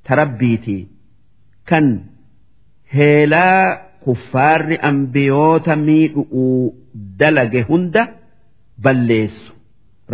ta 0.05 0.15
rabbiitii 0.15 0.81
kan 1.69 1.85
heelaa 2.95 3.77
kuffaarri 4.05 4.77
ambiyoota 4.89 5.75
miidhu'uu 5.75 6.75
dalage 7.19 7.61
hunda 7.69 8.03
balleessu. 8.83 9.53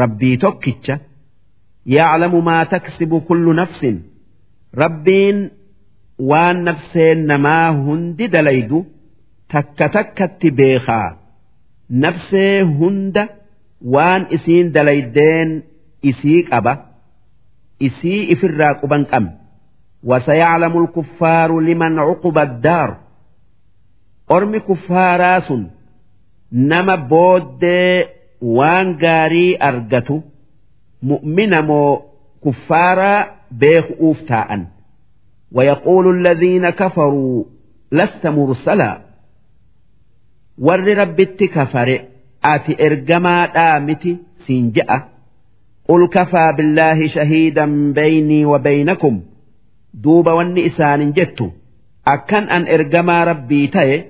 Rabbii 0.02 0.38
tokkicha. 0.38 1.00
Yaclamu 1.86 2.42
maa 2.42 2.66
taksibu 2.66 3.22
kullu 3.22 3.54
nafsin. 3.54 3.98
Rabbiin 4.82 5.38
waan 6.20 6.64
nafseen 6.68 7.26
namaa 7.28 7.72
hundi 7.86 8.28
dalaydu 8.28 8.86
takka 9.52 9.90
takkatti 9.96 10.52
beekaa. 10.52 11.10
Nafsee 11.90 12.62
hunda 12.62 13.24
waan 13.94 14.28
isiin 14.36 14.68
dalaydeen 14.76 15.50
isii 16.10 16.44
qaba 16.50 16.74
isii 17.88 18.22
ifirraa 18.34 18.74
quban 18.82 19.04
qabne 19.12 19.32
wasayaclamu 20.10 20.80
lkuffaaru 20.86 21.60
liman 21.68 21.96
cuquba 22.08 22.42
addaar. 22.48 22.90
Ormi 24.36 24.60
kuffaaraa 24.68 25.42
sun 25.48 25.64
nama 26.52 26.96
booddee 26.98 28.08
waan 28.58 28.88
gaarii 29.04 29.58
argatu 29.70 30.16
mu'mina 31.10 31.60
moo 31.70 31.92
kuffaaraa 32.44 33.20
beeku'uuf 33.60 34.20
taa'an? 34.30 34.62
ويقول 35.52 36.18
الذين 36.18 36.70
كفروا 36.70 37.44
لست 37.92 38.28
مرسلا. 38.28 39.02
ور 40.58 40.98
ربت 40.98 41.44
كفر 41.44 42.00
آتي 42.44 42.86
إرجما 42.86 43.44
آمتي 43.44 44.18
سينجأ 44.48 45.04
قل 45.88 46.08
كفى 46.08 46.54
بالله 46.58 47.08
شهيدا 47.08 47.94
بيني 47.94 48.46
وبينكم. 48.46 49.22
دوب 49.94 50.28
والنئسان 50.28 51.12
جت 51.12 51.52
أكن 52.08 52.50
أن 52.50 52.68
إرجما 52.68 53.24
ربي 53.24 53.68
تي 53.68 54.04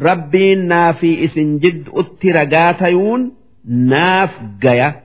ربي 0.00 0.54
نافي 0.54 1.24
إسن 1.24 1.58
جد 1.58 1.88
أترقاتيون 1.88 3.32
ناف 3.64 4.30
جيا 4.60 5.02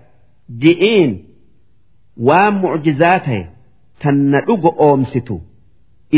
جئين. 0.60 1.24
ومعجزاته 2.18 3.57
tan 4.02 4.18
na 4.32 4.40
dhugo 4.48 4.70
oomsitu. 4.88 5.38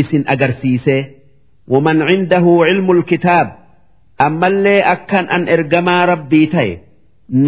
Isin 0.00 0.24
agarsiisee 0.32 1.02
waman 1.72 1.98
cindahu 2.08 2.52
cilmul 2.68 3.02
kitaab 3.10 3.48
ammallee 4.26 4.80
akkan 4.94 5.26
an 5.36 5.42
ergamaa 5.54 6.02
rabbii 6.12 6.46
ta'e. 6.54 6.72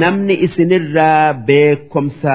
Namni 0.01 0.35
isinirraa 0.47 1.33
beekomsa 1.47 2.35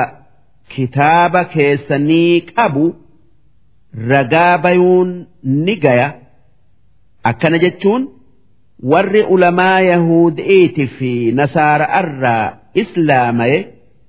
kitaaba 0.73 1.41
keessanii 1.53 2.41
qabu 2.55 2.85
ragaa 4.11 4.57
bayuun 4.63 5.09
ni 5.65 5.75
gaya. 5.83 6.09
Akkana 7.29 7.57
jechuun 7.63 8.03
warri 8.91 9.21
ulamaa 9.35 9.79
yahuud'iiti 9.91 10.85
fi 10.97 11.11
nasaara'arraa 11.39 12.45
islaamaye 12.81 13.57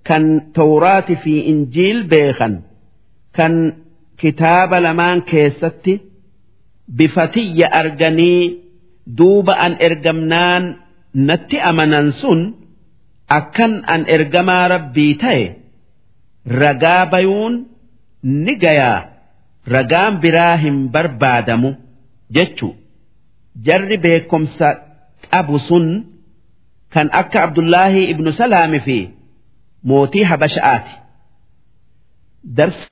kan 0.08 0.24
tawraati 0.56 1.16
fi 1.22 1.34
injiil 1.52 1.98
beekan. 2.12 2.54
Kan 3.38 3.54
kitaaba 4.20 4.76
lamaan 4.86 5.20
keessatti 5.30 5.94
bifatiyya 6.98 7.66
arganii 7.80 8.42
duuba 9.18 9.54
an 9.66 9.72
ergamnaan 9.88 10.64
natti 11.28 11.56
amanan 11.70 12.08
sun 12.20 12.40
akkan 13.38 13.72
an 13.94 14.02
ergamaa 14.16 14.64
rabbii 14.74 15.14
ta'e 15.22 15.44
ragaa 16.62 17.02
bayuun 17.12 17.54
ni 18.44 18.54
gayaa 18.64 18.98
ragaan 19.74 20.14
biraa 20.22 20.56
hin 20.64 20.76
barbaadamu 20.94 21.70
jechu 22.36 22.68
jarri 23.66 23.96
beekomsa 24.04 24.68
qabu 25.30 25.56
sun 25.68 25.86
kan 26.94 27.08
akka 27.20 27.38
abdullaahi 27.46 28.02
ibnu 28.12 28.30
salaami 28.40 28.80
fi 28.86 28.98
mootii 29.88 30.24
habasha'aati. 30.30 30.92